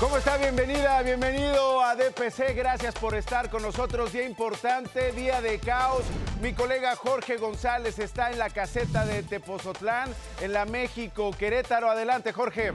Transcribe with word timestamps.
¿Cómo 0.00 0.16
está? 0.16 0.38
Bienvenida, 0.38 1.02
bienvenido 1.02 1.82
a 1.82 1.94
DPC. 1.94 2.54
Gracias 2.56 2.94
por 2.94 3.14
estar 3.14 3.50
con 3.50 3.60
nosotros. 3.60 4.14
Día 4.14 4.24
importante, 4.24 5.12
día 5.12 5.42
de 5.42 5.58
caos. 5.58 6.04
Mi 6.40 6.54
colega 6.54 6.96
Jorge 6.96 7.36
González 7.36 7.98
está 7.98 8.30
en 8.30 8.38
la 8.38 8.48
caseta 8.48 9.04
de 9.04 9.22
Tepozotlán, 9.22 10.08
en 10.40 10.54
la 10.54 10.64
México, 10.64 11.32
Querétaro. 11.38 11.90
Adelante, 11.90 12.32
Jorge. 12.32 12.72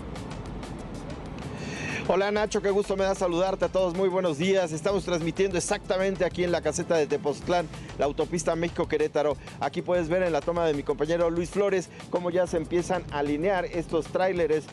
Hola 2.07 2.29
Nacho, 2.29 2.61
qué 2.61 2.69
gusto 2.69 2.95
me 2.95 3.03
da 3.03 3.15
saludarte 3.15 3.65
a 3.65 3.69
todos. 3.69 3.95
Muy 3.95 4.09
buenos 4.09 4.37
días. 4.37 4.71
Estamos 4.71 5.03
transmitiendo 5.05 5.57
exactamente 5.57 6.23
aquí 6.23 6.43
en 6.43 6.51
la 6.51 6.61
caseta 6.61 6.95
de 6.97 7.07
Tepoztlán, 7.07 7.67
la 7.97 8.05
autopista 8.05 8.55
México-Querétaro. 8.55 9.35
Aquí 9.59 9.81
puedes 9.81 10.07
ver 10.07 10.21
en 10.21 10.31
la 10.31 10.41
toma 10.41 10.67
de 10.67 10.75
mi 10.75 10.83
compañero 10.83 11.31
Luis 11.31 11.49
Flores 11.49 11.89
cómo 12.11 12.29
ya 12.29 12.45
se 12.45 12.57
empiezan 12.57 13.03
a 13.09 13.19
alinear 13.19 13.65
estos 13.65 14.05
tráileres 14.05 14.65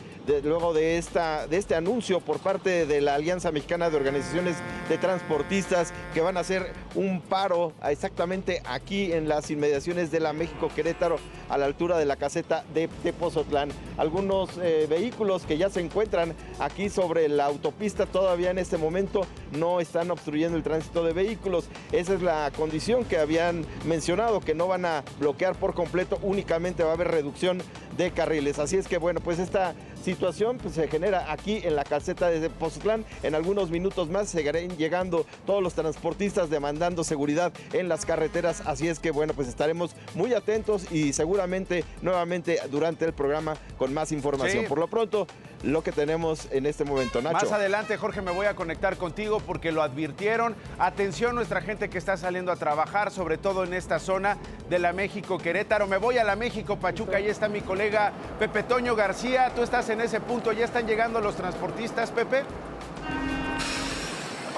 luego 0.43 0.73
de, 0.73 0.99
esta, 0.99 1.47
de 1.47 1.57
este 1.57 1.73
anuncio 1.73 2.19
por 2.19 2.37
parte 2.37 2.85
de 2.85 3.01
la 3.01 3.15
Alianza 3.15 3.51
Mexicana 3.51 3.89
de 3.89 3.97
Organizaciones 3.97 4.57
de 4.87 4.99
Transportistas 4.99 5.91
que 6.13 6.21
van 6.21 6.37
a 6.37 6.41
hacer 6.41 6.71
un 6.93 7.19
paro 7.19 7.73
exactamente 7.83 8.61
aquí 8.63 9.11
en 9.11 9.27
las 9.27 9.49
inmediaciones 9.49 10.11
de 10.11 10.19
la 10.19 10.33
México-Querétaro 10.33 11.17
a 11.49 11.57
la 11.57 11.65
altura 11.65 11.97
de 11.97 12.05
la 12.05 12.15
caseta 12.15 12.63
de 12.75 12.87
Tepozotlán. 13.01 13.69
Algunos 13.97 14.51
eh, 14.61 14.85
vehículos 14.87 15.43
que 15.43 15.57
ya 15.57 15.69
se 15.69 15.81
encuentran 15.81 16.35
aquí 16.59 16.89
sobre 16.89 17.22
la 17.29 17.45
autopista 17.45 18.05
todavía 18.05 18.51
en 18.51 18.57
este 18.57 18.77
momento 18.77 19.25
no 19.51 19.79
están 19.79 20.11
obstruyendo 20.11 20.57
el 20.57 20.63
tránsito 20.63 21.03
de 21.03 21.13
vehículos. 21.13 21.65
Esa 21.91 22.13
es 22.13 22.21
la 22.21 22.51
condición 22.55 23.05
que 23.05 23.17
habían 23.17 23.65
mencionado, 23.85 24.39
que 24.39 24.55
no 24.55 24.67
van 24.67 24.85
a 24.85 25.03
bloquear 25.19 25.55
por 25.55 25.73
completo, 25.73 26.19
únicamente 26.21 26.83
va 26.83 26.91
a 26.91 26.93
haber 26.93 27.09
reducción 27.09 27.61
de 27.97 28.11
carriles. 28.11 28.59
Así 28.59 28.77
es 28.77 28.87
que 28.87 28.97
bueno, 28.97 29.19
pues 29.21 29.39
esta 29.39 29.73
situación 30.03 30.57
pues, 30.57 30.75
se 30.75 30.87
genera 30.87 31.31
aquí 31.31 31.61
en 31.63 31.75
la 31.75 31.83
calceta 31.83 32.29
de 32.29 32.49
Pozotlán. 32.49 33.05
En 33.23 33.35
algunos 33.35 33.69
minutos 33.69 34.09
más 34.09 34.29
seguirán 34.29 34.77
llegando 34.77 35.25
todos 35.45 35.63
los 35.63 35.73
transportistas 35.73 36.49
demandando 36.49 37.03
seguridad 37.03 37.53
en 37.71 37.89
las 37.89 38.05
carreteras. 38.05 38.61
Así 38.65 38.87
es 38.87 38.99
que 38.99 39.11
bueno, 39.11 39.33
pues 39.33 39.47
estaremos 39.47 39.95
muy 40.15 40.33
atentos 40.33 40.91
y 40.91 41.13
seguramente 41.13 41.83
nuevamente 42.01 42.59
durante 42.69 43.05
el 43.05 43.13
programa 43.13 43.55
con 43.77 43.93
más 43.93 44.11
información. 44.11 44.65
Por 44.65 44.79
lo 44.79 44.87
pronto, 44.87 45.27
lo 45.63 45.81
que 45.81 45.91
tenemos 45.91 46.49
en 46.51 46.65
este 46.65 46.83
momento, 46.83 47.21
Nacho. 47.21 47.45
Más 47.45 47.51
adelante, 47.51 47.97
Jorge, 47.97 48.21
me 48.21 48.31
voy 48.31 48.47
a 48.47 48.55
conectar 48.55 48.97
contigo 48.97 49.39
porque 49.39 49.71
lo 49.71 49.81
advirtieron. 49.81 50.55
Atención 50.77 51.35
nuestra 51.35 51.61
gente 51.61 51.89
que 51.89 51.97
está 51.97 52.17
saliendo 52.17 52.51
a 52.51 52.57
trabajar, 52.57 53.11
sobre 53.11 53.37
todo 53.37 53.63
en 53.63 53.73
esta 53.73 53.99
zona 53.99 54.37
de 54.69 54.79
la 54.79 54.91
México 54.91 55.37
Querétaro. 55.37 55.87
Me 55.87 55.97
voy 55.97 56.17
a 56.17 56.23
la 56.23 56.35
México 56.35 56.77
Pachuca, 56.77 57.17
ahí 57.17 57.27
está 57.27 57.47
mi 57.47 57.61
colega 57.61 58.11
Pepe 58.39 58.63
Toño 58.63 58.95
García. 58.95 59.51
Tú 59.55 59.63
estás 59.63 59.89
en 59.89 59.92
ese 60.01 60.19
punto, 60.19 60.51
¿ya 60.51 60.65
están 60.65 60.87
llegando 60.87 61.21
los 61.21 61.35
transportistas, 61.35 62.11
Pepe? 62.11 62.43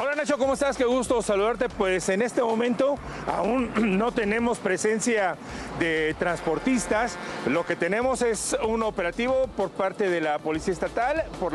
Hola 0.06 0.17
Nacho, 0.17 0.38
¿cómo 0.38 0.53
estás? 0.53 0.78
Qué 0.78 0.86
gusto 0.86 1.20
saludarte. 1.23 1.67
Pues 1.67 2.09
en 2.09 2.22
este 2.22 2.44
momento 2.44 2.95
aún 3.25 3.72
no 3.98 4.12
tenemos 4.12 4.59
presencia 4.59 5.36
de 5.80 6.16
transportistas. 6.20 7.17
Lo 7.47 7.66
que 7.66 7.75
tenemos 7.75 8.22
es 8.22 8.56
un 8.64 8.84
operativo 8.84 9.47
por 9.58 9.72
parte 9.72 10.08
de 10.08 10.22
la 10.22 10.38
Policía 10.38 10.73
Estatal, 10.73 11.23
por 11.39 11.53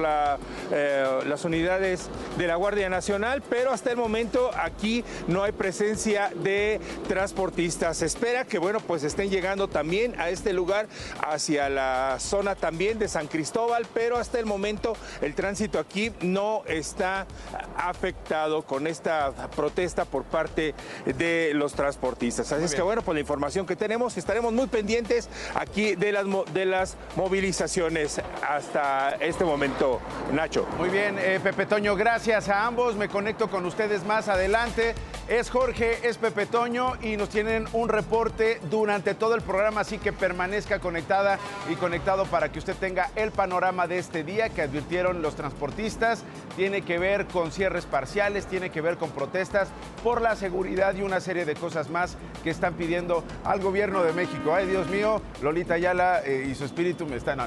eh, 0.73 1.21
las 1.27 1.45
unidades 1.45 2.11
de 2.39 2.49
la 2.49 2.57
Guardia 2.57 2.91
Nacional, 2.91 3.41
pero 3.49 3.71
hasta 3.71 3.93
el 3.93 3.97
momento 3.97 4.51
aquí 4.61 5.05
no 5.29 5.45
hay 5.45 5.53
presencia 5.53 6.33
de 6.35 6.81
transportistas. 7.07 7.99
Se 7.99 8.07
espera 8.07 8.47
que, 8.47 8.59
bueno, 8.59 8.81
pues 8.81 9.05
estén 9.05 9.31
llegando 9.31 9.69
también 9.69 10.21
a 10.21 10.29
este 10.29 10.53
lugar 10.53 10.89
hacia 11.25 11.69
la 11.69 12.17
zona 12.19 12.57
también 12.57 12.99
de 12.99 13.07
San 13.07 13.29
Cristóbal, 13.29 13.87
pero 13.95 14.17
hasta 14.17 14.41
el 14.41 14.47
momento 14.47 14.97
el 15.21 15.37
tránsito 15.37 15.79
aquí 15.79 16.11
no 16.21 16.65
está 16.67 17.29
afectado 17.77 18.40
con 18.67 18.87
esta 18.87 19.33
protesta 19.55 20.05
por 20.07 20.25
parte 20.25 20.75
de 21.05 21.53
los 21.55 21.75
transportistas. 21.75 22.51
Así 22.53 22.65
es 22.65 22.75
que 22.75 22.83
bueno, 22.83 23.03
por 23.03 23.15
la 23.15 23.21
información 23.21 23.67
que 23.67 23.77
tenemos, 23.77 24.17
estaremos 24.17 24.53
muy 24.53 24.67
pendientes 24.67 25.29
aquí 25.55 25.95
de 25.95 26.13
las, 26.13 26.25
de 26.55 26.65
las 26.65 26.97
movilizaciones 27.17 28.21
hasta 28.49 29.11
este 29.21 29.45
momento, 29.45 30.01
Nacho. 30.33 30.67
Muy 30.79 30.89
bien, 30.89 31.19
eh, 31.19 31.39
Pepe 31.43 31.67
Toño, 31.67 31.97
gracias 31.97 32.49
a 32.49 32.67
ambos. 32.67 32.97
Me 32.97 33.09
conecto 33.09 33.51
con 33.51 33.67
ustedes 33.67 34.05
más 34.05 34.29
adelante. 34.29 34.95
Es 35.29 35.51
Jorge, 35.51 36.09
es 36.09 36.17
Pepe 36.17 36.47
Toño 36.47 36.95
y 37.03 37.17
nos 37.17 37.29
tienen 37.29 37.69
un 37.73 37.89
reporte 37.89 38.61
durante 38.69 39.15
todo 39.15 39.37
el 39.37 39.43
programa, 39.43 39.83
así 39.83 39.99
que 39.99 40.13
permanezca 40.13 40.81
conectada 40.81 41.39
y 41.71 41.77
conectado 41.77 42.25
para 42.25 42.51
que 42.51 42.59
usted 42.59 42.75
tenga 42.75 43.11
el 43.15 43.31
panorama 43.31 43.87
de 43.87 43.99
este 43.99 44.25
día 44.25 44.49
que 44.49 44.63
advirtieron 44.63 45.23
los 45.23 45.37
transportistas. 45.37 46.25
Tiene 46.57 46.83
que 46.83 46.99
ver 46.99 47.27
con 47.27 47.53
cierres 47.53 47.87
parciales 47.87 48.20
tiene 48.49 48.71
que 48.71 48.83
ver 48.83 48.99
con 48.99 49.11
protestas 49.11 49.69
por 50.05 50.21
la 50.21 50.37
seguridad 50.37 50.95
y 50.95 51.01
una 51.01 51.21
serie 51.21 51.47
de 51.47 51.55
cosas 51.55 51.89
más 51.89 52.19
que 52.45 52.51
están 52.51 52.75
pidiendo 52.75 53.25
al 53.45 53.61
gobierno 53.61 54.03
de 54.03 54.13
México. 54.13 54.55
Ay, 54.55 54.67
Dios 54.67 54.89
mío, 54.89 55.23
Lolita 55.41 55.75
Ayala 55.75 56.21
eh, 56.25 56.47
y 56.51 56.55
su 56.55 56.65
espíritu 56.65 57.07
me 57.07 57.17
están... 57.17 57.41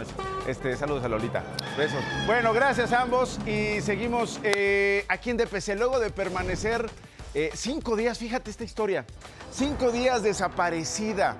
Este, 0.47 0.75
saludos 0.75 1.03
a 1.03 1.09
Lolita. 1.09 1.43
Besos. 1.77 2.03
Bueno, 2.25 2.53
gracias 2.53 2.91
a 2.91 3.01
ambos 3.03 3.39
y 3.45 3.81
seguimos 3.81 4.39
eh, 4.43 5.05
aquí 5.09 5.29
en 5.29 5.37
DPC. 5.37 5.75
Luego 5.77 5.99
de 5.99 6.09
permanecer 6.09 6.89
eh, 7.35 7.51
cinco 7.53 7.95
días, 7.95 8.17
fíjate 8.17 8.49
esta 8.49 8.63
historia, 8.63 9.05
cinco 9.51 9.91
días 9.91 10.23
desaparecida. 10.23 11.37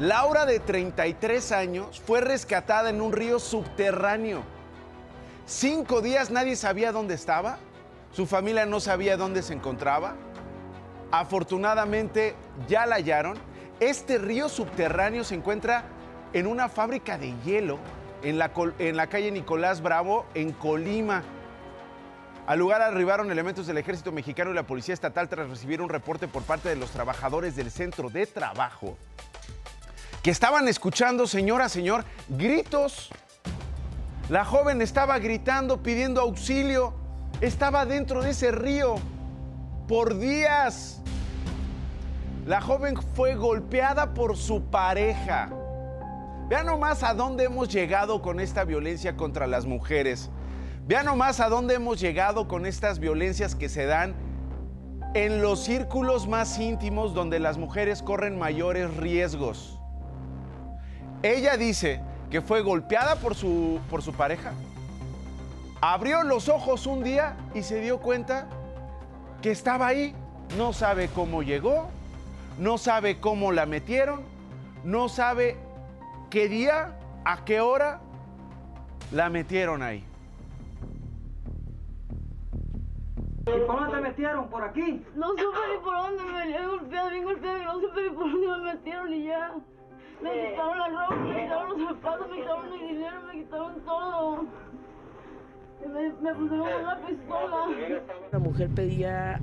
Laura, 0.00 0.46
de 0.46 0.58
33 0.58 1.52
años, 1.52 2.00
fue 2.06 2.22
rescatada 2.22 2.88
en 2.88 3.02
un 3.02 3.12
río 3.12 3.38
subterráneo. 3.38 4.42
Cinco 5.46 6.00
días 6.00 6.30
nadie 6.30 6.56
sabía 6.56 6.92
dónde 6.92 7.14
estaba. 7.14 7.58
Su 8.12 8.26
familia 8.26 8.66
no 8.66 8.80
sabía 8.80 9.16
dónde 9.16 9.42
se 9.42 9.54
encontraba. 9.54 10.16
Afortunadamente 11.12 12.34
ya 12.68 12.86
la 12.86 12.96
hallaron. 12.96 13.38
Este 13.78 14.18
río 14.18 14.48
subterráneo 14.48 15.24
se 15.24 15.34
encuentra 15.34 15.84
en 16.32 16.46
una 16.46 16.68
fábrica 16.68 17.18
de 17.18 17.34
hielo 17.44 17.78
en 18.22 18.38
la, 18.38 19.06
calle 19.08 19.30
Nicolás 19.30 19.80
Bravo, 19.80 20.26
en 20.34 20.52
Colima. 20.52 21.22
Al 22.46 22.58
lugar 22.58 22.82
arribaron 22.82 23.30
elementos 23.30 23.66
del 23.66 23.78
ejército 23.78 24.12
mexicano 24.12 24.50
y 24.50 24.54
la 24.54 24.66
policía 24.66 24.92
estatal 24.92 25.28
tras 25.28 25.48
recibir 25.48 25.80
un 25.80 25.88
reporte 25.88 26.28
por 26.28 26.42
parte 26.42 26.68
de 26.68 26.76
los 26.76 26.90
trabajadores 26.90 27.56
del 27.56 27.70
centro 27.70 28.10
de 28.10 28.26
trabajo 28.26 28.96
que 30.22 30.30
estaban 30.30 30.68
escuchando, 30.68 31.26
señora, 31.26 31.68
señor, 31.68 32.04
gritos. 32.28 33.08
La 34.28 34.44
joven 34.44 34.82
estaba 34.82 35.18
gritando, 35.18 35.82
pidiendo 35.82 36.20
auxilio 36.20 36.99
estaba 37.40 37.86
dentro 37.86 38.22
de 38.22 38.30
ese 38.30 38.50
río 38.50 38.96
por 39.88 40.18
días. 40.18 41.00
La 42.46 42.60
joven 42.60 42.96
fue 43.14 43.34
golpeada 43.34 44.14
por 44.14 44.36
su 44.36 44.62
pareja. 44.64 45.50
Vean 46.48 46.66
nomás 46.66 47.02
a 47.02 47.14
dónde 47.14 47.44
hemos 47.44 47.68
llegado 47.68 48.22
con 48.22 48.40
esta 48.40 48.64
violencia 48.64 49.16
contra 49.16 49.46
las 49.46 49.66
mujeres. 49.66 50.30
Vean 50.86 51.06
nomás 51.06 51.40
a 51.40 51.48
dónde 51.48 51.74
hemos 51.74 52.00
llegado 52.00 52.48
con 52.48 52.66
estas 52.66 52.98
violencias 52.98 53.54
que 53.54 53.68
se 53.68 53.86
dan 53.86 54.14
en 55.14 55.42
los 55.42 55.64
círculos 55.64 56.28
más 56.28 56.58
íntimos 56.58 57.14
donde 57.14 57.38
las 57.38 57.58
mujeres 57.58 58.02
corren 58.02 58.38
mayores 58.38 58.96
riesgos. 58.96 59.78
Ella 61.22 61.56
dice 61.56 62.00
que 62.30 62.40
fue 62.40 62.62
golpeada 62.62 63.16
por 63.16 63.34
su, 63.34 63.80
por 63.90 64.02
su 64.02 64.12
pareja, 64.12 64.52
Abrió 65.82 66.22
los 66.24 66.50
ojos 66.50 66.86
un 66.86 67.02
día 67.02 67.36
y 67.54 67.62
se 67.62 67.80
dio 67.80 68.00
cuenta 68.00 68.48
que 69.40 69.50
estaba 69.50 69.86
ahí. 69.86 70.14
No 70.58 70.72
sabe 70.72 71.08
cómo 71.08 71.42
llegó, 71.42 71.88
no 72.58 72.76
sabe 72.76 73.18
cómo 73.18 73.52
la 73.52 73.64
metieron, 73.64 74.22
no 74.84 75.08
sabe 75.08 75.56
qué 76.28 76.48
día, 76.48 76.98
a 77.24 77.44
qué 77.44 77.60
hora 77.60 78.00
la 79.12 79.30
metieron 79.30 79.82
ahí. 79.82 80.04
¿Y 83.46 83.66
por 83.66 83.80
dónde 83.80 83.96
te 83.96 84.00
metieron? 84.02 84.48
¿Por 84.48 84.64
aquí? 84.64 85.04
No 85.14 85.28
supe 85.30 85.58
ni 85.72 85.82
por 85.82 85.96
dónde 85.96 86.22
me 86.24 86.32
venía 86.40 86.66
golpeado, 86.66 87.10
bien 87.10 87.24
golpeado, 87.24 87.58
y 87.58 87.64
no 87.64 87.80
supe 87.80 88.02
ni 88.02 88.10
por 88.10 88.30
dónde 88.30 88.48
me 88.48 88.74
metieron 88.74 89.12
y 89.14 89.24
ya. 89.24 89.54
Me 90.20 90.50
quitaron 90.50 90.78
la 90.78 90.88
ropa, 90.88 91.14
me 91.14 91.42
quitaron 91.42 91.68
los 91.70 91.88
zapatos, 91.88 92.28
me 92.28 92.36
quitaron 92.36 92.70
mi 92.70 92.78
dinero, 92.78 93.22
me 93.22 93.32
quitaron 93.32 93.80
todo. 93.80 94.44
Me, 95.88 96.34
pusieron 96.34 96.60
una 96.60 96.98
pistola. 97.06 97.66
La 98.30 98.38
mujer 98.38 98.68
pedía 98.70 99.40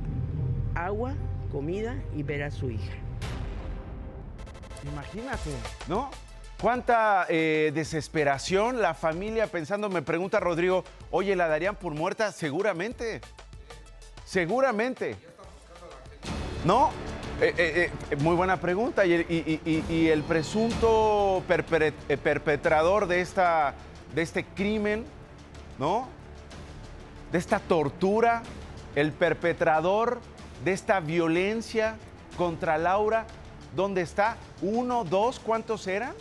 agua, 0.76 1.14
comida 1.52 1.96
y 2.16 2.24
ver 2.24 2.44
a 2.44 2.52
su 2.52 2.70
hija. 2.70 2.94
Imagínate, 4.92 5.50
¿no? 5.88 6.10
Cuánta 6.62 7.26
eh, 7.30 7.72
desesperación, 7.74 8.82
la 8.82 8.94
familia 8.94 9.48
pensando, 9.48 9.90
me 9.90 10.02
pregunta 10.02 10.40
Rodrigo, 10.40 10.84
oye, 11.12 11.36
¿la 11.36 11.48
darían 11.48 11.76
por 11.76 11.94
muerta? 11.94 12.32
Seguramente, 12.32 13.22
seguramente. 14.26 15.16
¿No? 16.66 16.90
Eh, 17.40 17.92
eh, 18.10 18.16
muy 18.18 18.36
buena 18.36 18.60
pregunta. 18.60 19.06
Y, 19.06 20.08
el 20.10 20.24
presunto 20.24 21.44
perpetrador 21.48 23.08
de, 23.08 23.22
esta, 23.22 23.76
de 24.16 24.22
este 24.22 24.44
crimen, 24.44 25.06
¿no? 25.78 26.17
De 27.32 27.38
esta 27.38 27.60
tortura, 27.60 28.44
el 28.96 29.12
perpetrador 29.12 30.20
de 30.64 30.72
esta 30.72 31.00
violencia 31.00 31.96
contra 32.38 32.78
Laura, 32.78 33.26
¿dónde 33.76 34.02
está? 34.02 34.38
¿Uno, 34.62 35.04
dos? 35.04 35.40
¿Cuántos 35.40 35.88
eran? 35.88 36.14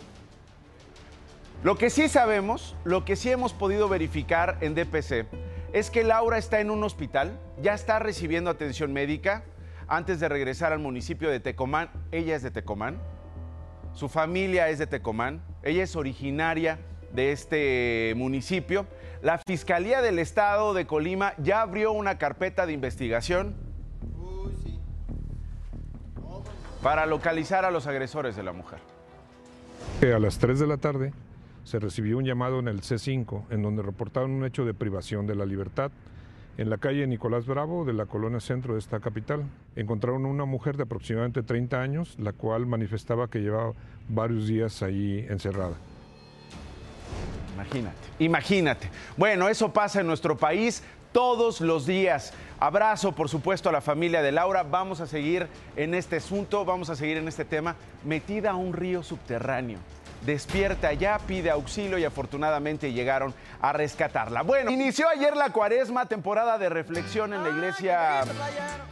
Lo 1.63 1.75
que 1.75 1.89
sí 1.89 2.07
sabemos, 2.07 2.75
lo 2.83 3.03
que 3.03 3.15
sí 3.15 3.31
hemos 3.31 3.53
podido 3.53 3.89
verificar 3.89 4.57
en 4.61 4.75
DPC, 4.75 5.25
es 5.73 5.89
que 5.89 6.03
Laura 6.03 6.37
está 6.37 6.59
en 6.59 6.69
un 6.69 6.83
hospital, 6.83 7.39
ya 7.61 7.73
está 7.73 7.99
recibiendo 7.99 8.49
atención 8.49 8.93
médica 8.93 9.43
antes 9.87 10.19
de 10.19 10.29
regresar 10.29 10.71
al 10.71 10.79
municipio 10.79 11.29
de 11.29 11.39
Tecomán. 11.39 11.89
Ella 12.11 12.35
es 12.35 12.43
de 12.43 12.51
Tecomán, 12.51 12.99
su 13.93 14.07
familia 14.07 14.69
es 14.69 14.77
de 14.77 14.87
Tecomán, 14.87 15.41
ella 15.63 15.83
es 15.83 15.95
originaria 15.95 16.79
de 17.11 17.31
este 17.31 18.13
municipio. 18.15 18.85
La 19.21 19.39
Fiscalía 19.39 20.01
del 20.01 20.19
Estado 20.19 20.73
de 20.73 20.85
Colima 20.85 21.33
ya 21.37 21.61
abrió 21.61 21.91
una 21.91 22.17
carpeta 22.17 22.65
de 22.65 22.73
investigación 22.73 23.55
para 26.83 27.05
localizar 27.05 27.65
a 27.65 27.71
los 27.71 27.87
agresores 27.87 28.35
de 28.35 28.43
la 28.43 28.53
mujer. 28.53 28.79
A 30.01 30.19
las 30.19 30.37
3 30.37 30.59
de 30.59 30.67
la 30.67 30.77
tarde 30.77 31.13
se 31.63 31.79
recibió 31.79 32.17
un 32.17 32.25
llamado 32.25 32.59
en 32.59 32.67
el 32.67 32.81
C5 32.81 33.45
en 33.49 33.63
donde 33.63 33.81
reportaron 33.81 34.31
un 34.31 34.45
hecho 34.45 34.65
de 34.65 34.73
privación 34.73 35.25
de 35.25 35.35
la 35.35 35.45
libertad 35.45 35.91
en 36.57 36.69
la 36.69 36.77
calle 36.77 37.05
Nicolás 37.07 37.45
Bravo 37.45 37.85
de 37.85 37.93
la 37.93 38.05
colonia 38.05 38.39
centro 38.39 38.73
de 38.73 38.79
esta 38.79 38.99
capital. 38.99 39.43
Encontraron 39.75 40.25
una 40.25 40.45
mujer 40.45 40.77
de 40.77 40.83
aproximadamente 40.83 41.43
30 41.43 41.81
años, 41.81 42.15
la 42.19 42.33
cual 42.33 42.65
manifestaba 42.65 43.29
que 43.29 43.39
llevaba 43.39 43.73
varios 44.09 44.47
días 44.47 44.81
ahí 44.81 45.25
encerrada. 45.29 45.75
Imagínate, 47.57 47.97
imagínate. 48.19 48.89
Bueno, 49.15 49.49
eso 49.49 49.73
pasa 49.73 50.01
en 50.01 50.07
nuestro 50.07 50.37
país 50.37 50.83
todos 51.11 51.61
los 51.61 51.87
días. 51.87 52.33
Abrazo, 52.59 53.13
por 53.13 53.29
supuesto, 53.29 53.69
a 53.69 53.71
la 53.71 53.81
familia 53.81 54.21
de 54.21 54.31
Laura. 54.31 54.63
Vamos 54.63 55.01
a 55.01 55.07
seguir 55.07 55.47
en 55.75 55.93
este 55.95 56.17
asunto, 56.17 56.65
vamos 56.65 56.89
a 56.89 56.95
seguir 56.95 57.17
en 57.17 57.27
este 57.27 57.45
tema, 57.45 57.75
metida 58.03 58.51
a 58.51 58.55
un 58.55 58.73
río 58.73 59.01
subterráneo 59.01 59.79
despierta 60.27 60.91
ya, 60.91 61.17
pide 61.19 61.49
auxilio 61.49 61.97
y 61.97 62.03
afortunadamente 62.03 62.91
llegaron 62.91 63.33
a 63.61 63.71
rescatarla. 63.71 64.41
Bueno, 64.41 64.69
inició 64.69 65.07
ayer 65.07 65.37
la 65.37 65.53
cuaresma, 65.53 66.05
temporada 66.05 66.57
de 66.57 66.67
reflexión 66.67 67.33
en 67.33 67.43
la 67.43 67.49
iglesia 67.49 68.23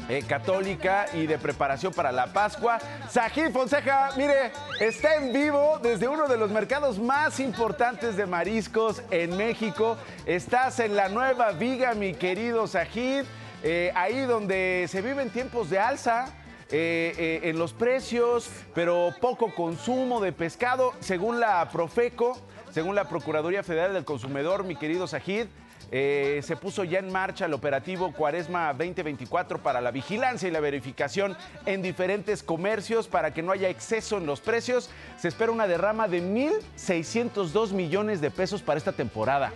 eh, 0.07 0.23
católica 0.25 1.07
y 1.13 1.27
de 1.27 1.37
preparación 1.37 1.93
para 1.93 2.13
la 2.13 2.27
Pascua. 2.27 2.79
Sajid 3.09 3.51
Fonseca, 3.51 4.11
mire, 4.15 4.53
está 4.79 5.15
en 5.15 5.33
vivo 5.33 5.77
desde 5.83 6.07
uno 6.07 6.29
de 6.29 6.37
los 6.37 6.51
mercados 6.51 6.99
más 6.99 7.41
importantes 7.41 8.15
de 8.15 8.25
mariscos 8.25 9.03
en 9.11 9.35
México. 9.35 9.97
Estás 10.25 10.79
en 10.79 10.95
la 10.95 11.09
nueva 11.09 11.51
viga, 11.51 11.95
mi 11.95 12.13
querido 12.13 12.65
Sajid, 12.65 13.25
eh, 13.61 13.91
ahí 13.93 14.21
donde 14.21 14.85
se 14.87 15.01
viven 15.01 15.29
tiempos 15.29 15.69
de 15.69 15.79
alza. 15.79 16.27
Eh, 16.71 17.13
eh, 17.17 17.49
en 17.49 17.59
los 17.59 17.73
precios, 17.73 18.49
pero 18.73 19.13
poco 19.21 19.53
consumo 19.53 20.19
de 20.19 20.31
pescado, 20.31 20.93
según 20.99 21.39
la 21.39 21.69
Profeco, 21.69 22.39
según 22.71 22.95
la 22.95 23.07
Procuraduría 23.07 23.61
Federal 23.61 23.93
del 23.93 24.03
Consumidor, 24.03 24.63
mi 24.63 24.75
querido 24.75 25.05
Sajid. 25.05 25.45
Eh, 25.91 26.41
se 26.43 26.55
puso 26.55 26.83
ya 26.83 26.97
en 26.97 27.11
marcha 27.11 27.45
el 27.45 27.53
operativo 27.53 28.11
Cuaresma 28.11 28.73
2024 28.73 29.61
para 29.61 29.79
la 29.79 29.91
vigilancia 29.91 30.47
y 30.47 30.51
la 30.51 30.59
verificación 30.59 31.37
en 31.67 31.83
diferentes 31.83 32.41
comercios 32.41 33.07
para 33.07 33.31
que 33.31 33.43
no 33.43 33.51
haya 33.51 33.69
exceso 33.69 34.17
en 34.17 34.25
los 34.25 34.41
precios. 34.41 34.89
Se 35.19 35.27
espera 35.27 35.51
una 35.51 35.67
derrama 35.67 36.07
de 36.07 36.23
1.602 36.23 37.73
millones 37.73 38.21
de 38.21 38.31
pesos 38.31 38.63
para 38.63 38.79
esta 38.79 38.91
temporada. 38.91 39.53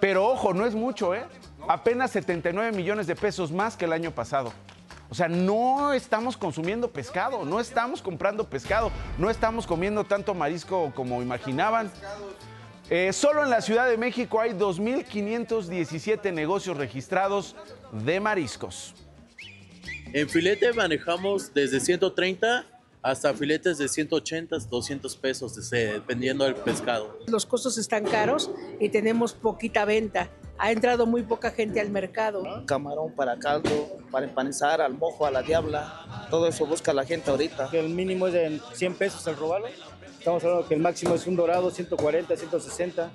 Pero 0.00 0.26
ojo, 0.26 0.52
no 0.52 0.66
es 0.66 0.74
mucho, 0.74 1.14
¿eh? 1.14 1.24
Apenas 1.68 2.10
79 2.10 2.76
millones 2.76 3.06
de 3.06 3.14
pesos 3.14 3.52
más 3.52 3.76
que 3.76 3.84
el 3.84 3.92
año 3.92 4.10
pasado. 4.10 4.52
O 5.08 5.14
sea, 5.14 5.28
no 5.28 5.92
estamos 5.92 6.36
consumiendo 6.36 6.90
pescado, 6.90 7.44
no 7.44 7.60
estamos 7.60 8.02
comprando 8.02 8.48
pescado, 8.48 8.90
no 9.18 9.30
estamos 9.30 9.66
comiendo 9.66 10.04
tanto 10.04 10.34
marisco 10.34 10.92
como 10.94 11.22
imaginaban. 11.22 11.90
Eh, 12.90 13.12
solo 13.12 13.42
en 13.42 13.50
la 13.50 13.60
Ciudad 13.60 13.88
de 13.88 13.96
México 13.96 14.40
hay 14.40 14.52
2.517 14.52 16.32
negocios 16.32 16.76
registrados 16.76 17.56
de 17.92 18.20
mariscos. 18.20 18.94
En 20.12 20.28
filete 20.28 20.72
manejamos 20.72 21.52
desde 21.52 21.80
130 21.80 22.64
hasta 23.02 23.32
filetes 23.34 23.78
de 23.78 23.88
180, 23.88 24.56
200 24.68 25.16
pesos, 25.16 25.70
dependiendo 25.70 26.44
del 26.44 26.56
pescado. 26.56 27.18
Los 27.28 27.46
costos 27.46 27.78
están 27.78 28.04
caros 28.04 28.50
y 28.80 28.88
tenemos 28.88 29.32
poquita 29.32 29.84
venta 29.84 30.28
ha 30.58 30.70
entrado 30.70 31.06
muy 31.06 31.22
poca 31.22 31.50
gente 31.50 31.80
al 31.80 31.90
mercado. 31.90 32.64
Camarón 32.66 33.12
para 33.12 33.38
caldo, 33.38 33.70
para 34.10 34.26
empanizar, 34.26 34.80
al 34.80 34.94
mojo, 34.94 35.26
a 35.26 35.30
la 35.30 35.42
diabla, 35.42 36.26
todo 36.30 36.46
eso 36.46 36.66
busca 36.66 36.92
la 36.92 37.04
gente 37.04 37.30
ahorita. 37.30 37.68
el 37.72 37.90
mínimo 37.90 38.26
es 38.26 38.32
de 38.32 38.60
100 38.74 38.94
pesos 38.94 39.26
el 39.26 39.36
robalo. 39.36 39.66
Estamos 40.18 40.42
hablando 40.42 40.66
que 40.66 40.74
el 40.74 40.80
máximo 40.80 41.14
es 41.14 41.26
un 41.26 41.36
dorado, 41.36 41.70
140, 41.70 42.36
160. 42.36 43.10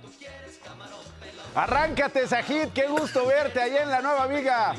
Arráncate, 1.53 2.27
Sajid, 2.27 2.69
qué 2.73 2.87
gusto 2.87 3.25
verte 3.25 3.59
allá 3.59 3.83
en 3.83 3.89
la 3.89 4.01
Nueva 4.01 4.27
Viga. 4.27 4.73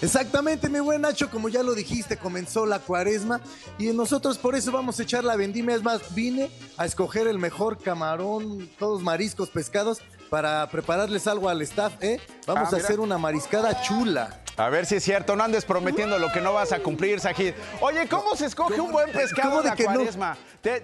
Exactamente, 0.00 0.68
mi 0.68 0.80
buen 0.80 1.00
Nacho, 1.00 1.30
como 1.30 1.48
ya 1.48 1.62
lo 1.62 1.74
dijiste, 1.74 2.18
comenzó 2.18 2.66
la 2.66 2.78
cuaresma 2.78 3.40
y 3.78 3.86
nosotros 3.86 4.36
por 4.36 4.54
eso 4.54 4.70
vamos 4.70 5.00
a 5.00 5.02
echar 5.02 5.24
la 5.24 5.34
vendimia. 5.34 5.74
Es 5.74 5.82
más, 5.82 6.14
vine 6.14 6.50
a 6.76 6.84
escoger 6.84 7.26
el 7.26 7.38
mejor 7.38 7.78
camarón, 7.78 8.68
todos 8.78 9.02
mariscos, 9.02 9.48
pescados, 9.48 10.02
para 10.34 10.66
prepararles 10.66 11.28
algo 11.28 11.48
al 11.48 11.62
staff, 11.62 11.92
¿eh? 12.00 12.20
Vamos 12.44 12.72
ah, 12.72 12.74
a 12.76 12.78
hacer 12.80 12.98
una 12.98 13.18
mariscada 13.18 13.80
chula. 13.82 14.40
A 14.56 14.68
ver 14.68 14.84
si 14.84 14.96
es 14.96 15.04
cierto, 15.04 15.36
no 15.36 15.44
andes 15.44 15.64
prometiendo 15.64 16.18
lo 16.18 16.32
que 16.32 16.40
no 16.40 16.52
vas 16.52 16.72
a 16.72 16.80
cumplir, 16.80 17.20
Sajid. 17.20 17.52
Oye, 17.80 18.08
¿cómo 18.08 18.34
se 18.34 18.46
escoge 18.46 18.80
un 18.80 18.90
buen 18.90 19.12
pescado 19.12 19.62
de 19.62 19.68
la 19.68 19.76
cuaresma? 19.76 20.36
¿Te, 20.60 20.82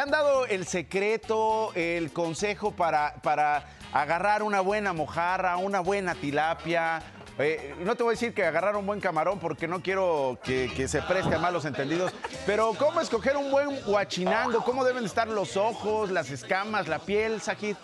han 0.00 0.10
dado 0.12 0.46
el 0.46 0.64
secreto, 0.68 1.72
el 1.74 2.12
consejo 2.12 2.70
para, 2.70 3.16
para 3.16 3.66
agarrar 3.92 4.44
una 4.44 4.60
buena 4.60 4.92
mojarra, 4.92 5.56
una 5.56 5.80
buena 5.80 6.14
tilapia? 6.14 7.02
Eh, 7.40 7.74
no 7.80 7.96
te 7.96 8.04
voy 8.04 8.12
a 8.12 8.14
decir 8.14 8.32
que 8.32 8.44
agarrar 8.44 8.76
un 8.76 8.86
buen 8.86 9.00
camarón 9.00 9.40
porque 9.40 9.66
no 9.66 9.82
quiero 9.82 10.38
que, 10.44 10.72
que, 10.76 10.86
se 10.86 11.02
preste 11.02 11.34
a 11.34 11.38
malos 11.40 11.64
entendidos, 11.64 12.12
pero 12.46 12.74
¿cómo 12.78 13.00
escoger 13.00 13.36
un 13.36 13.50
buen 13.50 13.82
guachinango? 13.82 14.62
¿Cómo 14.62 14.84
deben 14.84 15.04
estar 15.04 15.26
los 15.26 15.56
ojos, 15.56 16.12
las 16.12 16.30
escamas, 16.30 16.86
la 16.86 17.00
piel, 17.00 17.40
Sajid? 17.40 17.74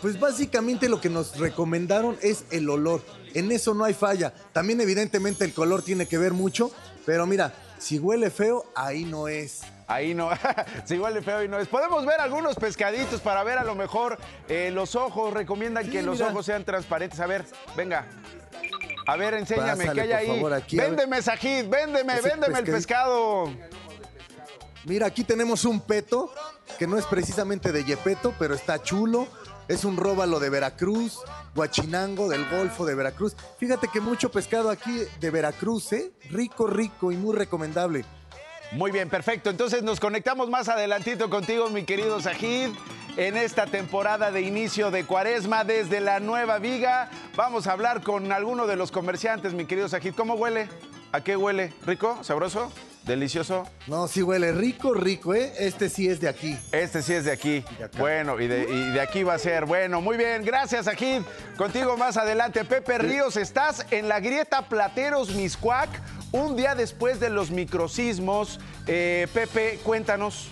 Pues 0.00 0.18
básicamente 0.18 0.88
lo 0.88 1.00
que 1.00 1.08
nos 1.08 1.38
recomendaron 1.38 2.16
es 2.22 2.44
el 2.50 2.68
olor. 2.70 3.02
En 3.34 3.50
eso 3.50 3.74
no 3.74 3.84
hay 3.84 3.94
falla. 3.94 4.32
También 4.52 4.80
evidentemente 4.80 5.44
el 5.44 5.52
color 5.52 5.82
tiene 5.82 6.06
que 6.06 6.18
ver 6.18 6.32
mucho, 6.32 6.70
pero 7.04 7.26
mira, 7.26 7.52
si 7.78 7.98
huele 7.98 8.30
feo, 8.30 8.64
ahí 8.74 9.04
no 9.04 9.28
es. 9.28 9.62
Ahí 9.86 10.14
no, 10.14 10.30
si 10.84 10.98
huele 10.98 11.22
feo 11.22 11.42
y 11.42 11.48
no 11.48 11.58
es. 11.58 11.66
Podemos 11.66 12.04
ver 12.04 12.20
algunos 12.20 12.56
pescaditos 12.56 13.20
para 13.20 13.42
ver 13.42 13.58
a 13.58 13.64
lo 13.64 13.74
mejor 13.74 14.18
eh, 14.48 14.70
los 14.72 14.94
ojos. 14.94 15.32
Recomiendan 15.32 15.90
que 15.90 16.02
los 16.02 16.20
ojos 16.20 16.46
sean 16.46 16.64
transparentes. 16.64 17.18
A 17.20 17.26
ver, 17.26 17.44
venga. 17.76 18.06
A 19.06 19.16
ver, 19.16 19.34
enséñame, 19.34 19.90
¿qué 19.92 20.00
hay 20.02 20.12
ahí? 20.12 20.42
véndeme, 20.72 21.22
Sajid, 21.22 21.66
véndeme, 21.66 22.20
véndeme 22.20 22.58
el 22.58 22.64
pescado. 22.66 23.50
Mira, 24.84 25.06
aquí 25.06 25.24
tenemos 25.24 25.64
un 25.64 25.80
peto, 25.80 26.32
que 26.78 26.86
no 26.86 26.98
es 26.98 27.06
precisamente 27.06 27.72
de 27.72 27.84
Yepeto, 27.84 28.34
pero 28.38 28.54
está 28.54 28.82
chulo 28.82 29.26
es 29.68 29.84
un 29.84 29.96
róbalo 29.96 30.40
de 30.40 30.50
Veracruz, 30.50 31.20
guachinango 31.54 32.28
del 32.28 32.48
Golfo 32.48 32.86
de 32.86 32.94
Veracruz. 32.94 33.36
Fíjate 33.58 33.88
que 33.88 34.00
mucho 34.00 34.30
pescado 34.30 34.70
aquí 34.70 35.02
de 35.20 35.30
Veracruz, 35.30 35.92
¿eh? 35.92 36.12
Rico, 36.30 36.66
rico 36.66 37.12
y 37.12 37.16
muy 37.16 37.36
recomendable. 37.36 38.04
Muy 38.72 38.90
bien, 38.90 39.08
perfecto. 39.08 39.48
Entonces 39.50 39.82
nos 39.82 40.00
conectamos 40.00 40.50
más 40.50 40.68
adelantito 40.68 41.30
contigo, 41.30 41.70
mi 41.70 41.84
querido 41.84 42.20
Sajid, 42.20 42.68
en 43.16 43.36
esta 43.36 43.66
temporada 43.66 44.30
de 44.30 44.42
inicio 44.42 44.90
de 44.90 45.04
Cuaresma 45.04 45.64
desde 45.64 46.00
la 46.00 46.20
Nueva 46.20 46.58
Viga. 46.58 47.10
Vamos 47.34 47.66
a 47.66 47.72
hablar 47.72 48.02
con 48.02 48.30
alguno 48.30 48.66
de 48.66 48.76
los 48.76 48.90
comerciantes, 48.90 49.54
mi 49.54 49.64
querido 49.64 49.88
Sajid. 49.88 50.14
¿Cómo 50.14 50.34
huele? 50.34 50.68
¿A 51.12 51.22
qué 51.22 51.36
huele? 51.36 51.72
¿Rico? 51.86 52.18
¿Sabroso? 52.22 52.70
¿Delicioso? 53.08 53.66
No, 53.86 54.06
sí 54.06 54.22
huele 54.22 54.52
rico, 54.52 54.92
rico, 54.92 55.32
¿eh? 55.34 55.50
Este 55.58 55.88
sí 55.88 56.06
es 56.10 56.20
de 56.20 56.28
aquí. 56.28 56.58
Este 56.72 57.00
sí 57.00 57.14
es 57.14 57.24
de 57.24 57.32
aquí. 57.32 57.64
bueno, 57.96 58.38
y 58.38 58.46
de, 58.46 59.00
aquí 59.00 59.22
va 59.22 59.32
a 59.32 59.38
ser. 59.38 59.64
Bueno, 59.64 60.02
muy 60.02 60.18
bien. 60.18 60.44
Gracias, 60.44 60.86
Ajid. 60.86 61.22
Contigo 61.56 61.96
más 61.96 62.18
adelante. 62.18 62.66
Pepe 62.66 62.98
Ríos, 62.98 63.38
estás 63.38 63.86
en 63.90 64.08
la 64.08 64.20
grieta 64.20 64.68
Plateros 64.68 65.34
Miscuac, 65.34 65.88
un 66.32 66.54
día 66.54 66.74
después 66.74 67.18
de 67.18 67.30
los 67.30 67.50
microsismos. 67.50 68.60
Eh, 68.86 69.26
Pepe, 69.32 69.80
cuéntanos. 69.82 70.50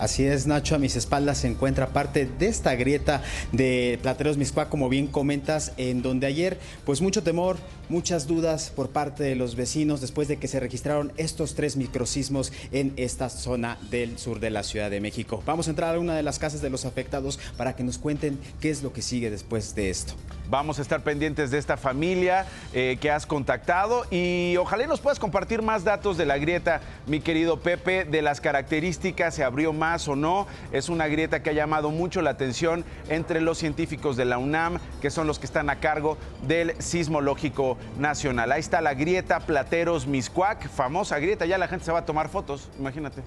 Así 0.00 0.24
es, 0.24 0.46
Nacho, 0.46 0.74
a 0.74 0.78
mis 0.78 0.96
espaldas 0.96 1.36
se 1.36 1.46
encuentra 1.46 1.88
parte 1.88 2.24
de 2.24 2.48
esta 2.48 2.74
grieta 2.74 3.22
de 3.52 3.98
Plateros 4.00 4.38
Miscuac, 4.38 4.70
como 4.70 4.88
bien 4.88 5.06
comentas, 5.06 5.72
en 5.76 6.00
donde 6.00 6.26
ayer, 6.26 6.58
pues 6.86 7.02
mucho 7.02 7.22
temor, 7.22 7.58
muchas 7.90 8.26
dudas 8.26 8.72
por 8.74 8.88
parte 8.88 9.24
de 9.24 9.34
los 9.34 9.56
vecinos 9.56 10.00
después 10.00 10.26
de 10.26 10.38
que 10.38 10.48
se 10.48 10.58
registraron 10.58 11.12
estos 11.18 11.54
tres 11.54 11.76
microsismos 11.76 12.50
en 12.72 12.94
esta 12.96 13.28
zona 13.28 13.76
del 13.90 14.18
sur 14.18 14.40
de 14.40 14.48
la 14.48 14.62
Ciudad 14.62 14.90
de 14.90 15.02
México. 15.02 15.42
Vamos 15.44 15.66
a 15.66 15.70
entrar 15.70 15.94
a 15.94 15.98
una 15.98 16.16
de 16.16 16.22
las 16.22 16.38
casas 16.38 16.62
de 16.62 16.70
los 16.70 16.86
afectados 16.86 17.38
para 17.58 17.76
que 17.76 17.84
nos 17.84 17.98
cuenten 17.98 18.38
qué 18.58 18.70
es 18.70 18.82
lo 18.82 18.94
que 18.94 19.02
sigue 19.02 19.30
después 19.30 19.74
de 19.74 19.90
esto. 19.90 20.14
Vamos 20.50 20.80
a 20.80 20.82
estar 20.82 21.00
pendientes 21.02 21.52
de 21.52 21.58
esta 21.58 21.76
familia 21.76 22.44
eh, 22.72 22.98
que 23.00 23.08
has 23.08 23.24
contactado 23.24 24.04
y 24.10 24.56
ojalá 24.56 24.84
nos 24.88 25.00
puedas 25.00 25.20
compartir 25.20 25.62
más 25.62 25.84
datos 25.84 26.16
de 26.16 26.26
la 26.26 26.38
grieta, 26.38 26.80
mi 27.06 27.20
querido 27.20 27.60
Pepe, 27.60 28.04
de 28.04 28.20
las 28.20 28.40
características, 28.40 29.32
se 29.32 29.44
abrió 29.44 29.72
más 29.72 30.08
o 30.08 30.16
no. 30.16 30.48
Es 30.72 30.88
una 30.88 31.06
grieta 31.06 31.40
que 31.44 31.50
ha 31.50 31.52
llamado 31.52 31.90
mucho 31.90 32.20
la 32.20 32.30
atención 32.30 32.84
entre 33.08 33.40
los 33.40 33.58
científicos 33.58 34.16
de 34.16 34.24
la 34.24 34.38
UNAM, 34.38 34.80
que 35.00 35.10
son 35.10 35.28
los 35.28 35.38
que 35.38 35.46
están 35.46 35.70
a 35.70 35.76
cargo 35.76 36.18
del 36.42 36.74
Sismológico 36.82 37.78
Nacional. 37.96 38.50
Ahí 38.50 38.60
está 38.60 38.80
la 38.80 38.94
grieta 38.94 39.38
Plateros 39.38 40.08
Miscuac, 40.08 40.68
famosa 40.68 41.20
grieta, 41.20 41.46
ya 41.46 41.58
la 41.58 41.68
gente 41.68 41.84
se 41.84 41.92
va 41.92 42.00
a 42.00 42.04
tomar 42.06 42.28
fotos, 42.28 42.70
imagínate. 42.76 43.22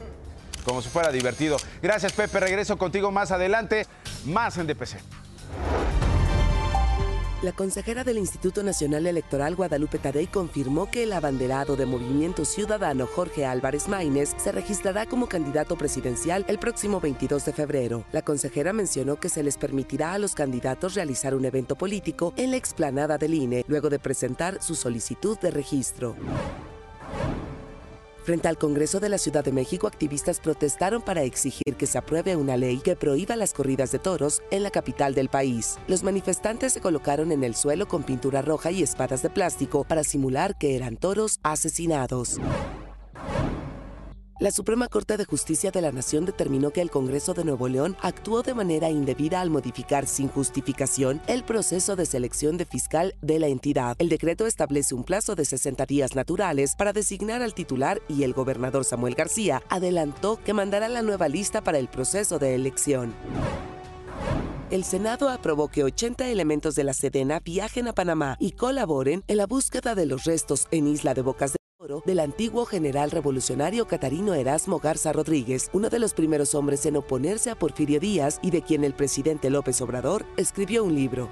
Como 0.65 0.81
si 0.81 0.89
fuera 0.89 1.09
divertido. 1.09 1.55
Gracias, 1.81 2.11
Pepe. 2.11 2.41
Regreso 2.41 2.77
contigo 2.77 3.11
más 3.11 3.31
adelante. 3.31 3.85
Más 4.25 4.57
en 4.57 4.67
DPC. 4.67 4.97
La 7.43 7.51
consejera 7.51 8.05
del 8.05 8.19
Instituto 8.19 8.63
Nacional 8.63 9.05
Electoral 9.05 9.57
Guadalupe 9.57 9.99
Tadei 9.99 10.27
confirmó 10.27 10.89
que 10.89 11.03
el 11.03 11.11
abanderado 11.11 11.75
de 11.75 11.85
Movimiento 11.85 12.45
Ciudadano 12.45 13.05
Jorge 13.05 13.45
Álvarez 13.45 13.89
Maínez 13.89 14.33
se 14.37 14.53
registrará 14.53 15.05
como 15.07 15.27
candidato 15.27 15.75
presidencial 15.75 16.45
el 16.47 16.57
próximo 16.57 17.01
22 17.01 17.43
de 17.43 17.51
febrero. 17.51 18.05
La 18.13 18.21
consejera 18.21 18.71
mencionó 18.71 19.19
que 19.19 19.27
se 19.27 19.43
les 19.43 19.57
permitirá 19.57 20.13
a 20.13 20.19
los 20.19 20.35
candidatos 20.35 20.95
realizar 20.95 21.35
un 21.35 21.43
evento 21.43 21.75
político 21.75 22.33
en 22.37 22.51
la 22.51 22.55
explanada 22.55 23.17
del 23.17 23.33
INE 23.33 23.65
luego 23.67 23.89
de 23.89 23.99
presentar 23.99 24.63
su 24.63 24.73
solicitud 24.73 25.37
de 25.39 25.51
registro. 25.51 26.15
Frente 28.23 28.47
al 28.47 28.57
Congreso 28.57 29.01
de 29.01 29.09
la 29.09 29.17
Ciudad 29.17 29.43
de 29.43 29.51
México, 29.51 29.85
activistas 29.85 30.39
protestaron 30.39 31.01
para 31.01 31.23
exigir 31.23 31.75
que 31.77 31.85
se 31.85 31.97
apruebe 31.97 32.37
una 32.37 32.55
ley 32.55 32.77
que 32.77 32.95
prohíba 32.95 33.35
las 33.35 33.53
corridas 33.53 33.91
de 33.91 33.99
toros 33.99 34.41
en 34.49 34.63
la 34.63 34.71
capital 34.71 35.13
del 35.13 35.27
país. 35.27 35.77
Los 35.87 36.03
manifestantes 36.03 36.71
se 36.71 36.79
colocaron 36.79 37.33
en 37.33 37.43
el 37.43 37.53
suelo 37.53 37.85
con 37.85 38.03
pintura 38.03 38.41
roja 38.41 38.71
y 38.71 38.81
espadas 38.81 39.23
de 39.23 39.29
plástico 39.29 39.83
para 39.83 40.05
simular 40.05 40.57
que 40.57 40.77
eran 40.77 40.95
toros 40.95 41.41
asesinados. 41.43 42.39
La 44.43 44.51
Suprema 44.51 44.89
Corte 44.89 45.15
de 45.15 45.23
Justicia 45.23 45.71
de 45.71 45.79
la 45.79 45.93
Nación 45.93 46.25
determinó 46.25 46.71
que 46.71 46.81
el 46.81 46.91
Congreso 46.91 47.33
de 47.33 47.45
Nuevo 47.45 47.69
León 47.69 47.95
actuó 48.01 48.43
de 48.43 48.53
manera 48.53 48.89
indebida 48.89 49.39
al 49.39 49.49
modificar 49.49 50.05
sin 50.05 50.27
justificación 50.27 51.21
el 51.27 51.45
proceso 51.45 51.95
de 51.95 52.05
selección 52.05 52.57
de 52.57 52.65
fiscal 52.65 53.15
de 53.21 53.39
la 53.39 53.47
entidad. 53.47 53.95
El 53.99 54.09
decreto 54.09 54.45
establece 54.45 54.95
un 54.95 55.05
plazo 55.05 55.35
de 55.35 55.45
60 55.45 55.85
días 55.85 56.13
naturales 56.13 56.75
para 56.77 56.91
designar 56.91 57.41
al 57.41 57.53
titular 57.53 58.01
y 58.09 58.23
el 58.23 58.33
gobernador 58.33 58.83
Samuel 58.83 59.15
García 59.15 59.63
adelantó 59.69 60.37
que 60.43 60.51
mandará 60.51 60.89
la 60.89 61.03
nueva 61.03 61.29
lista 61.29 61.61
para 61.61 61.77
el 61.77 61.87
proceso 61.87 62.37
de 62.37 62.53
elección. 62.53 63.13
El 64.71 64.83
Senado 64.83 65.29
aprobó 65.29 65.69
que 65.69 65.85
80 65.85 66.27
elementos 66.27 66.75
de 66.75 66.83
la 66.83 66.93
Sedena 66.93 67.39
viajen 67.39 67.87
a 67.87 67.93
Panamá 67.93 68.35
y 68.41 68.51
colaboren 68.51 69.23
en 69.29 69.37
la 69.37 69.47
búsqueda 69.47 69.95
de 69.95 70.05
los 70.05 70.25
restos 70.25 70.67
en 70.71 70.87
Isla 70.87 71.13
de 71.13 71.21
Bocas 71.21 71.53
de 71.53 71.62
del 72.05 72.19
antiguo 72.19 72.65
general 72.65 73.11
revolucionario 73.11 73.85
Catarino 73.87 74.33
Erasmo 74.33 74.79
Garza 74.79 75.11
Rodríguez, 75.11 75.69
uno 75.73 75.89
de 75.89 75.99
los 75.99 76.13
primeros 76.13 76.55
hombres 76.55 76.85
en 76.85 76.95
oponerse 76.95 77.49
a 77.49 77.55
Porfirio 77.55 77.99
Díaz 77.99 78.39
y 78.41 78.51
de 78.51 78.61
quien 78.61 78.85
el 78.85 78.93
presidente 78.93 79.49
López 79.49 79.81
Obrador 79.81 80.25
escribió 80.37 80.85
un 80.85 80.95
libro. 80.95 81.29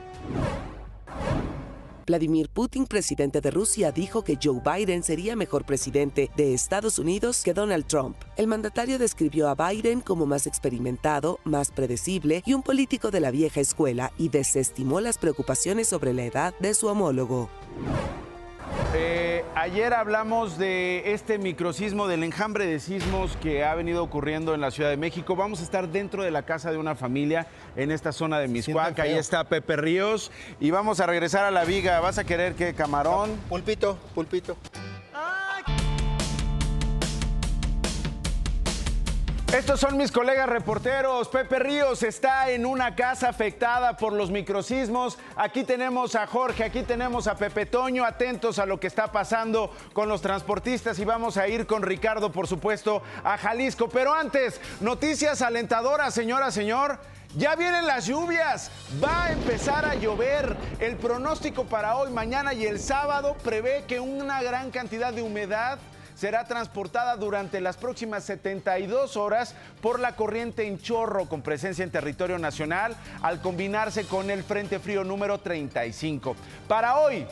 Vladimir 2.05 2.49
Putin, 2.49 2.85
presidente 2.85 3.39
de 3.39 3.49
Rusia, 3.51 3.93
dijo 3.93 4.25
que 4.25 4.37
Joe 4.41 4.59
Biden 4.59 5.03
sería 5.03 5.37
mejor 5.37 5.63
presidente 5.63 6.29
de 6.35 6.53
Estados 6.53 6.99
Unidos 6.99 7.43
que 7.43 7.53
Donald 7.53 7.85
Trump. 7.85 8.17
El 8.35 8.47
mandatario 8.47 8.99
describió 8.99 9.47
a 9.47 9.55
Biden 9.55 10.01
como 10.01 10.25
más 10.25 10.47
experimentado, 10.47 11.39
más 11.45 11.71
predecible 11.71 12.43
y 12.45 12.53
un 12.55 12.63
político 12.63 13.09
de 13.09 13.21
la 13.21 13.31
vieja 13.31 13.61
escuela 13.61 14.11
y 14.17 14.27
desestimó 14.27 14.99
las 14.99 15.17
preocupaciones 15.17 15.87
sobre 15.87 16.13
la 16.13 16.25
edad 16.25 16.53
de 16.59 16.73
su 16.73 16.87
homólogo. 16.87 17.47
Eh, 18.93 19.30
ayer 19.55 19.93
hablamos 19.93 20.57
de 20.57 21.13
este 21.13 21.37
microsismo, 21.37 22.07
del 22.07 22.23
enjambre 22.23 22.65
de 22.65 22.79
sismos 22.79 23.37
que 23.37 23.63
ha 23.63 23.75
venido 23.75 24.03
ocurriendo 24.03 24.53
en 24.53 24.61
la 24.61 24.71
Ciudad 24.71 24.89
de 24.89 24.97
México. 24.97 25.35
Vamos 25.35 25.59
a 25.59 25.63
estar 25.63 25.89
dentro 25.89 26.23
de 26.23 26.31
la 26.31 26.43
casa 26.43 26.71
de 26.71 26.77
una 26.77 26.95
familia 26.95 27.47
en 27.75 27.91
esta 27.91 28.11
zona 28.11 28.39
de 28.39 28.47
Miscuac. 28.47 28.97
Ahí 28.99 29.13
está 29.13 29.43
Pepe 29.43 29.75
Ríos. 29.75 30.31
Y 30.59 30.71
vamos 30.71 30.99
a 30.99 31.05
regresar 31.05 31.45
a 31.45 31.51
la 31.51 31.65
viga. 31.65 31.99
¿Vas 31.99 32.17
a 32.17 32.23
querer 32.23 32.55
qué, 32.55 32.73
camarón? 32.73 33.31
Pulpito, 33.49 33.97
pulpito. 34.13 34.57
Estos 39.53 39.81
son 39.81 39.97
mis 39.97 40.13
colegas 40.13 40.47
reporteros. 40.47 41.27
Pepe 41.27 41.59
Ríos 41.59 42.03
está 42.03 42.49
en 42.49 42.65
una 42.65 42.95
casa 42.95 43.27
afectada 43.27 43.97
por 43.97 44.13
los 44.13 44.31
microsismos. 44.31 45.19
Aquí 45.35 45.65
tenemos 45.65 46.15
a 46.15 46.25
Jorge, 46.25 46.63
aquí 46.63 46.83
tenemos 46.83 47.27
a 47.27 47.35
Pepe 47.35 47.65
Toño, 47.65 48.05
atentos 48.05 48.59
a 48.59 48.65
lo 48.65 48.79
que 48.79 48.87
está 48.87 49.11
pasando 49.11 49.69
con 49.91 50.07
los 50.07 50.21
transportistas 50.21 50.99
y 50.99 51.05
vamos 51.05 51.35
a 51.35 51.49
ir 51.49 51.67
con 51.67 51.83
Ricardo, 51.83 52.31
por 52.31 52.47
supuesto, 52.47 53.03
a 53.25 53.37
Jalisco. 53.37 53.89
Pero 53.89 54.13
antes, 54.13 54.61
noticias 54.79 55.41
alentadoras, 55.41 56.13
señora, 56.13 56.49
señor. 56.49 56.97
Ya 57.35 57.55
vienen 57.55 57.85
las 57.85 58.07
lluvias, 58.07 58.71
va 59.03 59.25
a 59.25 59.31
empezar 59.33 59.85
a 59.85 59.95
llover. 59.95 60.55
El 60.79 60.95
pronóstico 60.95 61.65
para 61.65 61.97
hoy, 61.97 62.09
mañana 62.09 62.53
y 62.53 62.65
el 62.65 62.79
sábado 62.79 63.35
prevé 63.43 63.83
que 63.85 63.99
una 63.99 64.41
gran 64.43 64.71
cantidad 64.71 65.13
de 65.13 65.21
humedad 65.21 65.77
será 66.21 66.43
transportada 66.43 67.15
durante 67.15 67.59
las 67.59 67.77
próximas 67.77 68.23
72 68.25 69.17
horas 69.17 69.55
por 69.81 69.99
la 69.99 70.15
corriente 70.15 70.67
en 70.67 70.79
chorro 70.79 71.27
con 71.27 71.41
presencia 71.41 71.83
en 71.83 71.89
territorio 71.89 72.37
nacional 72.37 72.95
al 73.23 73.41
combinarse 73.41 74.05
con 74.05 74.29
el 74.29 74.43
Frente 74.43 74.77
Frío 74.77 75.03
número 75.03 75.39
35. 75.39 76.35
Para 76.67 76.99
hoy 76.99 77.25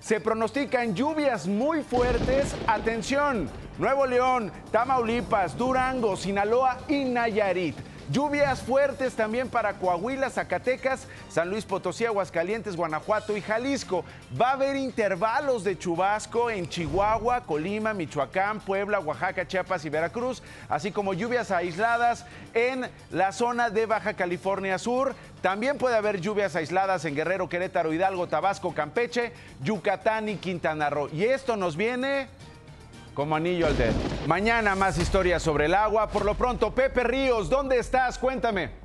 se 0.00 0.20
pronostican 0.20 0.94
lluvias 0.94 1.46
muy 1.46 1.82
fuertes. 1.82 2.56
Atención, 2.66 3.50
Nuevo 3.78 4.06
León, 4.06 4.50
Tamaulipas, 4.72 5.58
Durango, 5.58 6.16
Sinaloa 6.16 6.78
y 6.88 7.04
Nayarit. 7.04 7.76
Lluvias 8.10 8.60
fuertes 8.60 9.14
también 9.14 9.48
para 9.48 9.74
Coahuila, 9.74 10.30
Zacatecas, 10.30 11.06
San 11.28 11.48
Luis 11.48 11.64
Potosí, 11.64 12.04
Aguascalientes, 12.04 12.74
Guanajuato 12.74 13.36
y 13.36 13.40
Jalisco. 13.40 14.04
Va 14.40 14.50
a 14.50 14.52
haber 14.54 14.74
intervalos 14.74 15.62
de 15.62 15.78
chubasco 15.78 16.50
en 16.50 16.68
Chihuahua, 16.68 17.42
Colima, 17.42 17.94
Michoacán, 17.94 18.58
Puebla, 18.58 18.98
Oaxaca, 18.98 19.46
Chiapas 19.46 19.84
y 19.84 19.90
Veracruz, 19.90 20.42
así 20.68 20.90
como 20.90 21.14
lluvias 21.14 21.52
aisladas 21.52 22.26
en 22.52 22.90
la 23.12 23.30
zona 23.30 23.70
de 23.70 23.86
Baja 23.86 24.14
California 24.14 24.78
Sur. 24.78 25.14
También 25.40 25.78
puede 25.78 25.96
haber 25.96 26.20
lluvias 26.20 26.56
aisladas 26.56 27.04
en 27.04 27.14
Guerrero, 27.14 27.48
Querétaro, 27.48 27.92
Hidalgo, 27.92 28.26
Tabasco, 28.26 28.74
Campeche, 28.74 29.32
Yucatán 29.62 30.28
y 30.28 30.34
Quintana 30.36 30.90
Roo. 30.90 31.08
Y 31.12 31.26
esto 31.26 31.56
nos 31.56 31.76
viene 31.76 32.26
como 33.20 33.36
anillo 33.36 33.66
al 33.66 33.76
dedo. 33.76 33.92
Mañana 34.26 34.74
más 34.74 34.96
historias 34.96 35.42
sobre 35.42 35.66
el 35.66 35.74
agua. 35.74 36.08
Por 36.08 36.24
lo 36.24 36.36
pronto, 36.36 36.74
Pepe 36.74 37.04
Ríos, 37.04 37.50
¿dónde 37.50 37.78
estás? 37.78 38.16
Cuéntame. 38.18 38.79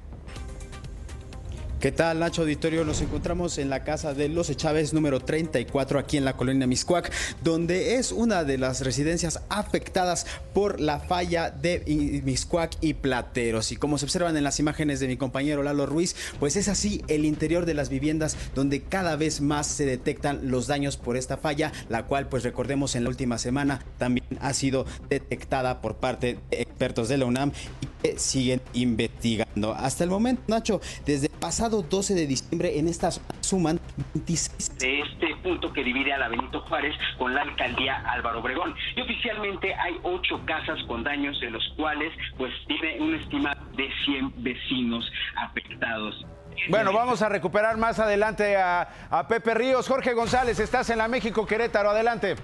¿Qué 1.86 1.92
tal, 1.92 2.18
Nacho 2.18 2.42
Auditorio? 2.42 2.84
Nos 2.84 3.02
encontramos 3.02 3.60
en 3.60 3.70
la 3.70 3.84
casa 3.84 4.16
de 4.16 4.28
Los 4.28 4.50
Chávez 4.58 4.92
número 4.92 5.20
34 5.20 6.00
aquí 6.00 6.18
en 6.18 6.26
la 6.26 6.36
colonia 6.36 6.66
Miscuac, 6.66 7.12
donde 7.44 7.98
es 7.98 8.12
una 8.12 8.44
de 8.44 8.58
las 8.58 8.82
residencias 8.82 9.42
afectadas 9.50 10.26
por 10.56 10.80
la 10.80 11.00
falla 11.00 11.52
de 11.52 12.22
Miscuac 12.26 12.76
y 12.82 12.96
Plateros. 12.96 13.72
Y 13.72 13.76
como 13.76 14.00
se 14.00 14.06
observan 14.06 14.36
en 14.36 14.44
las 14.44 14.60
imágenes 14.60 15.00
de 15.00 15.08
mi 15.08 15.16
compañero 15.16 15.62
Lalo 15.62 15.86
Ruiz, 15.86 16.16
pues 16.40 16.56
es 16.56 16.70
así 16.70 17.04
el 17.08 17.24
interior 17.24 17.68
de 17.68 17.76
las 17.76 17.90
viviendas 17.90 18.36
donde 18.56 18.82
cada 18.82 19.16
vez 19.16 19.40
más 19.40 19.68
se 19.68 19.86
detectan 19.86 20.50
los 20.50 20.66
daños 20.66 20.98
por 20.98 21.18
esta 21.18 21.38
falla, 21.38 21.72
la 21.88 22.08
cual 22.08 22.30
pues 22.30 22.44
recordemos 22.44 22.96
en 22.96 23.04
la 23.04 23.12
última 23.12 23.38
semana 23.38 23.86
también 24.00 24.26
ha 24.42 24.56
sido 24.56 24.88
detectada 25.08 25.84
por 25.84 25.98
parte 25.98 26.40
de 26.50 26.62
expertos 26.64 27.10
de 27.10 27.20
la 27.20 27.26
UNAM 27.26 27.52
y 27.82 27.86
que 28.02 28.18
siguen 28.18 28.60
investigando. 28.74 29.76
Hasta 29.76 30.04
el 30.04 30.10
momento, 30.10 30.42
Nacho, 30.48 30.82
desde 31.06 31.30
pasado 31.30 31.75
12 31.82 32.14
de 32.16 32.28
diciembre 32.28 32.78
en 32.78 32.88
esta 32.88 33.12
zona 33.12 33.28
suman 33.42 33.80
26 34.14 34.78
de 34.80 35.02
este 35.02 35.36
punto 35.44 35.72
que 35.72 35.84
divide 35.84 36.14
a 36.14 36.18
la 36.18 36.28
Benito 36.28 36.62
Juárez 36.62 36.96
con 37.18 37.34
la 37.34 37.42
alcaldía 37.42 38.04
Álvaro 38.08 38.40
Obregón. 38.40 38.76
Y 38.96 39.02
oficialmente 39.02 39.74
hay 39.76 39.98
ocho 40.04 40.42
casas 40.46 40.82
con 40.88 41.04
daños, 41.04 41.40
de 41.40 41.50
los 41.52 41.64
cuales 41.78 42.12
pues 42.38 42.52
tiene 42.68 43.00
un 43.00 43.16
estimado 43.16 43.62
de 43.76 43.90
100 44.06 44.44
vecinos 44.44 45.10
afectados. 45.38 46.26
Bueno, 46.70 46.94
vamos 46.94 47.22
a 47.22 47.30
recuperar 47.30 47.78
más 47.78 48.00
adelante 48.00 48.56
a, 48.56 49.08
a 49.10 49.28
Pepe 49.28 49.54
Ríos. 49.54 49.88
Jorge 49.88 50.14
González, 50.14 50.60
estás 50.60 50.90
en 50.90 51.00
la 51.00 51.08
México 51.08 51.46
Querétaro, 51.46 51.90
adelante. 51.90 52.36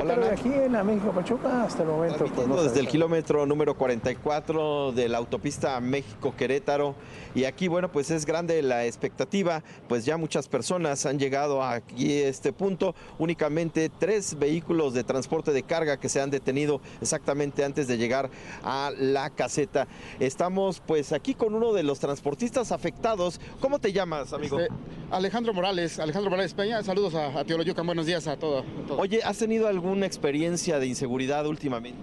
Hola, 0.00 0.32
aquí 0.32 0.48
en 0.48 0.72
la 0.72 0.82
México 0.82 1.12
Pachuca 1.12 1.62
hasta 1.62 1.82
el 1.84 1.88
momento. 1.88 2.24
Pues, 2.34 2.48
no 2.48 2.60
desde 2.60 2.80
el 2.80 2.88
kilómetro 2.88 3.46
número 3.46 3.76
44 3.76 4.90
de 4.90 5.08
la 5.08 5.18
autopista 5.18 5.78
México-Querétaro. 5.80 6.96
Y 7.34 7.44
aquí, 7.44 7.68
bueno, 7.68 7.92
pues 7.92 8.10
es 8.10 8.26
grande 8.26 8.60
la 8.62 8.86
expectativa, 8.86 9.62
pues 9.88 10.04
ya 10.04 10.16
muchas 10.16 10.48
personas 10.48 11.06
han 11.06 11.20
llegado 11.20 11.62
aquí 11.62 12.22
a 12.22 12.28
este 12.28 12.52
punto. 12.52 12.96
Únicamente 13.18 13.88
tres 13.88 14.36
vehículos 14.36 14.94
de 14.94 15.04
transporte 15.04 15.52
de 15.52 15.62
carga 15.62 15.96
que 15.96 16.08
se 16.08 16.20
han 16.20 16.30
detenido 16.30 16.80
exactamente 17.00 17.64
antes 17.64 17.86
de 17.86 17.98
llegar 17.98 18.30
a 18.64 18.90
la 18.98 19.30
caseta. 19.30 19.86
Estamos 20.18 20.82
pues 20.84 21.12
aquí 21.12 21.34
con 21.34 21.54
uno 21.54 21.72
de 21.72 21.84
los 21.84 22.00
transportistas 22.00 22.72
afectados. 22.72 23.40
¿Cómo 23.60 23.78
te 23.78 23.92
llamas, 23.92 24.32
amigo? 24.32 24.58
Este, 24.58 24.74
Alejandro 25.12 25.54
Morales, 25.54 26.00
Alejandro 26.00 26.30
Morales 26.30 26.52
Peña. 26.52 26.82
Saludos 26.82 27.14
a, 27.14 27.38
a 27.38 27.44
Teoloyucan, 27.44 27.86
buenos 27.86 28.06
días 28.06 28.26
a 28.26 28.36
todos. 28.36 28.64
Oye, 28.98 29.22
¿has 29.22 29.38
tenido 29.38 29.51
alguna 29.58 30.06
experiencia 30.06 30.78
de 30.78 30.86
inseguridad 30.86 31.46
últimamente? 31.46 31.98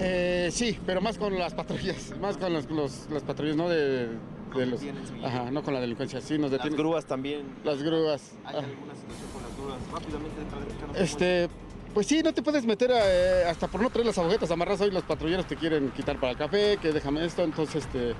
Eh, 0.00 0.48
sí, 0.52 0.78
pero 0.86 1.00
más 1.00 1.18
con 1.18 1.38
las 1.38 1.54
patrullas, 1.54 2.14
más 2.20 2.36
con 2.36 2.52
los, 2.52 3.08
las 3.10 3.22
patrullas, 3.22 3.56
¿no? 3.56 3.68
De, 3.68 4.08
los, 4.54 4.80
ajá, 5.24 5.50
no 5.50 5.62
con 5.64 5.74
la 5.74 5.80
delincuencia, 5.80 6.20
sí 6.20 6.38
nos 6.38 6.50
detienen. 6.50 6.74
Las 6.74 6.78
grúas 6.78 7.06
también. 7.06 7.42
Las 7.64 7.82
grúas. 7.82 8.32
¿Hay 8.44 8.56
alguna 8.56 8.94
situación 8.94 9.30
con 9.32 9.42
las 9.42 9.56
grúas? 9.56 9.80
Rápidamente, 9.92 11.02
Este, 11.02 11.48
pues 11.92 12.06
sí, 12.06 12.22
no 12.22 12.32
te 12.32 12.42
puedes 12.42 12.64
meter 12.64 12.90
eh, 12.92 13.44
hasta 13.48 13.68
por 13.68 13.80
no 13.80 13.90
traer 13.90 14.06
las 14.06 14.18
agujetas 14.18 14.50
amarras 14.50 14.80
hoy 14.80 14.90
los 14.90 15.04
patrulleros 15.04 15.46
te 15.46 15.56
quieren 15.56 15.90
quitar 15.90 16.18
para 16.18 16.32
el 16.32 16.38
café, 16.38 16.76
que 16.80 16.92
déjame 16.92 17.24
esto, 17.24 17.42
entonces 17.42 17.84
este 17.84 18.14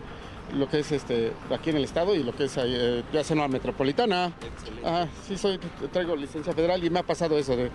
lo 0.54 0.68
que 0.68 0.80
es 0.80 0.92
este 0.92 1.32
aquí 1.50 1.70
en 1.70 1.76
el 1.76 1.84
estado 1.84 2.14
y 2.14 2.22
lo 2.22 2.34
que 2.34 2.44
es 2.44 2.56
eh, 2.56 3.02
ya 3.12 3.24
zona 3.24 3.48
metropolitana. 3.48 4.32
Ah, 4.84 5.06
sí, 5.26 5.36
soy, 5.36 5.58
traigo 5.92 6.16
licencia 6.16 6.52
federal 6.52 6.82
y 6.84 6.90
me 6.90 7.00
ha 7.00 7.02
pasado 7.02 7.38
eso 7.38 7.56
de. 7.56 7.70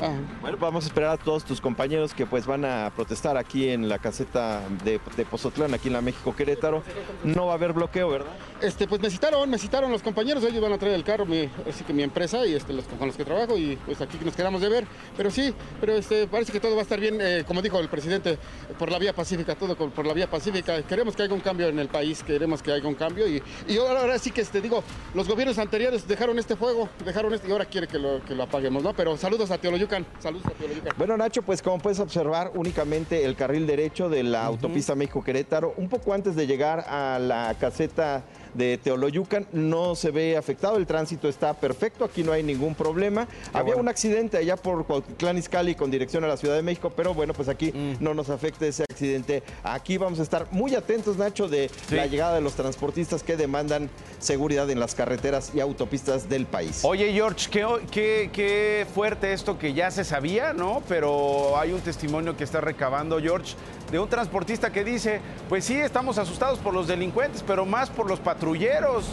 Ah. 0.00 0.12
Bueno, 0.40 0.56
vamos 0.58 0.84
a 0.84 0.86
esperar 0.88 1.10
a 1.10 1.16
todos 1.16 1.44
tus 1.44 1.60
compañeros 1.60 2.14
que 2.14 2.26
pues 2.26 2.46
van 2.46 2.64
a 2.64 2.92
protestar 2.94 3.36
aquí 3.36 3.68
en 3.68 3.88
la 3.88 3.98
caseta 3.98 4.62
de, 4.84 5.00
de 5.16 5.24
Pozotlán, 5.24 5.74
aquí 5.74 5.88
en 5.88 5.94
la 5.94 6.00
México 6.00 6.34
Querétaro. 6.34 6.82
No 7.24 7.46
va 7.46 7.52
a 7.52 7.54
haber 7.56 7.72
bloqueo, 7.72 8.08
¿verdad? 8.08 8.32
Este, 8.60 8.86
pues 8.86 9.00
me 9.00 9.10
citaron, 9.10 9.48
me 9.50 9.58
citaron 9.58 9.90
los 9.90 10.02
compañeros, 10.02 10.44
ellos 10.44 10.62
van 10.62 10.72
a 10.72 10.78
traer 10.78 10.94
el 10.94 11.04
carro, 11.04 11.26
mi, 11.26 11.48
así 11.68 11.84
que 11.84 11.92
mi 11.92 12.02
empresa 12.02 12.46
y 12.46 12.54
este, 12.54 12.72
los, 12.72 12.84
con 12.84 13.08
los 13.08 13.16
que 13.16 13.24
trabajo 13.24 13.56
y 13.56 13.76
pues 13.84 14.00
aquí 14.00 14.18
nos 14.24 14.36
quedamos 14.36 14.60
de 14.60 14.68
ver. 14.68 14.84
Pero 15.16 15.30
sí, 15.30 15.52
pero 15.80 15.94
este, 15.94 16.26
parece 16.26 16.52
que 16.52 16.60
todo 16.60 16.74
va 16.74 16.80
a 16.80 16.82
estar 16.82 17.00
bien, 17.00 17.18
eh, 17.20 17.44
como 17.46 17.62
dijo 17.62 17.80
el 17.80 17.88
presidente, 17.88 18.38
por 18.78 18.90
la 18.90 18.98
vía 18.98 19.12
pacífica, 19.12 19.54
todo 19.54 19.74
por 19.76 20.06
la 20.06 20.14
vía 20.14 20.28
pacífica. 20.28 20.82
Queremos 20.82 21.16
que 21.16 21.22
haya 21.22 21.34
un 21.34 21.40
cambio 21.40 21.68
en 21.68 21.78
el 21.78 21.88
país 21.88 22.11
queremos 22.22 22.62
que 22.62 22.72
haya 22.72 22.86
un 22.86 22.94
cambio 22.94 23.26
y, 23.28 23.42
y 23.68 23.76
ahora, 23.78 24.18
sí 24.18 24.30
que 24.30 24.42
te 24.44 24.60
digo, 24.60 24.82
los 25.14 25.28
gobiernos 25.28 25.58
anteriores 25.58 26.06
dejaron 26.06 26.38
este 26.38 26.56
fuego, 26.56 26.88
dejaron 27.04 27.32
este 27.32 27.48
y 27.48 27.52
ahora 27.52 27.64
quiere 27.64 27.86
que 27.86 27.98
lo, 27.98 28.24
que 28.24 28.34
lo 28.34 28.42
apaguemos, 28.42 28.82
¿no? 28.82 28.92
Pero 28.94 29.16
saludos 29.16 29.50
a 29.50 29.58
Teoloyucan, 29.58 30.06
saludos 30.18 30.46
a 30.46 30.50
Teoloyucan. 30.50 30.92
Bueno, 30.98 31.16
Nacho, 31.16 31.42
pues 31.42 31.62
como 31.62 31.78
puedes 31.78 32.00
observar, 32.00 32.52
únicamente 32.54 33.24
el 33.24 33.36
carril 33.36 33.66
derecho 33.66 34.08
de 34.08 34.22
la 34.22 34.44
autopista 34.44 34.94
México-Querétaro, 34.94 35.74
un 35.76 35.88
poco 35.88 36.12
antes 36.12 36.36
de 36.36 36.46
llegar 36.46 36.80
a 36.88 37.18
la 37.18 37.54
caseta 37.58 38.24
de 38.54 38.78
Teoloyucan 38.78 39.46
no 39.52 39.94
se 39.94 40.10
ve 40.10 40.36
afectado, 40.36 40.76
el 40.76 40.86
tránsito 40.86 41.28
está 41.28 41.54
perfecto, 41.54 42.04
aquí 42.04 42.22
no 42.22 42.32
hay 42.32 42.42
ningún 42.42 42.74
problema. 42.74 43.26
Había 43.52 43.76
un 43.76 43.88
accidente 43.88 44.36
allá 44.36 44.56
por 44.56 44.84
Cuauhtitlán 44.86 45.38
Izcalli 45.38 45.74
con 45.74 45.90
dirección 45.90 46.24
a 46.24 46.28
la 46.28 46.36
Ciudad 46.36 46.56
de 46.56 46.62
México, 46.62 46.92
pero 46.94 47.14
bueno, 47.14 47.32
pues 47.34 47.48
aquí 47.48 47.72
mm. 47.72 47.96
no 48.00 48.14
nos 48.14 48.30
afecta 48.30 48.66
ese 48.66 48.84
accidente. 48.84 49.42
Aquí 49.62 49.98
vamos 49.98 50.20
a 50.20 50.22
estar 50.22 50.46
muy 50.50 50.74
atentos, 50.74 51.16
Nacho, 51.16 51.48
de 51.48 51.70
la 51.90 52.06
llegada 52.06 52.34
de 52.34 52.40
los 52.40 52.54
transportistas 52.54 53.22
que 53.22 53.36
demandan 53.36 53.90
seguridad 54.18 54.68
en 54.70 54.80
las 54.80 54.94
carreteras 54.94 55.52
y 55.54 55.60
autopistas 55.60 56.28
del 56.28 56.46
país. 56.46 56.80
Oye, 56.84 57.12
George, 57.12 57.48
qué, 57.50 58.30
qué 58.32 58.86
fuerte 58.94 59.32
esto 59.32 59.58
que 59.58 59.72
ya 59.74 59.90
se 59.90 60.04
sabía, 60.04 60.52
¿no? 60.52 60.82
Pero 60.88 61.58
hay 61.58 61.72
un 61.72 61.80
testimonio 61.80 62.36
que 62.36 62.44
está 62.44 62.60
recabando, 62.60 63.20
George, 63.20 63.54
de 63.90 63.98
un 63.98 64.08
transportista 64.08 64.72
que 64.72 64.84
dice, 64.84 65.20
pues 65.48 65.64
sí, 65.64 65.74
estamos 65.74 66.18
asustados 66.18 66.58
por 66.58 66.72
los 66.72 66.86
delincuentes, 66.86 67.44
pero 67.46 67.66
más 67.66 67.90
por 67.90 68.08
los 68.08 68.20
patrulleros. 68.42 69.04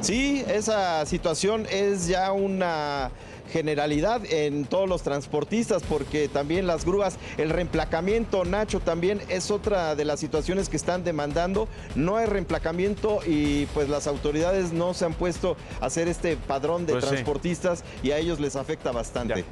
Sí, 0.00 0.44
esa 0.46 1.04
situación 1.04 1.66
es 1.68 2.06
ya 2.06 2.30
una 2.30 3.10
generalidad 3.52 4.20
en 4.24 4.66
todos 4.66 4.88
los 4.88 5.02
transportistas 5.02 5.82
porque 5.82 6.28
también 6.28 6.68
las 6.68 6.84
grúas, 6.84 7.16
el 7.38 7.50
reemplacamiento, 7.50 8.44
Nacho, 8.44 8.78
también 8.78 9.20
es 9.28 9.50
otra 9.50 9.96
de 9.96 10.04
las 10.04 10.20
situaciones 10.20 10.68
que 10.68 10.76
están 10.76 11.02
demandando. 11.02 11.66
No 11.96 12.16
hay 12.16 12.26
reemplacamiento 12.26 13.18
y 13.26 13.66
pues 13.66 13.88
las 13.88 14.06
autoridades 14.06 14.72
no 14.72 14.94
se 14.94 15.04
han 15.04 15.14
puesto 15.14 15.56
a 15.80 15.86
hacer 15.86 16.06
este 16.06 16.36
padrón 16.36 16.86
de 16.86 16.92
pues 16.92 17.04
transportistas 17.04 17.82
y 18.04 18.12
a 18.12 18.18
ellos 18.18 18.38
les 18.38 18.54
afecta 18.54 18.92
bastante. 18.92 19.44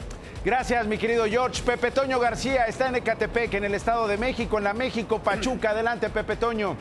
Gracias, 0.44 0.86
mi 0.86 0.98
querido 0.98 1.24
George. 1.24 1.62
Pepe 1.64 1.90
Toño 1.90 2.20
García 2.20 2.66
está 2.66 2.88
en 2.88 2.96
Ecatepec, 2.96 3.54
en 3.54 3.64
el 3.64 3.74
Estado 3.74 4.06
de 4.06 4.18
México, 4.18 4.58
en 4.58 4.64
la 4.64 4.74
México 4.74 5.18
Pachuca. 5.18 5.70
Adelante, 5.70 6.10
Pepe 6.10 6.36
Toño. 6.36 6.76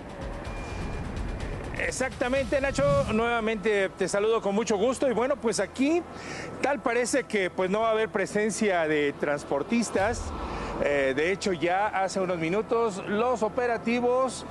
Exactamente, 1.87 2.61
Nacho. 2.61 2.83
Nuevamente 3.13 3.89
te 3.89 4.07
saludo 4.07 4.41
con 4.41 4.55
mucho 4.55 4.77
gusto. 4.77 5.09
Y 5.09 5.13
bueno, 5.13 5.35
pues 5.35 5.59
aquí 5.59 6.01
tal 6.61 6.81
parece 6.81 7.25
que 7.25 7.49
pues 7.49 7.69
no 7.69 7.81
va 7.81 7.89
a 7.89 7.91
haber 7.91 8.09
presencia 8.09 8.87
de 8.87 9.13
transportistas. 9.19 10.21
Eh, 10.83 11.13
de 11.15 11.31
hecho, 11.31 11.51
ya 11.53 11.87
hace 11.87 12.19
unos 12.19 12.39
minutos 12.39 13.03
los 13.07 13.43
operativos 13.43 14.45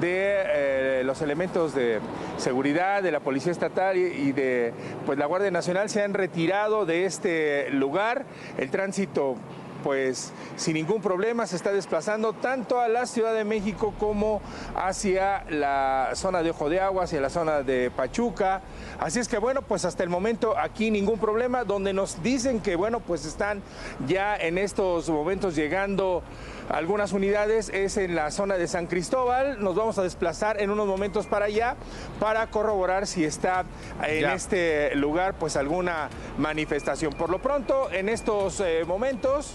de 0.00 0.42
eh, 0.46 1.02
los 1.04 1.22
elementos 1.22 1.74
de 1.74 2.00
seguridad 2.36 3.02
de 3.02 3.12
la 3.12 3.20
Policía 3.20 3.52
Estatal 3.52 3.96
y, 3.96 4.32
de 4.32 4.72
pues, 5.06 5.18
la 5.18 5.26
Guardia 5.26 5.50
Nacional 5.50 5.88
se 5.88 6.02
han 6.02 6.14
retirado 6.14 6.86
de 6.86 7.04
este 7.04 7.70
lugar. 7.70 8.24
El 8.56 8.70
tránsito 8.70 9.36
pues 9.82 10.32
sin 10.56 10.74
ningún 10.74 11.00
problema 11.00 11.46
se 11.46 11.56
está 11.56 11.72
desplazando 11.72 12.32
tanto 12.32 12.80
a 12.80 12.88
la 12.88 13.06
Ciudad 13.06 13.34
de 13.34 13.44
México 13.44 13.94
como 13.98 14.40
hacia 14.74 15.44
la 15.50 16.10
zona 16.14 16.42
de 16.42 16.50
Ojo 16.50 16.68
de 16.68 16.80
Agua, 16.80 17.04
hacia 17.04 17.20
la 17.20 17.30
zona 17.30 17.62
de 17.62 17.90
Pachuca. 17.90 18.62
Así 18.98 19.18
es 19.18 19.28
que 19.28 19.38
bueno, 19.38 19.62
pues 19.62 19.84
hasta 19.84 20.02
el 20.02 20.08
momento 20.08 20.56
aquí 20.58 20.90
ningún 20.90 21.18
problema, 21.18 21.64
donde 21.64 21.92
nos 21.92 22.22
dicen 22.22 22.60
que 22.60 22.76
bueno, 22.76 23.00
pues 23.00 23.24
están 23.24 23.62
ya 24.06 24.36
en 24.36 24.58
estos 24.58 25.08
momentos 25.08 25.54
llegando 25.54 26.22
algunas 26.68 27.12
unidades 27.12 27.70
es 27.70 27.96
en 27.96 28.14
la 28.14 28.30
zona 28.30 28.56
de 28.56 28.68
San 28.68 28.86
Cristóbal. 28.86 29.62
Nos 29.62 29.74
vamos 29.74 29.98
a 29.98 30.02
desplazar 30.02 30.60
en 30.60 30.70
unos 30.70 30.86
momentos 30.86 31.26
para 31.26 31.46
allá 31.46 31.76
para 32.20 32.48
corroborar 32.48 33.06
si 33.06 33.24
está 33.24 33.64
en 34.02 34.28
este 34.28 34.94
lugar 34.94 35.34
pues 35.38 35.56
alguna 35.56 36.10
manifestación. 36.36 37.14
Por 37.14 37.30
lo 37.30 37.40
pronto, 37.40 37.90
en 37.90 38.10
estos 38.10 38.60
eh, 38.60 38.84
momentos 38.86 39.54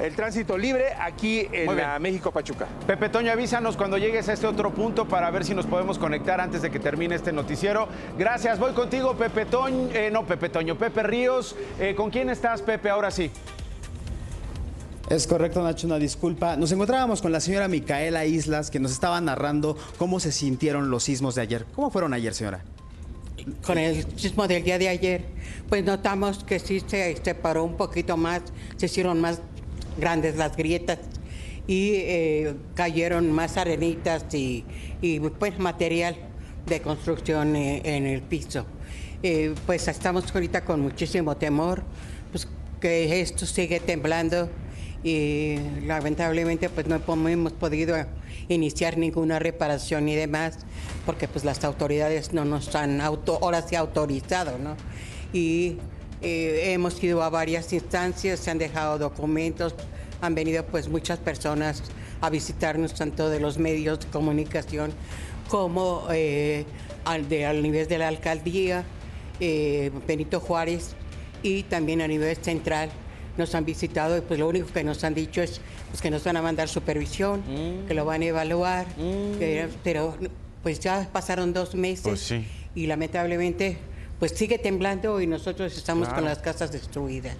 el 0.00 0.14
tránsito 0.14 0.56
libre 0.56 0.94
aquí 0.98 1.46
en 1.52 1.76
la 1.76 1.98
México 1.98 2.30
Pachuca. 2.30 2.66
Pepe 2.86 3.08
Toño, 3.08 3.32
avísanos 3.32 3.76
cuando 3.76 3.98
llegues 3.98 4.28
a 4.28 4.32
este 4.32 4.46
otro 4.46 4.72
punto 4.72 5.06
para 5.06 5.30
ver 5.30 5.44
si 5.44 5.54
nos 5.54 5.66
podemos 5.66 5.98
conectar 5.98 6.40
antes 6.40 6.62
de 6.62 6.70
que 6.70 6.78
termine 6.78 7.14
este 7.14 7.32
noticiero. 7.32 7.88
Gracias, 8.18 8.58
voy 8.58 8.72
contigo, 8.72 9.14
Pepe 9.14 9.46
Toño, 9.46 9.90
eh, 9.92 10.10
no 10.10 10.24
Pepe 10.24 10.48
Toño, 10.48 10.76
Pepe 10.76 11.02
Ríos. 11.02 11.56
Eh, 11.78 11.94
¿Con 11.94 12.10
quién 12.10 12.30
estás, 12.30 12.62
Pepe? 12.62 12.90
Ahora 12.90 13.10
sí. 13.10 13.30
Es 15.08 15.26
correcto, 15.26 15.62
Nacho, 15.62 15.86
una 15.86 15.98
disculpa. 15.98 16.56
Nos 16.56 16.72
encontrábamos 16.72 17.20
con 17.20 17.32
la 17.32 17.40
señora 17.40 17.68
Micaela 17.68 18.24
Islas, 18.24 18.70
que 18.70 18.80
nos 18.80 18.92
estaba 18.92 19.20
narrando 19.20 19.76
cómo 19.98 20.20
se 20.20 20.32
sintieron 20.32 20.90
los 20.90 21.04
sismos 21.04 21.34
de 21.34 21.42
ayer. 21.42 21.66
¿Cómo 21.74 21.90
fueron 21.90 22.14
ayer, 22.14 22.32
señora? 22.32 22.62
Con 23.66 23.76
el 23.76 24.06
sismo 24.18 24.46
del 24.46 24.62
día 24.62 24.78
de 24.78 24.88
ayer, 24.88 25.24
pues 25.68 25.84
notamos 25.84 26.44
que 26.44 26.58
sí 26.60 26.80
se 26.86 27.16
separó 27.22 27.64
un 27.64 27.76
poquito 27.76 28.16
más, 28.16 28.42
se 28.76 28.86
hicieron 28.86 29.20
más 29.20 29.40
grandes 29.96 30.36
las 30.36 30.56
grietas 30.56 30.98
y 31.66 31.92
eh, 31.94 32.54
cayeron 32.74 33.30
más 33.30 33.56
arenitas 33.56 34.24
y, 34.32 34.64
pues 35.38 35.58
material 35.58 36.16
de 36.66 36.80
construcción 36.80 37.56
eh, 37.56 37.82
en 37.84 38.06
el 38.06 38.22
piso. 38.22 38.66
Eh, 39.22 39.54
pues 39.66 39.86
estamos 39.86 40.32
ahorita 40.34 40.64
con 40.64 40.80
muchísimo 40.80 41.36
temor, 41.36 41.84
pues 42.32 42.48
que 42.80 43.20
esto 43.20 43.46
sigue 43.46 43.78
temblando 43.78 44.48
y 45.04 45.56
lamentablemente 45.86 46.68
pues 46.68 46.86
no 46.86 47.00
hemos 47.28 47.52
podido 47.52 47.96
iniciar 48.48 48.98
ninguna 48.98 49.38
reparación 49.38 50.08
y 50.08 50.14
demás 50.14 50.58
porque 51.06 51.28
pues 51.28 51.44
las 51.44 51.64
autoridades 51.64 52.32
no 52.32 52.44
nos 52.44 52.74
han 52.74 53.00
auto, 53.00 53.38
ahora 53.42 53.62
sí 53.62 53.76
autorizado, 53.76 54.58
¿no? 54.58 54.76
Y 55.32 55.78
eh, 56.22 56.72
hemos 56.72 57.02
ido 57.02 57.22
a 57.22 57.30
varias 57.30 57.72
instancias, 57.72 58.40
se 58.40 58.50
han 58.50 58.58
dejado 58.58 58.98
documentos, 58.98 59.74
han 60.20 60.34
venido 60.34 60.64
pues 60.64 60.88
muchas 60.88 61.18
personas 61.18 61.82
a 62.20 62.30
visitarnos 62.30 62.94
tanto 62.94 63.28
de 63.28 63.40
los 63.40 63.58
medios 63.58 64.00
de 64.00 64.06
comunicación 64.06 64.92
como 65.48 66.06
eh, 66.12 66.64
al, 67.04 67.28
de, 67.28 67.44
al 67.44 67.60
nivel 67.62 67.88
de 67.88 67.98
la 67.98 68.08
alcaldía, 68.08 68.84
eh, 69.40 69.90
Benito 70.06 70.38
Juárez 70.38 70.94
y 71.42 71.64
también 71.64 72.00
a 72.00 72.06
nivel 72.06 72.36
central 72.36 72.90
nos 73.36 73.54
han 73.54 73.64
visitado 73.64 74.16
y 74.16 74.20
pues 74.20 74.38
lo 74.38 74.48
único 74.48 74.68
que 74.72 74.84
nos 74.84 75.02
han 75.02 75.14
dicho 75.14 75.42
es 75.42 75.60
pues, 75.90 76.00
que 76.00 76.10
nos 76.10 76.22
van 76.22 76.36
a 76.36 76.42
mandar 76.42 76.68
supervisión, 76.68 77.40
mm. 77.40 77.88
que 77.88 77.94
lo 77.94 78.04
van 78.04 78.22
a 78.22 78.26
evaluar, 78.26 78.86
mm. 78.96 79.38
pero 79.82 80.16
pues 80.62 80.78
ya 80.78 81.08
pasaron 81.12 81.52
dos 81.52 81.74
meses 81.74 82.28
pues 82.28 82.34
y 82.74 82.86
lamentablemente 82.86 83.78
pues 84.22 84.30
sigue 84.30 84.56
temblando 84.56 85.20
y 85.20 85.26
nosotros 85.26 85.76
estamos 85.76 86.08
con 86.10 86.24
las 86.24 86.38
casas 86.38 86.70
destruidas. 86.70 87.34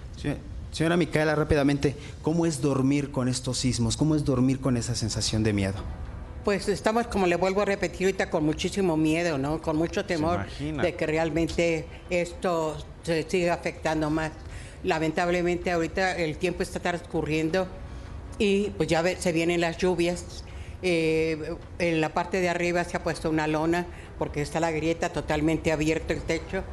Señora 0.73 0.97
Micaela, 0.97 1.33
rápidamente, 1.33 1.95
¿cómo 2.21 2.45
es 2.45 2.61
dormir 2.61 3.09
con 3.09 3.29
estos 3.29 3.57
sismos? 3.59 3.95
¿Cómo 3.95 4.15
es 4.15 4.25
dormir 4.25 4.59
con 4.59 4.75
esa 4.75 4.93
sensación 4.93 5.43
de 5.43 5.53
miedo? 5.53 5.75
Pues 6.43 6.67
estamos, 6.67 7.07
como 7.07 7.25
le 7.25 7.37
vuelvo 7.37 7.61
a 7.61 7.65
repetir 7.65 8.07
ahorita, 8.07 8.29
con 8.29 8.43
muchísimo 8.43 8.97
miedo, 8.97 9.37
¿no? 9.37 9.61
Con 9.61 9.77
mucho 9.77 10.03
temor 10.03 10.41
de 10.59 10.95
que 10.95 11.07
realmente 11.07 11.85
esto 12.09 12.75
se 13.03 13.23
siga 13.29 13.53
afectando 13.53 14.09
más. 14.09 14.33
Lamentablemente 14.83 15.71
ahorita 15.71 16.17
el 16.17 16.35
tiempo 16.35 16.63
está 16.63 16.81
transcurriendo 16.81 17.65
y 18.39 18.71
pues 18.71 18.89
ya 18.89 19.01
se 19.17 19.31
vienen 19.31 19.61
las 19.61 19.77
lluvias. 19.77 20.43
Eh, 20.81 21.55
en 21.79 22.01
la 22.01 22.13
parte 22.13 22.41
de 22.41 22.49
arriba 22.49 22.83
se 22.83 22.97
ha 22.97 23.03
puesto 23.03 23.29
una 23.29 23.47
lona 23.47 23.85
porque 24.19 24.41
está 24.41 24.59
la 24.59 24.71
grieta 24.71 25.09
totalmente 25.09 25.71
abierto 25.71 26.13
el 26.13 26.21
techo 26.21 26.63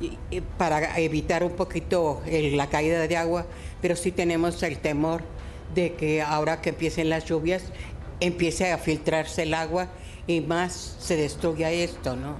y- 0.00 0.40
para 0.56 0.98
evitar 0.98 1.42
un 1.44 1.52
poquito 1.52 2.22
la 2.26 2.68
caída 2.68 3.06
de 3.06 3.16
agua, 3.16 3.46
pero 3.82 3.96
sí 3.96 4.12
tenemos 4.12 4.62
el 4.62 4.78
temor 4.78 5.22
de 5.74 5.94
que 5.94 6.22
ahora 6.22 6.60
que 6.60 6.70
empiecen 6.70 7.08
las 7.10 7.24
lluvias 7.24 7.62
empiece 8.20 8.72
a 8.72 8.78
filtrarse 8.78 9.42
el 9.42 9.54
agua 9.54 9.88
y 10.26 10.40
más 10.40 10.96
se 10.98 11.16
destruya 11.16 11.70
esto, 11.70 12.16
¿no? 12.16 12.36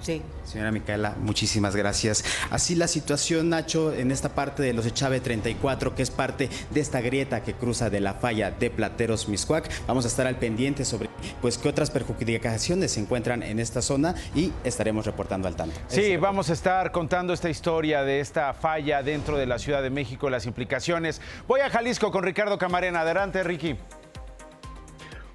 Sí. 0.00 0.22
Señora 0.44 0.70
Micaela, 0.70 1.16
muchísimas 1.20 1.74
gracias. 1.74 2.24
Así 2.50 2.76
la 2.76 2.86
situación, 2.86 3.48
Nacho, 3.48 3.92
en 3.92 4.10
esta 4.12 4.30
parte 4.30 4.62
de 4.62 4.72
los 4.72 4.86
Echave 4.86 5.20
34, 5.20 5.94
que 5.94 6.02
es 6.02 6.10
parte 6.10 6.48
de 6.70 6.80
esta 6.80 7.00
grieta 7.00 7.42
que 7.42 7.54
cruza 7.54 7.90
de 7.90 8.00
la 8.00 8.14
falla 8.14 8.50
de 8.52 8.70
Plateros 8.70 9.28
Miscuac. 9.28 9.68
Vamos 9.86 10.04
a 10.04 10.08
estar 10.08 10.26
al 10.26 10.36
pendiente 10.36 10.84
sobre 10.84 11.10
pues 11.42 11.58
qué 11.58 11.68
otras 11.68 11.90
perjudicaciones 11.90 12.92
se 12.92 13.00
encuentran 13.00 13.42
en 13.42 13.58
esta 13.58 13.82
zona 13.82 14.14
y 14.34 14.52
estaremos 14.62 15.04
reportando 15.06 15.48
al 15.48 15.56
tanto. 15.56 15.80
Sí, 15.88 16.16
vamos 16.16 16.50
a 16.50 16.52
estar 16.52 16.92
contando 16.92 17.32
esta 17.32 17.50
historia 17.50 18.02
de 18.02 18.20
esta 18.20 18.54
falla 18.54 19.02
dentro 19.02 19.36
de 19.36 19.46
la 19.46 19.58
Ciudad 19.58 19.82
de 19.82 19.90
México, 19.90 20.30
las 20.30 20.46
implicaciones. 20.46 21.20
Voy 21.48 21.60
a 21.60 21.70
Jalisco 21.70 22.12
con 22.12 22.22
Ricardo 22.22 22.58
Camarena. 22.58 23.00
Adelante, 23.00 23.42
Ricky. 23.42 23.76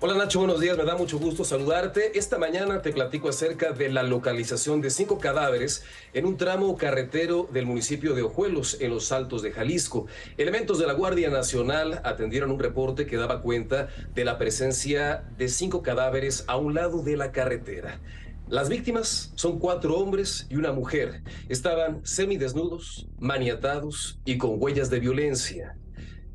Hola 0.04 0.16
Nacho, 0.16 0.40
buenos 0.40 0.60
días, 0.60 0.76
me 0.76 0.84
da 0.84 0.98
mucho 0.98 1.20
gusto 1.20 1.46
saludarte. 1.46 2.18
Esta 2.18 2.40
mañana 2.40 2.82
te 2.82 2.92
platico 2.92 3.30
acerca 3.30 3.72
de 3.72 3.88
la 3.90 4.02
localización 4.02 4.82
de 4.82 4.90
cinco 4.90 5.20
cadáveres 5.20 5.84
en 6.16 6.26
un 6.26 6.38
tramo 6.38 6.76
carretero 6.76 7.48
del 7.54 7.68
municipio 7.68 8.16
de 8.16 8.24
Ojuelos, 8.24 8.78
en 8.82 8.90
los 8.90 9.12
Altos 9.12 9.44
de 9.44 9.52
Jalisco. 9.52 10.08
Elementos 10.40 10.80
de 10.80 10.88
la 10.88 10.94
Guardia 10.94 11.30
Nacional 11.30 12.02
atendieron 12.04 12.50
un 12.50 12.58
reporte 12.58 13.06
que 13.06 13.16
daba 13.16 13.44
cuenta 13.44 13.90
de 14.16 14.26
la 14.26 14.40
presencia 14.40 15.24
de 15.38 15.48
cinco 15.50 15.84
cadáveres 15.84 16.46
a 16.48 16.58
un 16.58 16.74
lado 16.74 17.04
de 17.04 17.16
la 17.16 17.32
carretera. 17.32 18.02
Las 18.48 18.70
víctimas 18.70 19.32
son 19.36 19.60
cuatro 19.60 20.00
hombres 20.00 20.48
y 20.50 20.56
una 20.56 20.72
mujer. 20.72 21.22
Estaban 21.48 22.04
semidesnudos, 22.04 23.08
maniatados 23.20 24.20
y 24.26 24.40
con 24.40 24.56
huellas 24.58 24.90
de 24.90 25.00
violencia. 25.00 25.78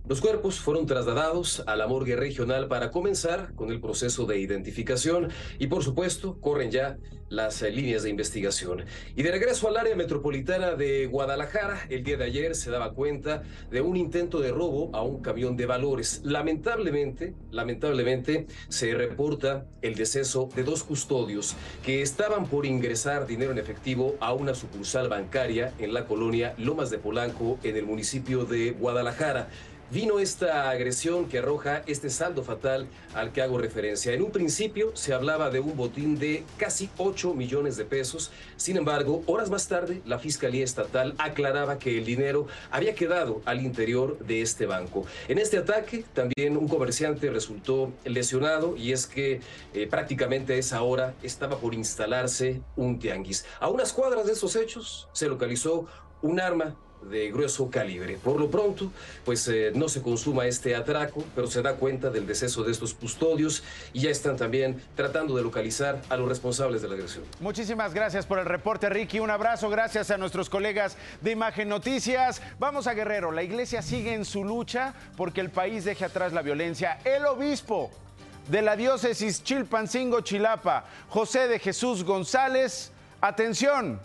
Los 0.08 0.20
cuerpos 0.20 0.60
fueron 0.60 0.86
trasladados 0.86 1.64
a 1.66 1.74
la 1.74 1.88
morgue 1.88 2.14
regional 2.14 2.68
para 2.68 2.92
comenzar 2.92 3.52
con 3.56 3.72
el 3.72 3.80
proceso 3.80 4.24
de 4.24 4.38
identificación 4.38 5.30
y 5.58 5.66
por 5.66 5.82
supuesto 5.82 6.38
corren 6.40 6.70
ya 6.70 6.96
las 7.28 7.60
eh, 7.62 7.72
líneas 7.72 8.04
de 8.04 8.10
investigación. 8.10 8.84
Y 9.16 9.24
de 9.24 9.32
regreso 9.32 9.66
al 9.66 9.76
área 9.76 9.96
metropolitana 9.96 10.76
de 10.76 11.06
Guadalajara, 11.06 11.86
el 11.88 12.04
día 12.04 12.16
de 12.16 12.22
ayer 12.22 12.54
se 12.54 12.70
daba 12.70 12.92
cuenta 12.92 13.42
de 13.68 13.80
un 13.80 13.96
intento 13.96 14.38
de 14.38 14.52
robo 14.52 14.94
a 14.94 15.02
un 15.02 15.22
camión 15.22 15.56
de 15.56 15.66
valores. 15.66 16.20
Lamentablemente, 16.22 17.34
lamentablemente 17.50 18.46
se 18.68 18.94
reporta 18.94 19.66
el 19.82 19.96
deceso 19.96 20.48
de 20.54 20.62
dos 20.62 20.84
custodios 20.84 21.56
que 21.84 22.00
estaban 22.00 22.46
por 22.46 22.64
ingresar 22.64 23.26
dinero 23.26 23.50
en 23.50 23.58
efectivo 23.58 24.14
a 24.20 24.32
una 24.34 24.54
sucursal 24.54 25.08
bancaria 25.08 25.74
en 25.80 25.92
la 25.92 26.06
colonia 26.06 26.54
Lomas 26.58 26.90
de 26.90 26.98
Polanco 26.98 27.58
en 27.64 27.76
el 27.76 27.86
municipio 27.86 28.44
de 28.44 28.70
Guadalajara 28.70 29.48
vino 29.90 30.18
esta 30.18 30.70
agresión 30.70 31.28
que 31.28 31.38
arroja 31.38 31.82
este 31.86 32.10
saldo 32.10 32.42
fatal 32.42 32.86
al 33.14 33.32
que 33.32 33.42
hago 33.42 33.58
referencia. 33.58 34.12
En 34.12 34.22
un 34.22 34.30
principio 34.30 34.90
se 34.94 35.14
hablaba 35.14 35.50
de 35.50 35.60
un 35.60 35.76
botín 35.76 36.18
de 36.18 36.44
casi 36.56 36.90
8 36.98 37.34
millones 37.34 37.76
de 37.76 37.84
pesos. 37.84 38.30
Sin 38.56 38.76
embargo, 38.76 39.22
horas 39.26 39.50
más 39.50 39.68
tarde, 39.68 40.02
la 40.04 40.18
Fiscalía 40.18 40.64
Estatal 40.64 41.14
aclaraba 41.18 41.78
que 41.78 41.98
el 41.98 42.04
dinero 42.04 42.46
había 42.70 42.94
quedado 42.94 43.42
al 43.44 43.60
interior 43.60 44.18
de 44.18 44.42
este 44.42 44.66
banco. 44.66 45.06
En 45.28 45.38
este 45.38 45.58
ataque, 45.58 46.04
también 46.12 46.56
un 46.56 46.68
comerciante 46.68 47.30
resultó 47.30 47.92
lesionado 48.04 48.76
y 48.76 48.92
es 48.92 49.06
que 49.06 49.40
eh, 49.74 49.86
prácticamente 49.86 50.54
a 50.54 50.56
esa 50.56 50.82
hora 50.82 51.14
estaba 51.22 51.58
por 51.58 51.74
instalarse 51.74 52.60
un 52.76 52.98
tianguis. 52.98 53.44
A 53.60 53.68
unas 53.68 53.92
cuadras 53.92 54.26
de 54.26 54.32
esos 54.32 54.56
hechos 54.56 55.08
se 55.12 55.28
localizó 55.28 55.86
un 56.22 56.40
arma 56.40 56.76
de 57.02 57.30
grueso 57.30 57.70
calibre. 57.70 58.18
Por 58.22 58.40
lo 58.40 58.50
pronto, 58.50 58.90
pues 59.24 59.46
eh, 59.48 59.72
no 59.74 59.88
se 59.88 60.02
consuma 60.02 60.46
este 60.46 60.74
atraco, 60.74 61.24
pero 61.34 61.46
se 61.46 61.62
da 61.62 61.74
cuenta 61.74 62.10
del 62.10 62.26
deceso 62.26 62.62
de 62.64 62.72
estos 62.72 62.94
custodios 62.94 63.62
y 63.92 64.00
ya 64.00 64.10
están 64.10 64.36
también 64.36 64.82
tratando 64.94 65.36
de 65.36 65.42
localizar 65.42 66.00
a 66.08 66.16
los 66.16 66.28
responsables 66.28 66.82
de 66.82 66.88
la 66.88 66.94
agresión. 66.94 67.24
Muchísimas 67.40 67.94
gracias 67.94 68.26
por 68.26 68.38
el 68.38 68.46
reporte, 68.46 68.88
Ricky. 68.88 69.20
Un 69.20 69.30
abrazo, 69.30 69.68
gracias 69.70 70.10
a 70.10 70.18
nuestros 70.18 70.50
colegas 70.50 70.96
de 71.20 71.32
Imagen 71.32 71.68
Noticias. 71.68 72.42
Vamos 72.58 72.86
a 72.86 72.94
Guerrero. 72.94 73.32
La 73.32 73.42
iglesia 73.42 73.82
sigue 73.82 74.14
en 74.14 74.24
su 74.24 74.44
lucha 74.44 74.94
porque 75.16 75.40
el 75.40 75.50
país 75.50 75.84
deje 75.84 76.04
atrás 76.04 76.32
la 76.32 76.42
violencia. 76.42 76.98
El 77.04 77.26
obispo 77.26 77.90
de 78.48 78.62
la 78.62 78.76
diócesis 78.76 79.42
Chilpancingo 79.42 80.20
Chilapa, 80.20 80.84
José 81.08 81.48
de 81.48 81.58
Jesús 81.58 82.04
González, 82.04 82.92
atención, 83.20 84.00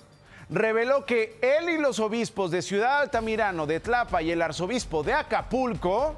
reveló 0.52 1.06
que 1.06 1.38
él 1.42 1.70
y 1.70 1.78
los 1.78 2.00
obispos 2.00 2.52
de 2.52 2.62
Ciudad 2.62 3.00
Altamirano, 3.00 3.66
de 3.66 3.80
Tlapa 3.80 4.22
y 4.22 4.32
el 4.32 4.42
arzobispo 4.42 5.02
de 5.02 5.14
Acapulco 5.14 6.16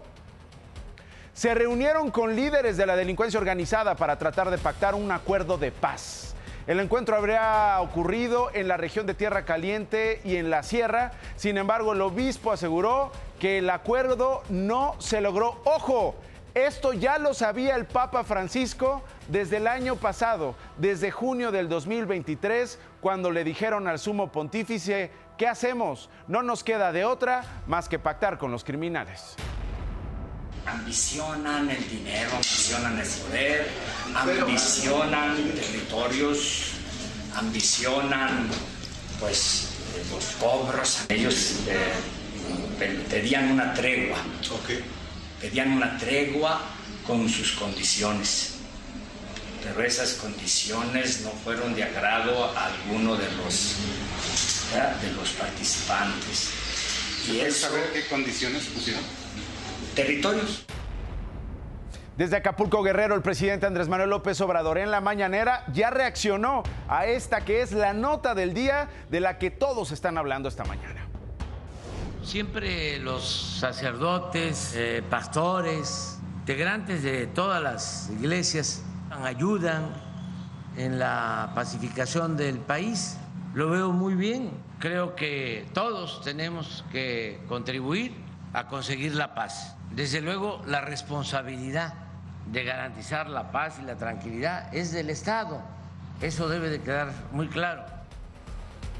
se 1.33 1.53
reunieron 1.53 2.11
con 2.11 2.35
líderes 2.35 2.75
de 2.75 2.85
la 2.85 2.95
delincuencia 2.95 3.39
organizada 3.39 3.95
para 3.95 4.17
tratar 4.17 4.49
de 4.49 4.57
pactar 4.57 4.95
un 4.95 5.11
acuerdo 5.11 5.57
de 5.57 5.71
paz. 5.71 6.35
El 6.65 6.79
encuentro 6.79 7.15
habría 7.15 7.79
ocurrido 7.81 8.49
en 8.53 8.67
la 8.67 8.77
región 8.77 9.05
de 9.05 9.13
Tierra 9.13 9.45
Caliente 9.45 10.21
y 10.23 10.37
en 10.37 10.49
la 10.49 10.63
Sierra. 10.63 11.11
Sin 11.35 11.57
embargo, 11.57 11.93
el 11.93 12.01
obispo 12.01 12.51
aseguró 12.51 13.11
que 13.39 13.57
el 13.57 13.69
acuerdo 13.69 14.43
no 14.49 14.95
se 14.99 15.21
logró. 15.21 15.61
Ojo, 15.65 16.15
esto 16.55 16.93
ya 16.93 17.17
lo 17.17 17.33
sabía 17.33 17.75
el 17.75 17.85
Papa 17.85 18.23
Francisco 18.23 19.03
desde 19.27 19.57
el 19.57 19.67
año 19.67 19.95
pasado, 19.95 20.55
desde 20.77 21.09
junio 21.11 21.51
del 21.51 21.67
2023, 21.69 22.77
cuando 23.01 23.31
le 23.31 23.43
dijeron 23.43 23.87
al 23.87 23.97
sumo 23.99 24.31
pontífice, 24.31 25.11
¿qué 25.37 25.47
hacemos? 25.47 26.09
No 26.27 26.43
nos 26.43 26.63
queda 26.63 26.91
de 26.91 27.05
otra 27.05 27.43
más 27.67 27.89
que 27.89 27.99
pactar 27.99 28.37
con 28.37 28.51
los 28.51 28.63
criminales 28.63 29.35
ambicionan 30.65 31.69
el 31.69 31.89
dinero, 31.89 32.29
ambicionan 32.31 32.97
el 32.97 33.05
poder, 33.07 33.67
ambicionan 34.15 35.35
territorios, 35.35 36.71
ambicionan 37.35 38.47
pues 39.19 39.73
eh, 39.97 40.03
los 40.09 40.25
cobros. 40.39 41.05
Ellos 41.09 41.63
eh, 41.67 41.77
pe- 42.79 42.95
pedían 43.09 43.51
una 43.51 43.73
tregua, 43.73 44.17
pedían 45.43 45.73
una 45.73 45.97
tregua 45.97 46.61
con 47.05 47.27
sus 47.27 47.51
condiciones, 47.51 48.59
pero 49.61 49.83
esas 49.83 50.13
condiciones 50.13 51.19
no 51.21 51.31
fueron 51.31 51.75
de 51.75 51.83
agrado 51.83 52.45
a 52.57 52.67
alguno 52.67 53.17
de 53.17 53.29
los, 53.35 53.75
¿verdad? 54.71 54.95
de 55.01 55.11
los 55.11 55.29
participantes. 55.31 56.49
Y 57.29 57.41
eso, 57.41 57.67
saber 57.67 57.91
qué 57.91 58.07
condiciones 58.07 58.63
pusieron? 58.67 59.03
territorios. 59.95 60.65
Desde 62.15 62.37
Acapulco 62.37 62.81
Guerrero, 62.81 63.13
el 63.13 63.21
presidente 63.21 63.65
Andrés 63.65 63.89
Manuel 63.89 64.11
López 64.11 64.39
Obrador 64.39 64.77
en 64.77 64.91
la 64.91 65.01
mañanera 65.01 65.65
ya 65.73 65.89
reaccionó 65.89 66.63
a 66.87 67.05
esta 67.05 67.43
que 67.43 67.61
es 67.61 67.73
la 67.73 67.93
nota 67.93 68.33
del 68.33 68.53
día 68.53 68.87
de 69.09 69.19
la 69.19 69.39
que 69.39 69.51
todos 69.51 69.91
están 69.91 70.17
hablando 70.17 70.47
esta 70.47 70.63
mañana. 70.63 71.12
Siempre 72.23 72.99
los 72.99 73.57
sacerdotes, 73.59 74.73
eh, 74.75 75.03
pastores, 75.07 76.19
integrantes 76.39 77.03
de 77.03 77.27
todas 77.27 77.61
las 77.61 78.09
iglesias 78.09 78.81
ayudan 79.23 79.93
en 80.77 80.99
la 80.99 81.51
pacificación 81.53 82.37
del 82.37 82.59
país. 82.59 83.17
Lo 83.53 83.69
veo 83.69 83.91
muy 83.91 84.15
bien. 84.15 84.51
Creo 84.79 85.15
que 85.15 85.67
todos 85.73 86.21
tenemos 86.23 86.85
que 86.91 87.41
contribuir 87.49 88.15
a 88.53 88.67
conseguir 88.67 89.15
la 89.15 89.35
paz. 89.35 89.75
Desde 89.91 90.21
luego, 90.21 90.61
la 90.65 90.79
responsabilidad 90.79 91.93
de 92.51 92.63
garantizar 92.63 93.29
la 93.29 93.51
paz 93.51 93.79
y 93.81 93.85
la 93.85 93.95
tranquilidad 93.95 94.73
es 94.73 94.93
del 94.93 95.09
Estado. 95.09 95.61
Eso 96.21 96.47
debe 96.47 96.69
de 96.69 96.79
quedar 96.81 97.11
muy 97.31 97.49
claro. 97.49 97.92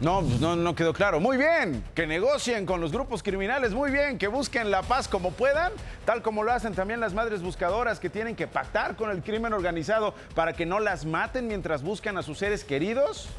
No, 0.01 0.21
pues 0.21 0.39
no, 0.41 0.55
no 0.55 0.75
quedó 0.75 0.93
claro. 0.93 1.19
Muy 1.19 1.37
bien, 1.37 1.83
que 1.95 2.05
negocien 2.05 2.65
con 2.65 2.81
los 2.81 2.91
grupos 2.91 3.23
criminales, 3.23 3.73
muy 3.73 3.91
bien, 3.91 4.17
que 4.17 4.27
busquen 4.27 4.69
la 4.71 4.81
paz 4.81 5.07
como 5.07 5.31
puedan, 5.31 5.71
tal 6.05 6.21
como 6.21 6.43
lo 6.43 6.51
hacen 6.51 6.73
también 6.73 6.99
las 6.99 7.13
madres 7.13 7.41
buscadoras 7.41 7.99
que 7.99 8.09
tienen 8.09 8.35
que 8.35 8.47
pactar 8.47 8.95
con 8.95 9.11
el 9.11 9.23
crimen 9.23 9.53
organizado 9.53 10.13
para 10.35 10.53
que 10.53 10.65
no 10.65 10.79
las 10.79 11.05
maten 11.05 11.47
mientras 11.47 11.83
buscan 11.83 12.17
a 12.17 12.23
sus 12.23 12.39
seres 12.39 12.63
queridos. 12.63 13.29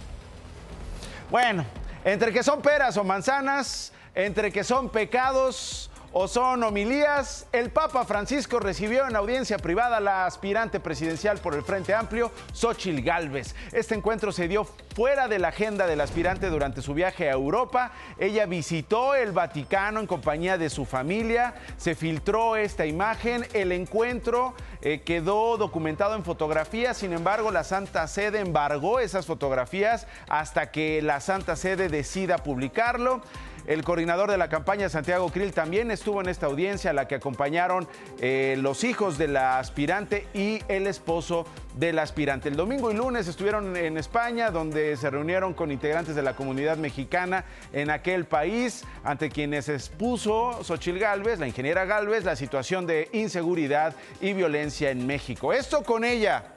Bueno, 1.30 1.66
entre 2.04 2.32
que 2.32 2.42
son 2.42 2.62
peras 2.62 2.96
o 2.96 3.04
manzanas, 3.04 3.92
entre 4.14 4.52
que 4.52 4.62
son 4.64 4.88
pecados 4.88 5.90
o 6.16 6.28
son 6.28 6.62
homilías. 6.62 7.46
El 7.52 7.70
Papa 7.70 8.04
Francisco 8.04 8.60
recibió 8.60 9.06
en 9.08 9.16
audiencia 9.16 9.58
privada 9.58 9.96
a 9.96 10.00
la 10.00 10.26
aspirante 10.26 10.78
presidencial 10.78 11.38
por 11.38 11.54
el 11.54 11.62
Frente 11.62 11.92
Amplio, 11.92 12.30
Xochil 12.52 13.02
Gálvez. 13.02 13.56
Este 13.72 13.96
encuentro 13.96 14.30
se 14.30 14.46
dio 14.46 14.64
fuera 14.94 15.26
de 15.26 15.40
la 15.40 15.48
agenda 15.48 15.88
del 15.88 16.00
aspirante 16.00 16.50
durante 16.50 16.82
su 16.82 16.94
viaje 16.94 17.28
a 17.28 17.32
Europa. 17.32 17.90
Ella 18.16 18.46
visitó 18.46 19.16
el 19.16 19.32
Vaticano 19.32 19.98
en 19.98 20.06
compañía 20.06 20.56
de 20.56 20.70
su 20.70 20.84
familia. 20.84 21.54
Se 21.78 21.96
filtró 21.96 22.54
esta 22.54 22.86
imagen. 22.86 23.44
El 23.52 23.72
encuentro 23.72 24.54
eh, 24.82 25.02
quedó 25.02 25.56
documentado 25.56 26.14
en 26.14 26.22
fotografías. 26.22 26.96
Sin 26.96 27.12
embargo, 27.12 27.50
la 27.50 27.64
Santa 27.64 28.06
Sede 28.06 28.38
embargó 28.38 29.00
esas 29.00 29.26
fotografías 29.26 30.06
hasta 30.28 30.70
que 30.70 31.02
la 31.02 31.18
Santa 31.18 31.56
Sede 31.56 31.88
decida 31.88 32.38
publicarlo. 32.38 33.20
El 33.66 33.82
coordinador 33.82 34.30
de 34.30 34.36
la 34.36 34.50
campaña, 34.50 34.90
Santiago 34.90 35.30
Krill, 35.30 35.54
también 35.54 35.90
estuvo 35.90 36.20
en 36.20 36.28
esta 36.28 36.44
audiencia 36.46 36.90
a 36.90 36.92
la 36.92 37.08
que 37.08 37.14
acompañaron 37.14 37.88
eh, 38.20 38.56
los 38.58 38.84
hijos 38.84 39.16
de 39.16 39.26
la 39.26 39.58
aspirante 39.58 40.26
y 40.34 40.60
el 40.68 40.86
esposo 40.86 41.46
del 41.74 41.98
aspirante. 41.98 42.50
El 42.50 42.56
domingo 42.56 42.90
y 42.90 42.94
lunes 42.94 43.26
estuvieron 43.26 43.74
en 43.74 43.96
España, 43.96 44.50
donde 44.50 44.98
se 44.98 45.08
reunieron 45.08 45.54
con 45.54 45.72
integrantes 45.72 46.14
de 46.14 46.20
la 46.20 46.36
comunidad 46.36 46.76
mexicana 46.76 47.46
en 47.72 47.88
aquel 47.88 48.26
país, 48.26 48.84
ante 49.02 49.30
quienes 49.30 49.70
expuso 49.70 50.62
Xochil 50.62 50.98
Gálvez, 50.98 51.38
la 51.38 51.46
ingeniera 51.46 51.86
Gálvez, 51.86 52.24
la 52.24 52.36
situación 52.36 52.86
de 52.86 53.08
inseguridad 53.12 53.94
y 54.20 54.34
violencia 54.34 54.90
en 54.90 55.06
México. 55.06 55.54
Esto 55.54 55.82
con 55.82 56.04
ella. 56.04 56.52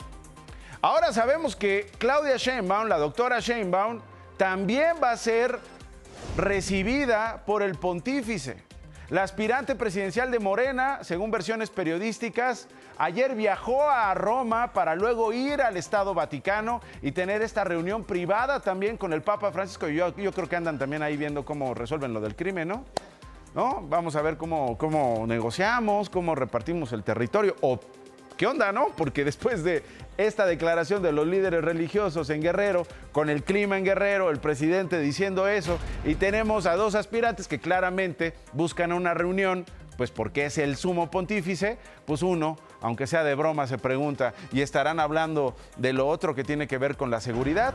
Ahora 0.81 1.13
sabemos 1.13 1.55
que 1.55 1.89
Claudia 1.97 2.35
Sheinbaum, 2.35 2.89
la 2.89 2.97
doctora 2.97 3.39
Sheinbaum, 3.39 4.01
también 4.37 4.97
va 5.01 5.11
a 5.11 5.17
ser 5.17 5.57
recibida 6.35 7.43
por 7.45 7.63
el 7.63 7.75
pontífice. 7.75 8.67
La 9.09 9.23
aspirante 9.23 9.75
presidencial 9.75 10.31
de 10.31 10.39
Morena, 10.39 10.99
según 11.01 11.31
versiones 11.31 11.69
periodísticas, 11.69 12.67
ayer 12.97 13.35
viajó 13.35 13.89
a 13.89 14.13
Roma 14.13 14.73
para 14.73 14.95
luego 14.95 15.31
ir 15.31 15.61
al 15.61 15.77
Estado 15.77 16.13
Vaticano 16.13 16.81
y 17.01 17.13
tener 17.13 17.41
esta 17.41 17.63
reunión 17.63 18.03
privada 18.03 18.59
también 18.59 18.97
con 18.97 19.13
el 19.13 19.21
Papa 19.21 19.51
Francisco. 19.53 19.87
Yo, 19.87 20.13
yo 20.17 20.33
creo 20.33 20.49
que 20.49 20.57
andan 20.57 20.77
también 20.77 21.03
ahí 21.03 21.15
viendo 21.15 21.45
cómo 21.45 21.73
resuelven 21.73 22.13
lo 22.13 22.19
del 22.19 22.35
crimen, 22.35 22.67
¿no? 22.67 22.83
¿No? 23.55 23.81
Vamos 23.87 24.17
a 24.17 24.21
ver 24.21 24.35
cómo, 24.35 24.77
cómo 24.77 25.25
negociamos, 25.25 26.09
cómo 26.09 26.35
repartimos 26.35 26.91
el 26.91 27.03
territorio. 27.03 27.55
O 27.61 27.79
¿Qué 28.37 28.45
onda, 28.45 28.71
no? 28.71 28.89
Porque 28.95 29.25
después 29.25 29.63
de 29.63 29.83
esta 30.17 30.45
declaración 30.45 31.01
de 31.01 31.11
los 31.11 31.25
líderes 31.25 31.63
religiosos 31.63 32.29
en 32.29 32.41
Guerrero, 32.41 32.85
con 33.11 33.31
el 33.31 33.43
clima 33.43 33.79
en 33.79 33.83
Guerrero, 33.83 34.29
el 34.29 34.37
presidente 34.37 34.99
diciendo 34.99 35.47
eso, 35.47 35.79
y 36.05 36.13
tenemos 36.13 36.67
a 36.67 36.75
dos 36.75 36.93
aspirantes 36.93 37.47
que 37.47 37.57
claramente 37.57 38.35
buscan 38.53 38.93
una 38.93 39.15
reunión, 39.15 39.65
pues 39.97 40.11
porque 40.11 40.45
es 40.45 40.59
el 40.59 40.75
sumo 40.75 41.09
pontífice, 41.09 41.79
pues 42.05 42.21
uno, 42.21 42.59
aunque 42.79 43.07
sea 43.07 43.23
de 43.23 43.33
broma, 43.33 43.65
se 43.65 43.79
pregunta, 43.79 44.35
¿y 44.51 44.61
estarán 44.61 44.99
hablando 44.99 45.55
de 45.77 45.93
lo 45.93 46.07
otro 46.07 46.35
que 46.35 46.43
tiene 46.43 46.67
que 46.67 46.77
ver 46.77 46.95
con 46.95 47.09
la 47.09 47.21
seguridad? 47.21 47.73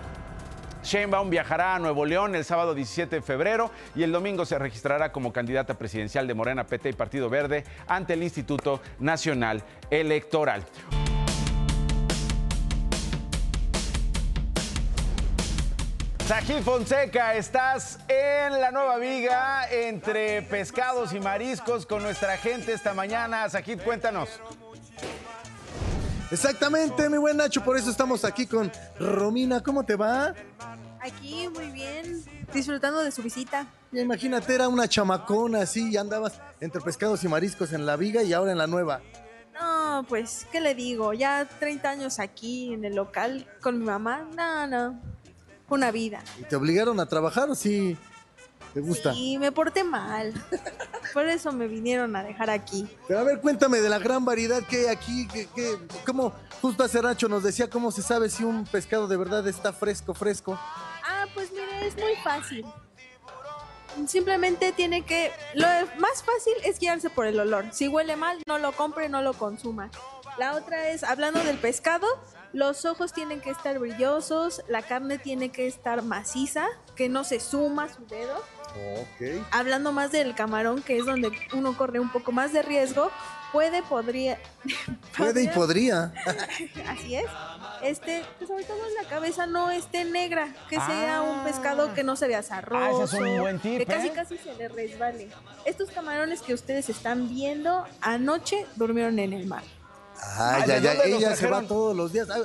Sheinbaum 0.82 1.30
viajará 1.30 1.76
a 1.76 1.78
Nuevo 1.78 2.04
León 2.04 2.34
el 2.34 2.44
sábado 2.44 2.74
17 2.74 3.16
de 3.16 3.22
febrero 3.22 3.70
y 3.94 4.02
el 4.02 4.12
domingo 4.12 4.44
se 4.44 4.58
registrará 4.58 5.12
como 5.12 5.32
candidata 5.32 5.74
presidencial 5.74 6.26
de 6.26 6.34
Morena, 6.34 6.64
PT 6.64 6.90
y 6.90 6.92
Partido 6.92 7.30
Verde 7.30 7.64
ante 7.86 8.14
el 8.14 8.22
Instituto 8.22 8.80
Nacional 8.98 9.62
Electoral. 9.90 10.64
Sajid 16.26 16.62
Fonseca, 16.62 17.34
estás 17.34 17.98
en 18.08 18.60
la 18.60 18.70
nueva 18.70 18.96
viga 18.96 19.68
entre 19.70 20.40
pescados 20.42 21.12
y 21.12 21.20
mariscos 21.20 21.84
con 21.84 22.02
nuestra 22.02 22.38
gente 22.38 22.72
esta 22.72 22.94
mañana. 22.94 23.48
Sajid, 23.50 23.80
cuéntanos. 23.82 24.40
Exactamente, 26.32 27.10
mi 27.10 27.18
buen 27.18 27.36
Nacho, 27.36 27.62
por 27.62 27.76
eso 27.76 27.90
estamos 27.90 28.24
aquí 28.24 28.46
con 28.46 28.72
Romina. 28.98 29.62
¿Cómo 29.62 29.84
te 29.84 29.96
va? 29.96 30.34
Aquí, 30.98 31.46
muy 31.54 31.70
bien, 31.70 32.24
disfrutando 32.54 33.00
de 33.00 33.12
su 33.12 33.22
visita. 33.22 33.66
Imagínate, 33.92 34.54
era 34.54 34.66
una 34.66 34.88
chamacona 34.88 35.60
así 35.60 35.90
y 35.90 35.98
andabas 35.98 36.40
entre 36.58 36.80
pescados 36.80 37.22
y 37.22 37.28
mariscos 37.28 37.74
en 37.74 37.84
la 37.84 37.96
viga 37.96 38.22
y 38.22 38.32
ahora 38.32 38.52
en 38.52 38.58
la 38.58 38.66
nueva. 38.66 39.02
No, 39.52 40.06
pues, 40.08 40.46
¿qué 40.50 40.62
le 40.62 40.74
digo? 40.74 41.12
Ya 41.12 41.46
30 41.60 41.90
años 41.90 42.18
aquí 42.18 42.72
en 42.72 42.86
el 42.86 42.94
local 42.94 43.46
con 43.60 43.78
mi 43.78 43.84
mamá. 43.84 44.26
No, 44.34 44.66
no. 44.66 44.98
Una 45.68 45.90
vida. 45.90 46.24
¿Y 46.40 46.44
te 46.44 46.56
obligaron 46.56 46.98
a 46.98 47.06
trabajar 47.06 47.50
o 47.50 47.54
sí 47.54 47.98
te 48.72 48.80
gusta? 48.80 49.12
Y 49.14 49.38
me 49.38 49.52
porté 49.52 49.84
mal. 49.84 50.32
Por 51.12 51.26
eso 51.26 51.52
me 51.52 51.68
vinieron 51.68 52.14
a 52.16 52.22
dejar 52.22 52.50
aquí. 52.50 52.88
Pero 53.06 53.20
a 53.20 53.22
ver, 53.24 53.40
cuéntame 53.40 53.80
de 53.80 53.88
la 53.88 53.98
gran 53.98 54.24
variedad 54.24 54.62
que 54.66 54.78
hay 54.78 54.86
aquí. 54.86 55.28
Que, 55.28 55.46
que, 55.46 55.78
¿Cómo? 56.06 56.32
Justo 56.60 56.84
hace 56.84 57.02
Nacho 57.02 57.28
nos 57.28 57.42
decía 57.42 57.68
cómo 57.68 57.90
se 57.90 58.02
sabe 58.02 58.30
si 58.30 58.44
un 58.44 58.64
pescado 58.64 59.08
de 59.08 59.16
verdad 59.16 59.46
está 59.46 59.72
fresco, 59.72 60.14
fresco. 60.14 60.58
Ah, 60.58 61.26
pues 61.34 61.50
mire, 61.50 61.86
es 61.86 61.96
muy 61.96 62.14
fácil. 62.22 62.64
Simplemente 64.06 64.72
tiene 64.72 65.04
que. 65.04 65.30
Lo 65.54 65.66
más 65.98 66.22
fácil 66.22 66.54
es 66.64 66.78
guiarse 66.78 67.10
por 67.10 67.26
el 67.26 67.38
olor. 67.38 67.66
Si 67.72 67.88
huele 67.88 68.16
mal, 68.16 68.38
no 68.46 68.58
lo 68.58 68.72
compre, 68.72 69.08
no 69.08 69.20
lo 69.22 69.34
consuma. 69.34 69.90
La 70.38 70.54
otra 70.54 70.88
es, 70.88 71.04
hablando 71.04 71.44
del 71.44 71.58
pescado, 71.58 72.06
los 72.52 72.84
ojos 72.84 73.12
tienen 73.12 73.40
que 73.40 73.50
estar 73.50 73.78
brillosos, 73.78 74.62
la 74.68 74.82
carne 74.82 75.18
tiene 75.18 75.50
que 75.50 75.66
estar 75.66 76.02
maciza, 76.02 76.66
que 76.96 77.08
no 77.08 77.24
se 77.24 77.40
suma 77.40 77.88
su 77.88 78.06
dedo. 78.06 78.36
Ok. 79.00 79.44
Hablando 79.50 79.92
más 79.92 80.12
del 80.12 80.34
camarón, 80.34 80.82
que 80.82 80.98
es 80.98 81.06
donde 81.06 81.30
uno 81.52 81.76
corre 81.76 82.00
un 82.00 82.10
poco 82.10 82.32
más 82.32 82.52
de 82.52 82.62
riesgo, 82.62 83.10
puede, 83.52 83.82
podría. 83.82 84.38
Puede 85.16 85.42
y 85.42 85.48
podría. 85.48 86.14
Así 86.88 87.16
es. 87.16 87.26
Este, 87.82 88.22
que 88.38 88.46
sobre 88.46 88.64
todo 88.64 88.78
la 89.02 89.08
cabeza 89.08 89.46
no 89.46 89.70
esté 89.70 90.04
negra, 90.04 90.54
que 90.70 90.76
sea 90.76 91.20
un 91.22 91.44
pescado 91.44 91.92
que 91.94 92.02
no 92.02 92.16
se 92.16 92.28
vea 92.28 92.42
zarroso, 92.42 93.02
Ah, 93.02 93.04
ese 93.04 93.16
es 93.16 93.22
un 93.22 93.40
buen 93.40 93.58
tip, 93.58 93.78
que 93.78 93.86
casi 93.86 94.06
¿eh? 94.08 94.12
casi 94.14 94.38
se 94.38 94.54
le 94.54 94.68
resbale. 94.68 95.28
Estos 95.64 95.90
camarones 95.90 96.40
que 96.42 96.54
ustedes 96.54 96.88
están 96.88 97.28
viendo 97.28 97.84
anoche 98.00 98.66
durmieron 98.76 99.18
en 99.18 99.32
el 99.32 99.46
mar. 99.46 99.64
Ah, 100.22 100.58
Ah, 100.62 100.66
ya, 100.66 100.74
¿de 100.76 100.82
ya, 100.82 100.92
ella 101.04 101.36
se 101.36 101.48
va 101.48 101.62
todos 101.62 101.96
los 101.96 102.12
días. 102.12 102.28
Ah, 102.30 102.38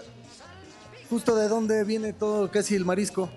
Justo 1.10 1.36
de 1.36 1.48
dónde 1.48 1.84
viene 1.86 2.12
todo, 2.12 2.52
casi 2.52 2.76
el 2.76 2.84
marisco. 2.84 3.30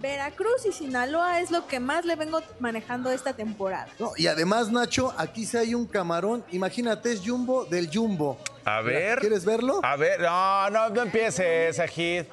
Veracruz 0.00 0.66
y 0.68 0.72
Sinaloa 0.72 1.40
es 1.40 1.50
lo 1.50 1.66
que 1.66 1.80
más 1.80 2.04
le 2.04 2.16
vengo 2.16 2.42
manejando 2.60 3.10
esta 3.10 3.32
temporada. 3.32 3.88
No, 3.98 4.12
y 4.16 4.26
además, 4.26 4.70
Nacho, 4.70 5.12
aquí 5.16 5.46
sí 5.46 5.56
hay 5.56 5.74
un 5.74 5.86
camarón. 5.86 6.44
Imagínate, 6.52 7.12
es 7.12 7.22
jumbo 7.24 7.64
del 7.64 7.88
jumbo. 7.92 8.36
A 8.66 8.82
ver. 8.82 9.20
¿Quieres 9.20 9.44
verlo? 9.46 9.80
A 9.82 9.96
ver, 9.96 10.20
no, 10.20 10.68
no, 10.70 10.90
no 10.90 11.02
empieces, 11.02 11.76
Sajid. 11.76 12.24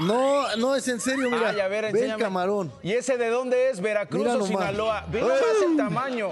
No, 0.00 0.56
no 0.56 0.74
es 0.74 0.86
en 0.88 1.00
serio, 1.00 1.30
mira. 1.30 1.50
Ay, 1.50 1.60
a 1.60 1.68
ver, 1.68 1.92
ve 1.92 2.06
el 2.06 2.16
camarón. 2.16 2.72
¿Y 2.82 2.92
ese 2.92 3.16
de 3.16 3.28
dónde 3.28 3.70
es? 3.70 3.80
¿Veracruz 3.80 4.22
Mira 4.24 4.34
o 4.34 4.38
nomás. 4.38 4.48
Sinaloa? 4.48 5.06
Ve 5.10 5.20
¡Ay! 5.20 5.26
nomás 5.28 5.42
el 5.70 5.76
tamaño. 5.76 6.28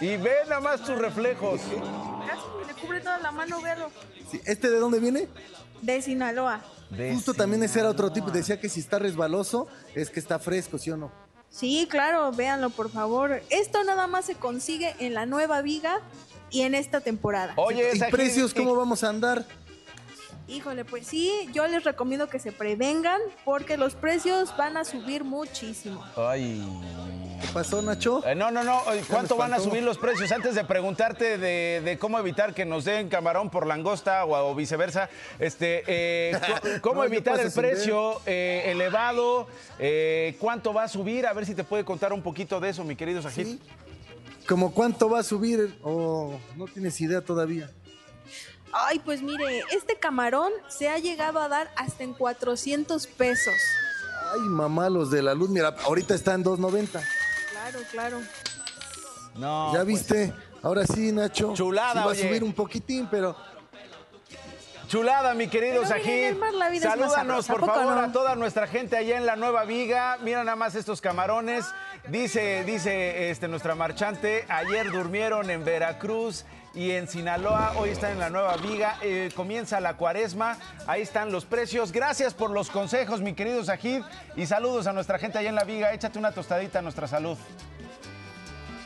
Y 0.00 0.16
ve 0.16 0.34
nada 0.48 0.60
más 0.60 0.80
tus 0.82 0.96
reflejos. 0.98 1.60
Cubre 2.80 3.00
toda 3.00 3.18
la 3.18 3.30
mano, 3.30 3.60
verlo. 3.60 3.90
Sí, 4.30 4.40
¿Este 4.46 4.70
de 4.70 4.78
dónde 4.78 5.00
viene? 5.00 5.28
De 5.82 6.00
Sinaloa. 6.02 6.62
Justo 7.12 7.34
también 7.34 7.62
ese 7.62 7.80
era 7.80 7.88
otro 7.88 8.10
tipo. 8.12 8.30
Decía 8.30 8.60
que 8.60 8.68
si 8.68 8.80
está 8.80 8.98
resbaloso, 8.98 9.68
es 9.94 10.10
que 10.10 10.20
está 10.20 10.38
fresco, 10.38 10.78
¿sí 10.78 10.90
o 10.90 10.96
no? 10.96 11.12
Sí, 11.48 11.86
claro, 11.90 12.30
véanlo 12.32 12.70
por 12.70 12.90
favor. 12.90 13.42
Esto 13.50 13.82
nada 13.84 14.06
más 14.06 14.24
se 14.24 14.34
consigue 14.34 14.94
en 15.00 15.14
la 15.14 15.26
nueva 15.26 15.62
viga 15.62 16.00
y 16.50 16.62
en 16.62 16.74
esta 16.74 17.00
temporada. 17.00 17.54
Oye, 17.56 17.90
¿Y 17.94 17.98
precios 18.10 18.54
cómo 18.54 18.74
vamos 18.74 19.04
a 19.04 19.08
andar? 19.08 19.44
Híjole, 20.48 20.84
pues 20.84 21.06
sí, 21.06 21.48
yo 21.52 21.66
les 21.68 21.84
recomiendo 21.84 22.28
que 22.28 22.40
se 22.40 22.50
prevengan 22.50 23.20
porque 23.44 23.76
los 23.76 23.94
precios 23.94 24.56
van 24.56 24.76
a 24.76 24.84
subir 24.84 25.22
muchísimo. 25.22 26.04
Ay. 26.16 26.60
¿Qué 27.40 27.46
pasó, 27.54 27.80
Nacho? 27.80 28.22
Eh, 28.26 28.34
no, 28.34 28.50
no, 28.50 28.62
no. 28.62 28.82
¿Cuánto 29.08 29.36
van 29.36 29.54
a 29.54 29.60
subir 29.60 29.82
los 29.82 29.98
precios? 29.98 30.30
Antes 30.30 30.54
de 30.54 30.64
preguntarte 30.64 31.38
de, 31.38 31.80
de 31.82 31.98
cómo 31.98 32.18
evitar 32.18 32.54
que 32.54 32.64
nos 32.64 32.84
den 32.84 33.08
camarón 33.08 33.50
por 33.50 33.66
langosta 33.66 34.24
o, 34.24 34.50
o 34.50 34.54
viceversa, 34.54 35.08
este, 35.38 35.82
eh, 35.86 36.38
¿cómo 36.82 37.02
No, 37.02 37.08
¿qué 37.08 37.16
evitar 37.16 37.40
el 37.40 37.50
precio 37.50 38.20
eh, 38.26 38.64
elevado? 38.66 39.46
Eh, 39.78 40.36
¿Cuánto 40.38 40.74
va 40.74 40.84
a 40.84 40.88
subir? 40.88 41.26
A 41.26 41.32
ver 41.32 41.46
si 41.46 41.54
te 41.54 41.64
puede 41.64 41.84
contar 41.84 42.12
un 42.12 42.22
poquito 42.22 42.60
de 42.60 42.68
eso, 42.68 42.84
mi 42.84 42.94
querido 42.94 43.22
Sajid. 43.22 43.46
Sí. 43.46 43.60
¿Cómo 44.46 44.72
cuánto 44.72 45.08
va 45.08 45.20
a 45.20 45.22
subir? 45.22 45.78
¿O 45.82 46.38
no 46.56 46.66
tienes 46.66 47.00
idea 47.00 47.20
todavía? 47.20 47.70
Ay, 48.72 48.98
pues 49.00 49.22
mire, 49.22 49.64
este 49.72 49.96
camarón 49.96 50.52
se 50.68 50.88
ha 50.88 50.98
llegado 50.98 51.40
a 51.40 51.48
dar 51.48 51.70
hasta 51.76 52.04
en 52.04 52.12
400 52.12 53.06
pesos. 53.06 53.54
Ay, 54.32 54.40
mamá, 54.40 54.88
los 54.88 55.10
de 55.10 55.22
la 55.22 55.34
luz. 55.34 55.50
Mira, 55.50 55.74
ahorita 55.84 56.14
está 56.14 56.34
en 56.34 56.44
2.90. 56.44 57.00
Claro, 57.60 57.80
claro. 57.90 58.20
No. 59.34 59.68
¿Ya 59.72 59.84
pues, 59.84 59.86
viste? 59.86 60.32
Ahora 60.62 60.86
sí, 60.86 61.12
Nacho. 61.12 61.52
Chulada, 61.54 61.92
Sí 61.92 61.98
va 61.98 62.06
oye. 62.06 62.22
a 62.24 62.26
subir 62.28 62.44
un 62.44 62.52
poquitín, 62.54 63.06
pero 63.10 63.36
Chulada, 64.88 65.34
mi 65.34 65.46
querido 65.46 65.86
Sajid. 65.86 66.34
Salúdanos, 66.80 67.46
por 67.46 67.58
¿a 67.58 67.60
poco 67.60 67.74
favor, 67.74 67.96
no? 67.96 68.00
a 68.02 68.12
toda 68.12 68.34
nuestra 68.34 68.66
gente 68.66 68.96
allá 68.96 69.18
en 69.18 69.26
la 69.26 69.36
Nueva 69.36 69.64
Viga. 69.64 70.16
Mira 70.22 70.42
nada 70.42 70.56
más 70.56 70.74
estos 70.74 71.00
camarones. 71.00 71.66
Dice, 72.08 72.64
dice 72.64 73.30
este, 73.30 73.46
nuestra 73.46 73.74
marchante, 73.74 74.46
ayer 74.48 74.90
durmieron 74.90 75.50
en 75.50 75.62
Veracruz 75.64 76.44
y 76.74 76.92
en 76.92 77.08
Sinaloa, 77.08 77.72
hoy 77.76 77.90
están 77.90 78.12
en 78.12 78.18
la 78.20 78.30
Nueva 78.30 78.56
Viga. 78.56 78.96
Eh, 79.02 79.30
comienza 79.34 79.80
la 79.80 79.96
cuaresma, 79.96 80.56
ahí 80.86 81.02
están 81.02 81.32
los 81.32 81.44
precios. 81.44 81.92
Gracias 81.92 82.32
por 82.34 82.50
los 82.50 82.70
consejos, 82.70 83.20
mi 83.20 83.34
querido 83.34 83.64
Sajid. 83.64 84.02
Y 84.36 84.46
saludos 84.46 84.86
a 84.86 84.92
nuestra 84.92 85.18
gente 85.18 85.38
allá 85.38 85.48
en 85.48 85.54
la 85.56 85.64
Viga. 85.64 85.92
Échate 85.92 86.18
una 86.18 86.32
tostadita 86.32 86.78
a 86.78 86.82
nuestra 86.82 87.06
salud. 87.08 87.36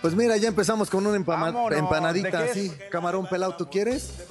Pues 0.03 0.15
mira, 0.15 0.37
ya 0.37 0.49
empezamos 0.49 0.91
con 0.91 1.07
una 1.07 1.17
empama- 1.17 1.47
Vámonos, 1.47 1.71
¿de 1.71 1.79
empanadita 1.79 2.39
así. 2.41 2.71
Camarón 2.91 3.27
pelado, 3.27 3.57
¿tú 3.57 3.69
quieres? 3.71 4.27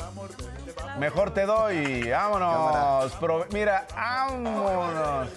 Mejor 0.99 1.33
te 1.33 1.45
doy. 1.47 2.09
Vámonos. 2.09 3.11
Pro- 3.13 3.47
Mira, 3.51 3.87
vámonos. 3.95 5.29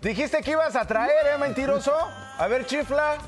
Dijiste 0.00 0.40
que 0.40 0.52
ibas 0.52 0.74
a 0.76 0.86
traer, 0.86 1.26
¿eh, 1.34 1.38
mentiroso? 1.38 1.94
A 2.38 2.46
ver, 2.48 2.64
chifla. 2.66 3.18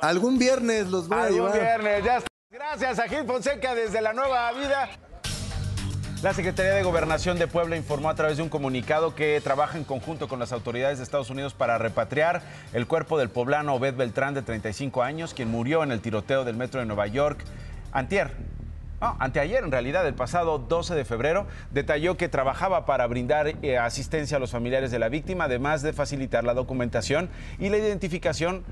Algún 0.00 0.38
viernes 0.38 0.86
los 0.86 1.08
voy 1.08 1.18
a 1.18 1.22
Algún 1.24 1.52
llevar. 1.52 1.60
viernes, 1.60 2.04
ya 2.04 2.16
está. 2.16 2.29
Gracias 2.52 2.98
a 2.98 3.06
Gil 3.06 3.26
Fonseca 3.26 3.76
desde 3.76 4.00
la 4.00 4.12
Nueva 4.12 4.50
Vida. 4.50 4.88
La 6.20 6.34
Secretaría 6.34 6.74
de 6.74 6.82
Gobernación 6.82 7.38
de 7.38 7.46
Puebla 7.46 7.76
informó 7.76 8.10
a 8.10 8.16
través 8.16 8.38
de 8.38 8.42
un 8.42 8.48
comunicado 8.48 9.14
que 9.14 9.40
trabaja 9.40 9.78
en 9.78 9.84
conjunto 9.84 10.26
con 10.26 10.40
las 10.40 10.50
autoridades 10.50 10.98
de 10.98 11.04
Estados 11.04 11.30
Unidos 11.30 11.54
para 11.54 11.78
repatriar 11.78 12.42
el 12.72 12.88
cuerpo 12.88 13.18
del 13.18 13.30
poblano 13.30 13.74
Obed 13.74 13.94
Beltrán, 13.94 14.34
de 14.34 14.42
35 14.42 15.04
años, 15.04 15.32
quien 15.32 15.48
murió 15.48 15.84
en 15.84 15.92
el 15.92 16.00
tiroteo 16.00 16.44
del 16.44 16.56
metro 16.56 16.80
de 16.80 16.86
Nueva 16.86 17.06
York 17.06 17.44
antier. 17.92 18.32
No, 19.00 19.16
anteayer, 19.20 19.62
en 19.62 19.70
realidad, 19.70 20.04
el 20.08 20.14
pasado 20.14 20.58
12 20.58 20.96
de 20.96 21.04
febrero, 21.04 21.46
detalló 21.70 22.16
que 22.16 22.28
trabajaba 22.28 22.84
para 22.84 23.06
brindar 23.06 23.46
eh, 23.62 23.78
asistencia 23.78 24.38
a 24.38 24.40
los 24.40 24.50
familiares 24.50 24.90
de 24.90 24.98
la 24.98 25.08
víctima, 25.08 25.44
además 25.44 25.82
de 25.82 25.92
facilitar 25.92 26.42
la 26.42 26.54
documentación 26.54 27.30
y 27.60 27.68
la 27.68 27.78
identificación, 27.78 28.64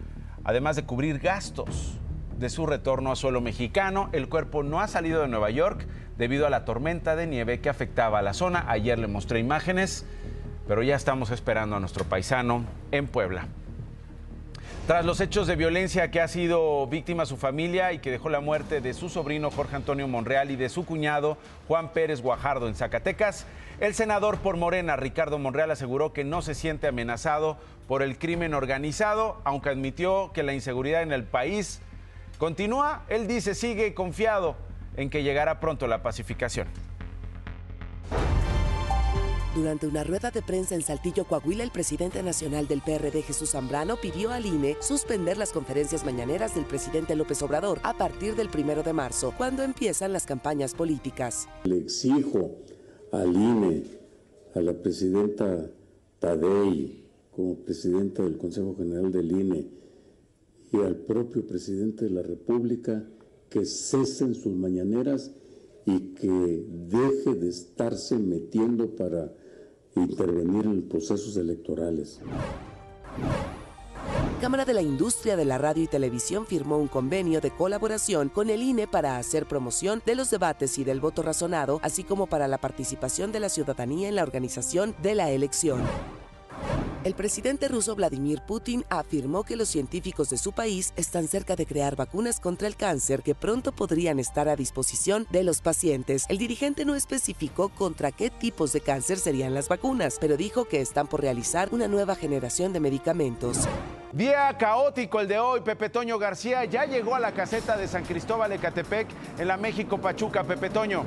además 0.43 0.75
de 0.75 0.83
cubrir 0.83 1.21
gastos 1.21 2.01
de 2.39 2.49
su 2.51 2.67
retorno 2.67 3.13
a 3.13 3.17
suelo 3.17 3.41
mexicano. 3.41 4.09
El 4.13 4.29
cuerpo 4.29 4.63
no 4.63 4.81
ha 4.81 4.89
salido 4.89 5.23
de 5.23 5.29
Nueva 5.29 5.51
York 5.51 5.87
debido 6.17 6.47
a 6.47 6.51
la 6.51 6.65
tormenta 6.65 7.17
de 7.17 7.27
nieve 7.27 7.61
que 7.61 7.69
afectaba 7.69 8.21
a 8.21 8.23
la 8.23 8.35
zona. 8.35 8.65
Ayer 8.69 8.99
le 8.99 9.09
mostré 9.09 9.41
imágenes, 9.41 10.07
pero 10.67 10.83
ya 10.83 10.97
estamos 10.97 11.31
esperando 11.31 11.77
a 11.77 11.81
nuestro 11.81 12.05
paisano 12.05 12.65
en 12.93 13.07
Puebla. 13.07 13.47
Tras 14.87 15.05
los 15.05 15.21
hechos 15.21 15.47
de 15.47 15.55
violencia 15.55 16.11
que 16.11 16.21
ha 16.21 16.29
sido 16.29 16.87
víctima 16.87 17.27
su 17.27 17.37
familia 17.37 17.93
y 17.93 17.99
que 17.99 18.11
dejó 18.11 18.31
la 18.31 18.41
muerte 18.41 18.81
de 18.81 18.95
su 18.95 19.11
sobrino 19.11 19.51
Jorge 19.51 19.77
Antonio 19.77 20.09
Monreal 20.09 20.51
y 20.51 20.57
de 20.57 20.71
su 20.71 20.87
cuñado 20.87 21.37
Juan 21.67 21.93
Pérez 21.93 22.23
Guajardo 22.23 22.69
en 22.69 22.75
Zacatecas, 22.75 23.45
el 23.81 23.93
senador 23.95 24.39
por 24.39 24.57
Morena, 24.57 24.97
Ricardo 24.97 25.39
Monreal, 25.39 25.71
aseguró 25.71 26.15
que 26.15 26.25
no 26.25 26.41
se 26.41 26.55
siente 26.55 26.87
amenazado 26.87 27.59
por 27.87 28.03
el 28.03 28.17
crimen 28.17 28.55
organizado, 28.55 29.43
aunque 29.45 29.69
admitió 29.69 30.33
que 30.33 30.43
la 30.43 30.55
inseguridad 30.55 31.03
en 31.03 31.13
el 31.13 31.25
país 31.25 31.83
continúa. 32.39 33.05
Él 33.09 33.27
dice 33.27 33.55
sigue 33.55 33.93
confiado 33.95 34.57
en 34.97 35.11
que 35.11 35.23
llegará 35.23 35.61
pronto 35.61 35.87
la 35.87 36.03
pacificación. 36.03 36.69
Durante 39.55 39.89
una 39.89 40.05
rueda 40.05 40.31
de 40.31 40.41
prensa 40.41 40.77
en 40.77 40.83
Saltillo, 40.83 41.25
Coahuila, 41.25 41.65
el 41.65 41.73
presidente 41.73 42.23
nacional 42.23 42.69
del 42.69 42.81
PRD, 42.81 43.23
Jesús 43.23 43.51
Zambrano, 43.51 43.97
pidió 43.97 44.31
al 44.31 44.47
INE 44.47 44.77
suspender 44.81 45.37
las 45.37 45.53
conferencias 45.53 46.05
mañaneras 46.05 46.55
del 46.55 46.65
presidente 46.65 47.17
López 47.17 47.43
Obrador 47.43 47.81
a 47.83 47.95
partir 47.95 48.37
del 48.37 48.51
primero 48.51 48.85
de 48.85 48.93
marzo, 48.93 49.35
cuando 49.37 49.65
empiezan 49.65 50.13
las 50.13 50.27
campañas 50.27 50.75
políticas. 50.75 51.49
Le 51.65 51.79
exijo 51.79 52.53
al 53.11 53.35
INE, 53.35 53.83
a 54.55 54.61
la 54.61 54.75
presidenta 54.75 55.67
Tadei, 56.21 57.05
como 57.35 57.57
presidenta 57.57 58.23
del 58.23 58.37
Consejo 58.39 58.77
General 58.77 59.11
del 59.11 59.33
INE, 59.33 59.67
y 60.73 60.79
al 60.79 60.97
propio 60.97 61.47
presidente 61.47 62.05
de 62.05 62.11
la 62.11 62.23
República 62.23 63.05
que 63.49 63.65
cesen 63.65 64.35
sus 64.35 64.55
mañaneras 64.55 65.33
y 65.87 66.15
que 66.15 66.67
deje 66.69 67.35
de 67.35 67.49
estarse 67.49 68.19
metiendo 68.19 68.95
para 68.95 69.33
intervenir 69.97 70.67
en 70.67 70.89
procesos 70.89 71.37
electorales. 71.37 72.21
Cámara 74.41 74.65
de 74.65 74.75
la 74.75 74.83
Industria 74.83 75.37
de 75.37 75.45
la 75.45 75.59
Radio 75.59 75.83
y 75.83 75.89
Televisión 75.89 76.47
firmó 76.47 76.79
un 76.79 76.87
convenio 76.87 77.41
de 77.41 77.51
colaboración 77.51 78.29
con 78.29 78.51
el 78.51 78.63
INE 78.63 78.87
para 78.87 79.19
hacer 79.19 79.47
promoción 79.47 80.01
de 80.07 80.15
los 80.15 80.31
debates 80.31 80.79
y 80.79 80.85
del 80.85 81.01
voto 81.01 81.23
razonado, 81.23 81.81
así 81.83 82.05
como 82.05 82.29
para 82.29 82.47
la 82.47 82.59
participación 82.59 83.33
de 83.33 83.41
la 83.41 83.49
ciudadanía 83.49 84.09
en 84.09 84.15
la 84.15 84.23
organización 84.23 84.95
de 85.03 85.17
la 85.17 85.33
elección. 85.33 85.81
El 87.09 87.15
presidente 87.15 87.69
ruso 87.69 87.97
Vladimir 87.97 88.43
Putin 88.47 88.85
afirmó 88.91 89.43
que 89.43 89.57
los 89.57 89.71
científicos 89.71 90.29
de 90.29 90.37
su 90.37 90.53
país 90.53 90.93
están 90.95 91.27
cerca 91.27 91.57
de 91.57 91.65
crear 91.65 91.97
vacunas 91.97 92.39
contra 92.39 92.69
el 92.69 92.77
cáncer 92.77 93.23
que 93.23 93.35
pronto 93.35 93.73
podrían 93.73 94.19
estar 94.19 94.47
a 94.47 94.57
disposición 94.57 95.27
de 95.31 95.43
los 95.43 95.63
pacientes. 95.63 96.27
El 96.29 96.37
dirigente 96.37 96.85
no 96.85 96.95
especificó 96.95 97.71
contra 97.71 98.13
qué 98.13 98.29
tipos 98.29 98.75
de 98.75 98.83
cáncer 98.83 99.17
serían 99.17 99.55
las 99.55 99.71
vacunas, 99.71 100.19
pero 100.21 100.37
dijo 100.37 100.67
que 100.67 100.83
están 100.83 101.07
por 101.07 101.23
realizar 101.23 101.71
una 101.73 101.89
nueva 101.89 102.15
generación 102.15 102.75
de 102.75 102.81
medicamentos. 102.81 103.61
Día 104.13 104.55
caótico 104.59 105.21
el 105.21 105.29
de 105.29 105.39
hoy. 105.39 105.63
Pepe 105.63 105.89
Toño 105.89 106.19
García 106.19 106.67
ya 106.67 106.85
llegó 106.85 107.15
a 107.15 107.21
la 107.21 107.33
caseta 107.33 107.79
de 107.79 107.89
San 107.89 108.05
Cristóbal 108.05 108.51
de 108.51 108.59
Catepec 108.59 109.09
en 109.39 109.49
la 109.49 109.57
México 109.57 109.97
Pachuca. 109.97 110.45
Pepe 110.45 110.69
Toño. 110.69 111.07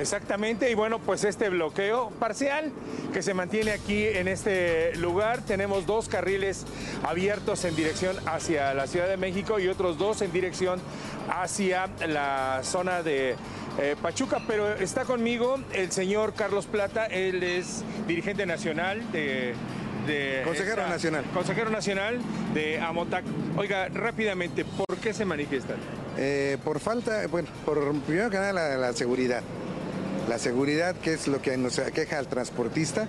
Exactamente, 0.00 0.70
y 0.70 0.74
bueno, 0.74 0.98
pues 0.98 1.24
este 1.24 1.50
bloqueo 1.50 2.08
parcial 2.18 2.72
que 3.12 3.22
se 3.22 3.34
mantiene 3.34 3.72
aquí 3.72 4.06
en 4.06 4.28
este 4.28 4.96
lugar, 4.96 5.42
tenemos 5.42 5.86
dos 5.86 6.08
carriles 6.08 6.64
abiertos 7.02 7.64
en 7.64 7.76
dirección 7.76 8.16
hacia 8.26 8.72
la 8.72 8.86
Ciudad 8.86 9.08
de 9.08 9.16
México 9.18 9.60
y 9.60 9.68
otros 9.68 9.98
dos 9.98 10.22
en 10.22 10.32
dirección 10.32 10.80
hacia 11.28 11.88
la 12.08 12.60
zona 12.62 13.02
de 13.02 13.36
eh, 13.78 13.96
Pachuca, 14.00 14.40
pero 14.46 14.72
está 14.74 15.04
conmigo 15.04 15.58
el 15.74 15.92
señor 15.92 16.32
Carlos 16.32 16.66
Plata, 16.66 17.04
él 17.06 17.42
es 17.42 17.84
dirigente 18.08 18.46
nacional 18.46 19.02
de... 19.12 19.54
de 20.06 20.42
Consejero 20.44 20.88
nacional. 20.88 21.24
Consejero 21.34 21.70
nacional 21.70 22.18
de 22.54 22.80
Amotac. 22.80 23.24
Oiga, 23.56 23.88
rápidamente, 23.88 24.64
¿por 24.64 24.96
qué 24.96 25.12
se 25.12 25.24
manifiestan? 25.24 25.76
Eh, 26.16 26.58
por 26.64 26.80
falta, 26.80 27.26
bueno, 27.28 27.48
por 27.64 27.94
primero 28.02 28.30
que 28.30 28.36
nada 28.36 28.52
la, 28.52 28.76
la 28.76 28.92
seguridad. 28.92 29.42
La 30.30 30.38
seguridad 30.38 30.94
que 30.94 31.12
es 31.14 31.26
lo 31.26 31.42
que 31.42 31.56
nos 31.56 31.80
aqueja 31.80 32.16
al 32.16 32.28
transportista 32.28 33.08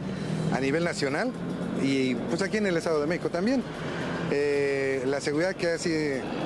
a 0.56 0.60
nivel 0.60 0.84
nacional 0.84 1.32
y 1.84 2.16
pues 2.16 2.42
aquí 2.42 2.58
en 2.58 2.66
el 2.66 2.76
Estado 2.78 3.00
de 3.00 3.06
México 3.06 3.30
también. 3.30 3.62
Eh, 4.32 5.04
la 5.06 5.22
seguridad 5.22 5.56
que, 5.56 5.68
así, 5.68 5.92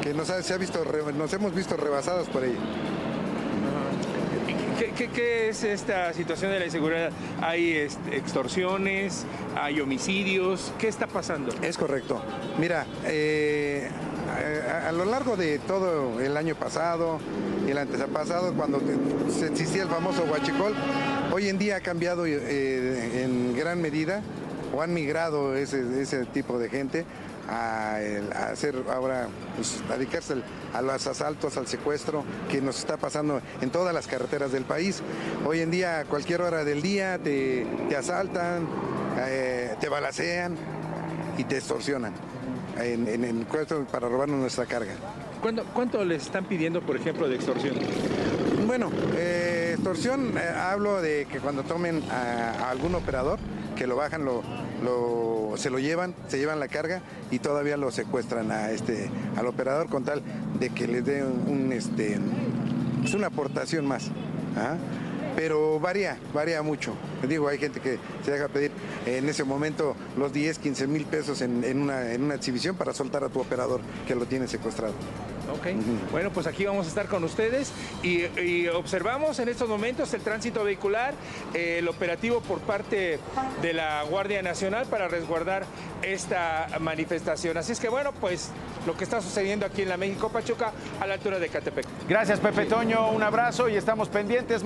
que 0.02 0.14
nos, 0.14 0.30
ha- 0.30 0.44
se 0.44 0.54
ha 0.54 0.58
visto, 0.58 0.84
nos 1.18 1.32
hemos 1.32 1.56
visto 1.56 1.78
rebasados 1.78 2.28
por 2.28 2.44
ella. 2.44 2.60
¿Qué, 4.78 4.92
qué- 4.98 5.08
qué 5.08 5.48
es 5.48 5.64
esta 5.64 6.12
situación 6.12 6.52
de 6.52 6.60
la 6.60 6.66
inseguridad? 6.66 7.12
¿Hay 7.42 7.72
este, 7.78 8.18
extorsiones? 8.18 9.24
¿Hay 9.56 9.80
homicidios? 9.80 10.74
¿Qué 10.78 10.90
está 10.90 11.08
pasando? 11.08 11.54
Es 11.62 11.78
correcto. 11.78 12.22
Mira, 12.60 12.86
eh, 13.06 13.88
a, 14.88 14.92
lo 14.92 15.06
largo 15.06 15.36
de 15.38 15.60
todo 15.60 16.20
el 16.20 16.38
año 16.38 16.56
pasado 16.56 17.20
y 17.68 17.72
el 17.72 17.78
antepasado, 17.78 18.54
cuando 18.54 18.80
se 19.32 19.48
existía 19.48 19.84
el 19.84 19.90
famoso 19.90 20.24
huachicol, 20.24 20.74
hoy 21.32 21.50
en 21.50 21.58
día 21.58 21.78
ha 21.78 21.82
cambiado 21.82 22.26
eh, 22.26 23.24
en 23.24 23.56
gran 23.56 23.82
medida 23.82 24.22
o 24.74 24.82
han 24.82 24.94
migrado 24.94 25.56
ese, 25.56 26.02
ese 26.02 26.26
tipo 26.26 26.60
de 26.60 26.70
gente 26.70 27.06
a, 27.50 27.98
hacer 28.52 28.76
ahora, 28.92 29.28
pues, 29.56 29.78
a 29.92 29.98
dedicarse 29.98 30.34
al- 30.34 30.44
a 30.74 30.82
los 30.82 31.08
asaltos, 31.08 31.56
al 31.58 31.68
secuestro 31.68 32.24
que 32.50 32.60
nos 32.62 32.80
está 32.80 32.98
pasando 32.98 33.40
en 33.62 33.70
todas 33.70 33.94
las 33.94 34.08
carreteras 34.08 34.52
del 34.52 34.66
país. 34.66 35.02
Hoy 35.46 35.62
en 35.62 35.72
día, 35.72 36.00
a 36.00 36.06
cualquier 36.06 36.42
hora 36.42 36.66
del 36.66 36.82
día, 36.82 37.18
te, 37.18 37.66
te 37.88 37.96
asaltan, 37.96 38.68
eh, 39.20 39.76
te 39.80 39.88
balacean 39.90 40.56
y 41.38 41.44
te 41.46 41.58
extorsionan 41.58 42.14
en, 42.82 43.08
en, 43.08 43.24
en 43.24 43.46
para 43.92 44.08
robarnos 44.10 44.40
nuestra 44.40 44.66
carga. 44.66 44.94
¿Cuánto, 45.42 45.64
¿Cuánto 45.74 46.04
le 46.04 46.16
están 46.16 46.46
pidiendo, 46.46 46.82
por 46.82 46.96
ejemplo, 46.96 47.28
de 47.28 47.36
extorsión? 47.36 47.76
Bueno, 48.68 48.90
eh, 49.16 49.72
extorsión, 49.76 50.38
eh, 50.38 50.42
hablo 50.42 51.02
de 51.02 51.28
que 51.32 51.40
cuando 51.40 51.64
tomen 51.64 52.02
a, 52.12 52.66
a 52.66 52.70
algún 52.72 52.96
operador, 52.96 53.38
que 53.76 53.86
lo 53.88 53.96
bajan, 53.96 54.26
lo, 54.26 54.42
lo- 54.84 55.54
se 55.58 55.70
lo 55.70 55.80
llevan, 55.80 56.14
se 56.28 56.38
llevan 56.38 56.60
la 56.60 56.68
carga 56.68 57.02
y 57.32 57.40
todavía 57.40 57.78
lo 57.78 57.92
secuestran 57.92 58.52
a 58.52 58.72
este, 58.72 59.10
al 59.38 59.46
operador 59.48 59.88
con 59.88 60.04
tal 60.04 60.22
de 60.60 60.70
que 60.70 60.88
les 60.88 61.06
dé 61.06 61.24
un, 61.24 61.44
un, 61.48 61.72
este, 61.72 62.18
es 63.04 63.14
una 63.14 63.28
aportación 63.28 63.86
más. 63.86 64.10
¿ah? 64.58 64.76
Pero 65.36 65.80
varía, 65.80 66.18
varía 66.34 66.62
mucho. 66.62 66.94
Digo, 67.28 67.48
hay 67.48 67.58
gente 67.58 67.80
que 67.80 68.00
se 68.24 68.32
deja 68.32 68.48
pedir 68.48 68.72
en 69.06 69.28
ese 69.28 69.44
momento 69.44 69.96
los 70.18 70.32
10, 70.32 70.60
15 70.60 70.88
mil 70.88 71.06
pesos 71.06 71.42
en, 71.42 71.64
en 71.64 71.82
una, 71.82 72.14
en 72.14 72.24
una 72.24 72.36
exhibición 72.36 72.76
para 72.76 72.94
soltar 72.94 73.24
a 73.24 73.30
tu 73.30 73.40
operador 73.40 73.82
que 74.08 74.16
lo 74.16 74.26
tiene 74.26 74.48
secuestrado. 74.48 74.94
Ok, 75.54 75.68
bueno, 76.12 76.32
pues 76.32 76.48
aquí 76.48 76.66
vamos 76.66 76.86
a 76.86 76.90
estar 76.90 77.08
con 77.08 77.24
ustedes 77.24 77.72
y, 78.04 78.26
y 78.40 78.68
observamos 78.68 79.40
en 79.40 79.50
estos 79.50 79.70
momentos 79.70 80.14
el 80.14 80.22
tránsito 80.22 80.64
vehicular, 80.64 81.14
eh, 81.54 81.78
el 81.80 81.88
operativo 81.88 82.42
por 82.42 82.60
parte 82.60 83.20
de 83.62 83.74
la 83.74 84.04
Guardia 84.04 84.42
Nacional 84.42 84.88
para 84.88 85.08
resguardar 85.08 85.66
esta 86.02 86.68
manifestación. 86.80 87.58
Así 87.58 87.72
es 87.72 87.80
que 87.80 87.90
bueno, 87.90 88.12
pues 88.14 88.50
lo 88.86 88.96
que 88.98 89.04
está 89.04 89.22
sucediendo 89.22 89.66
aquí 89.66 89.84
en 89.84 89.90
la 89.90 89.98
México 89.98 90.30
Pachuca 90.30 90.72
a 91.00 91.08
la 91.08 91.16
altura 91.16 91.40
de 91.40 91.50
Catepec. 91.50 91.86
Gracias 92.08 92.40
Pepe 92.40 92.66
Toño, 92.66 93.12
un 93.12 93.24
abrazo 93.24 93.70
y 93.70 93.76
estamos 93.76 94.10
pendientes. 94.10 94.64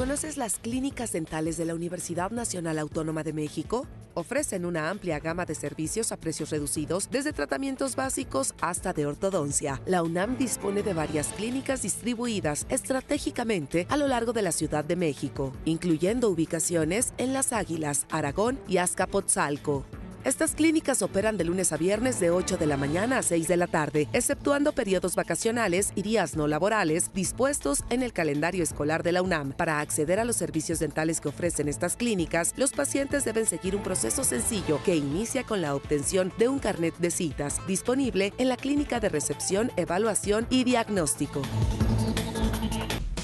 ¿Conoces 0.00 0.38
las 0.38 0.58
clínicas 0.58 1.12
dentales 1.12 1.58
de 1.58 1.66
la 1.66 1.74
Universidad 1.74 2.30
Nacional 2.30 2.78
Autónoma 2.78 3.22
de 3.22 3.34
México? 3.34 3.86
Ofrecen 4.14 4.64
una 4.64 4.88
amplia 4.88 5.20
gama 5.20 5.44
de 5.44 5.54
servicios 5.54 6.10
a 6.10 6.16
precios 6.16 6.48
reducidos, 6.48 7.10
desde 7.10 7.34
tratamientos 7.34 7.96
básicos 7.96 8.54
hasta 8.62 8.94
de 8.94 9.04
ortodoncia. 9.04 9.82
La 9.84 10.02
UNAM 10.02 10.38
dispone 10.38 10.82
de 10.82 10.94
varias 10.94 11.26
clínicas 11.34 11.82
distribuidas 11.82 12.64
estratégicamente 12.70 13.86
a 13.90 13.98
lo 13.98 14.08
largo 14.08 14.32
de 14.32 14.40
la 14.40 14.52
Ciudad 14.52 14.86
de 14.86 14.96
México, 14.96 15.52
incluyendo 15.66 16.30
ubicaciones 16.30 17.12
en 17.18 17.34
Las 17.34 17.52
Águilas, 17.52 18.06
Aragón 18.10 18.58
y 18.66 18.78
Azcapotzalco. 18.78 19.84
Estas 20.22 20.54
clínicas 20.54 21.00
operan 21.00 21.38
de 21.38 21.44
lunes 21.44 21.72
a 21.72 21.78
viernes 21.78 22.20
de 22.20 22.30
8 22.30 22.58
de 22.58 22.66
la 22.66 22.76
mañana 22.76 23.18
a 23.18 23.22
6 23.22 23.48
de 23.48 23.56
la 23.56 23.66
tarde, 23.66 24.06
exceptuando 24.12 24.72
periodos 24.72 25.16
vacacionales 25.16 25.92
y 25.94 26.02
días 26.02 26.36
no 26.36 26.46
laborales 26.46 27.10
dispuestos 27.14 27.84
en 27.88 28.02
el 28.02 28.12
calendario 28.12 28.62
escolar 28.62 29.02
de 29.02 29.12
la 29.12 29.22
UNAM. 29.22 29.52
Para 29.52 29.80
acceder 29.80 30.20
a 30.20 30.26
los 30.26 30.36
servicios 30.36 30.78
dentales 30.78 31.22
que 31.22 31.30
ofrecen 31.30 31.68
estas 31.68 31.96
clínicas, 31.96 32.52
los 32.58 32.72
pacientes 32.72 33.24
deben 33.24 33.46
seguir 33.46 33.74
un 33.74 33.82
proceso 33.82 34.22
sencillo 34.22 34.78
que 34.84 34.94
inicia 34.94 35.42
con 35.44 35.62
la 35.62 35.74
obtención 35.74 36.30
de 36.36 36.48
un 36.48 36.58
carnet 36.58 36.94
de 36.98 37.10
citas, 37.10 37.66
disponible 37.66 38.34
en 38.36 38.50
la 38.50 38.58
clínica 38.58 39.00
de 39.00 39.08
recepción, 39.08 39.72
evaluación 39.78 40.46
y 40.50 40.64
diagnóstico. 40.64 41.40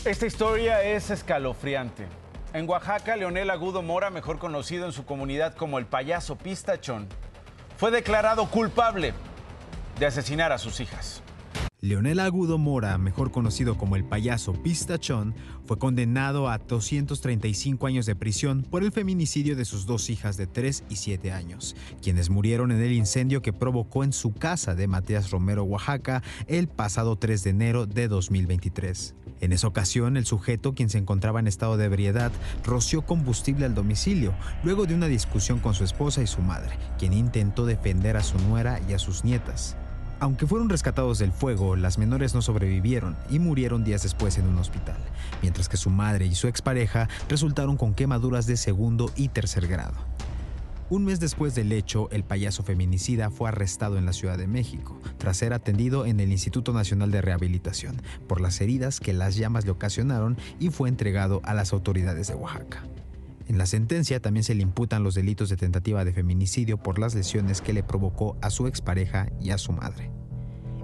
Esta 0.07 0.26
historia 0.26 0.82
es 0.82 1.11
escalofriante. 1.11 2.07
En 2.57 2.66
Oaxaca, 2.66 3.16
Leonel 3.16 3.50
Agudo 3.50 3.82
Mora, 3.82 4.09
mejor 4.09 4.38
conocido 4.38 4.86
en 4.86 4.92
su 4.92 5.04
comunidad 5.04 5.54
como 5.54 5.78
el 5.78 5.84
payaso 5.84 6.36
pistachón, 6.36 7.07
fue 7.76 7.90
declarado 7.90 8.48
culpable 8.48 9.12
de 9.98 10.07
asesinar 10.07 10.52
a 10.52 10.57
sus 10.57 10.80
hijas. 10.80 11.22
Leonel 11.82 12.20
Agudo 12.20 12.56
Mora, 12.56 12.96
mejor 12.96 13.30
conocido 13.30 13.76
como 13.76 13.96
el 13.96 14.04
payaso 14.04 14.54
Pistachón, 14.54 15.34
fue 15.66 15.78
condenado 15.78 16.48
a 16.48 16.56
235 16.56 17.86
años 17.86 18.06
de 18.06 18.16
prisión 18.16 18.62
por 18.62 18.82
el 18.82 18.92
feminicidio 18.92 19.56
de 19.56 19.66
sus 19.66 19.84
dos 19.84 20.08
hijas 20.08 20.38
de 20.38 20.46
3 20.46 20.84
y 20.88 20.96
7 20.96 21.32
años, 21.32 21.76
quienes 22.00 22.30
murieron 22.30 22.72
en 22.72 22.80
el 22.80 22.92
incendio 22.92 23.42
que 23.42 23.52
provocó 23.52 24.04
en 24.04 24.14
su 24.14 24.32
casa 24.32 24.74
de 24.74 24.88
Matías 24.88 25.30
Romero, 25.30 25.64
Oaxaca, 25.64 26.22
el 26.46 26.66
pasado 26.66 27.16
3 27.16 27.44
de 27.44 27.50
enero 27.50 27.86
de 27.86 28.08
2023. 28.08 29.14
En 29.42 29.52
esa 29.52 29.66
ocasión, 29.66 30.16
el 30.16 30.24
sujeto, 30.24 30.74
quien 30.74 30.88
se 30.88 30.96
encontraba 30.96 31.40
en 31.40 31.46
estado 31.46 31.76
de 31.76 31.84
ebriedad, 31.84 32.32
roció 32.64 33.02
combustible 33.02 33.66
al 33.66 33.74
domicilio, 33.74 34.34
luego 34.64 34.86
de 34.86 34.94
una 34.94 35.08
discusión 35.08 35.58
con 35.58 35.74
su 35.74 35.84
esposa 35.84 36.22
y 36.22 36.26
su 36.26 36.40
madre, 36.40 36.78
quien 36.98 37.12
intentó 37.12 37.66
defender 37.66 38.16
a 38.16 38.22
su 38.22 38.38
nuera 38.38 38.80
y 38.88 38.94
a 38.94 38.98
sus 38.98 39.24
nietas. 39.24 39.76
Aunque 40.18 40.46
fueron 40.46 40.70
rescatados 40.70 41.18
del 41.18 41.30
fuego, 41.30 41.76
las 41.76 41.98
menores 41.98 42.34
no 42.34 42.40
sobrevivieron 42.40 43.16
y 43.28 43.38
murieron 43.38 43.84
días 43.84 44.02
después 44.02 44.38
en 44.38 44.46
un 44.46 44.58
hospital, 44.58 44.96
mientras 45.42 45.68
que 45.68 45.76
su 45.76 45.90
madre 45.90 46.24
y 46.24 46.34
su 46.34 46.48
expareja 46.48 47.08
resultaron 47.28 47.76
con 47.76 47.92
quemaduras 47.92 48.46
de 48.46 48.56
segundo 48.56 49.10
y 49.14 49.28
tercer 49.28 49.66
grado. 49.66 49.94
Un 50.88 51.04
mes 51.04 51.20
después 51.20 51.54
del 51.54 51.72
hecho, 51.72 52.08
el 52.12 52.24
payaso 52.24 52.62
feminicida 52.62 53.28
fue 53.28 53.48
arrestado 53.48 53.98
en 53.98 54.06
la 54.06 54.12
Ciudad 54.14 54.38
de 54.38 54.46
México, 54.46 54.98
tras 55.18 55.36
ser 55.36 55.52
atendido 55.52 56.06
en 56.06 56.20
el 56.20 56.32
Instituto 56.32 56.72
Nacional 56.72 57.10
de 57.10 57.20
Rehabilitación 57.20 58.00
por 58.26 58.40
las 58.40 58.60
heridas 58.60 59.00
que 59.00 59.12
las 59.12 59.36
llamas 59.36 59.66
le 59.66 59.72
ocasionaron 59.72 60.38
y 60.60 60.70
fue 60.70 60.88
entregado 60.88 61.42
a 61.44 61.52
las 61.52 61.72
autoridades 61.72 62.28
de 62.28 62.36
Oaxaca. 62.36 62.84
En 63.49 63.59
la 63.59 63.66
sentencia 63.66 64.20
también 64.20 64.42
se 64.42 64.55
le 64.55 64.62
imputan 64.62 65.05
los 65.05 65.14
delitos 65.14 65.49
de 65.49 65.57
tentativa 65.57 66.05
de 66.05 66.12
feminicidio 66.12 66.78
por 66.78 66.99
las 66.99 67.14
lesiones 67.14 67.61
que 67.61 67.72
le 67.72 67.84
provocó 67.84 68.36
a 68.42 68.51
su 68.51 68.66
expareja 68.66 69.28
y 69.40 69.51
a 69.51 69.59
su 69.59 69.72
madre. 69.72 70.11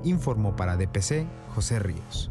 Informó 0.04 0.54
para 0.54 0.76
DPC 0.76 1.26
José 1.54 1.80
Ríos. 1.80 2.30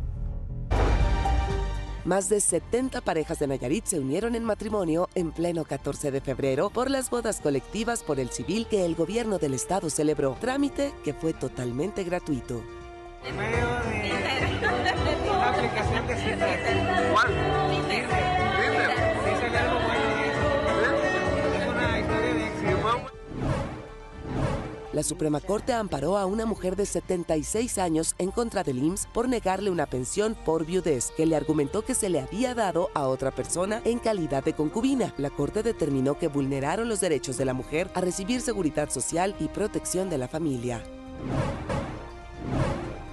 Más 2.05 2.29
de 2.29 2.39
70 2.41 3.01
parejas 3.01 3.37
de 3.39 3.47
Nayarit 3.47 3.85
se 3.85 3.99
unieron 3.99 4.35
en 4.35 4.43
matrimonio 4.43 5.07
en 5.13 5.31
pleno 5.31 5.65
14 5.65 6.09
de 6.11 6.21
febrero 6.21 6.71
por 6.71 6.89
las 6.89 7.11
bodas 7.11 7.41
colectivas 7.41 8.01
por 8.01 8.19
el 8.19 8.29
civil 8.29 8.65
que 8.67 8.85
el 8.85 8.95
gobierno 8.95 9.37
del 9.37 9.53
estado 9.53 9.89
celebró, 9.89 10.35
trámite 10.39 10.93
que 11.03 11.13
fue 11.13 11.33
totalmente 11.33 12.03
gratuito. 12.03 12.63
En 13.23 13.37
medio 13.37 13.57
de 13.57 14.11
una 15.29 15.49
aplicación 15.49 16.07
de 16.07 16.15
La 24.93 25.03
Suprema 25.03 25.39
Corte 25.39 25.71
amparó 25.71 26.17
a 26.17 26.25
una 26.25 26.45
mujer 26.45 26.75
de 26.75 26.85
76 26.85 27.77
años 27.77 28.13
en 28.17 28.29
contra 28.29 28.63
del 28.63 28.79
IMSS 28.79 29.07
por 29.13 29.29
negarle 29.29 29.69
una 29.69 29.85
pensión 29.85 30.35
por 30.45 30.65
viudez 30.65 31.11
que 31.15 31.25
le 31.25 31.37
argumentó 31.37 31.81
que 31.83 31.95
se 31.95 32.09
le 32.09 32.19
había 32.19 32.53
dado 32.55 32.89
a 32.93 33.07
otra 33.07 33.31
persona 33.31 33.81
en 33.85 33.99
calidad 33.99 34.43
de 34.43 34.53
concubina. 34.53 35.13
La 35.17 35.29
Corte 35.29 35.63
determinó 35.63 36.19
que 36.19 36.27
vulneraron 36.27 36.89
los 36.89 36.99
derechos 36.99 37.37
de 37.37 37.45
la 37.45 37.53
mujer 37.53 37.89
a 37.93 38.01
recibir 38.01 38.41
seguridad 38.41 38.89
social 38.89 39.33
y 39.39 39.47
protección 39.47 40.09
de 40.09 40.17
la 40.17 40.27
familia. 40.27 40.83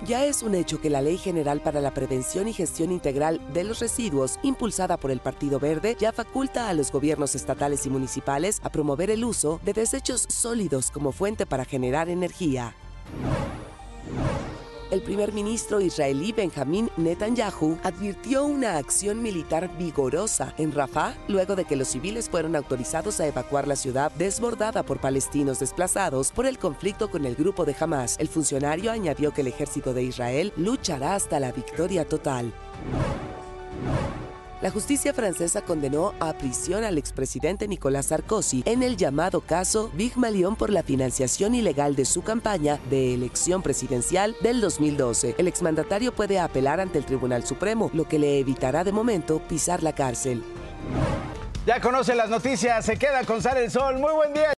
Ya 0.09 0.25
es 0.25 0.43
un 0.43 0.55
hecho 0.55 0.81
que 0.81 0.89
la 0.89 1.03
Ley 1.03 1.19
General 1.19 1.61
para 1.61 1.83
la 1.83 1.93
Prevención 1.93 2.49
y 2.49 2.55
Gestión 2.55 2.91
Integral 2.93 3.43
de 3.53 3.63
los 3.63 3.81
Residuos, 3.81 4.39
impulsada 4.43 4.97
por 4.97 5.11
el 5.11 5.21
Partido 5.21 5.61
Verde, 5.61 5.99
ya 6.01 6.13
faculta 6.13 6.71
a 6.71 6.73
los 6.73 6.91
gobiernos 6.91 7.35
estatales 7.35 7.85
y 7.85 7.91
municipales 7.91 8.59
a 8.65 8.73
promover 8.73 9.11
el 9.11 9.23
uso 9.23 9.61
de 9.67 9.75
desechos 9.75 10.25
sólidos 10.31 10.91
como 10.91 11.13
fuente 11.13 11.45
para 11.45 11.67
generar 11.67 12.09
energía. 12.09 12.75
El 14.91 15.03
primer 15.03 15.35
ministro 15.35 15.83
israelí 15.83 16.33
Benjamín 16.33 16.89
Netanyahu 16.97 17.77
advirtió 17.83 18.47
una 18.47 18.79
acción 18.79 19.21
militar 19.21 19.71
vigorosa 19.77 20.55
en 20.57 20.73
Rafah 20.73 21.13
luego 21.29 21.57
de 21.57 21.67
que 21.67 21.77
los 21.77 21.89
civiles 21.89 22.31
fueron 22.31 22.57
autorizados 22.57 23.21
a 23.21 23.27
evacuar 23.27 23.69
la 23.69 23.77
ciudad 23.77 24.11
desbordada 24.13 24.83
por 24.83 24.99
palestinos 24.99 25.61
desplazados 25.61 26.33
por 26.33 26.47
el 26.47 26.59
conflicto 26.59 27.11
con 27.11 27.27
el 27.27 27.35
grupo 27.35 27.67
de 27.67 27.77
Hamas. 27.79 28.17
El 28.19 28.29
funcionario 28.29 28.91
añadió 28.91 29.35
que 29.35 29.43
el 29.43 29.49
ejército 29.49 29.93
de 29.93 30.05
Israel 30.05 30.55
luchará 30.57 31.17
hasta 31.17 31.39
la 31.39 31.53
victoria 31.53 32.09
total. 32.09 32.55
La 34.61 34.73
justicia 34.73 35.15
francesa 35.15 35.63
condenó 35.63 36.15
a 36.19 36.33
prisión 36.33 36.83
al 36.83 36.99
expresidente 36.99 37.69
Nicolás 37.69 38.07
Sarkozy 38.07 38.65
en 38.67 38.83
el 38.83 38.97
llamado 38.97 39.41
caso 39.41 39.89
Big 39.95 40.17
Malion 40.17 40.57
por 40.57 40.71
la 40.71 40.83
financiación 40.83 41.55
ilegal 41.55 41.95
de 41.95 42.05
su 42.05 42.23
campaña 42.23 42.81
de 42.91 43.15
elección 43.15 43.63
presidencial 43.63 44.35
del 44.43 44.61
2012. 44.61 45.37
El 45.39 45.47
exmandatario 45.47 46.13
puede 46.13 46.41
apelar 46.41 46.81
ante 46.81 46.99
el 46.99 47.05
Tribunal 47.05 47.45
Supremo, 47.45 47.89
lo 47.95 48.09
que 48.09 48.19
le 48.19 48.41
evitará 48.41 48.83
de 48.83 48.91
momento 48.91 49.41
pisar 49.47 49.85
la 49.85 49.95
cárcel. 49.95 50.43
Ya 51.65 51.81
conoce 51.81 52.17
las 52.17 52.29
noticias, 52.29 52.85
se 52.85 52.97
queda 52.97 53.23
con 53.25 53.41
Sale 53.41 53.65
el 53.65 53.71
Sol. 53.71 54.01
Muy 54.01 54.13
buen 54.13 54.35
día. 54.35 54.58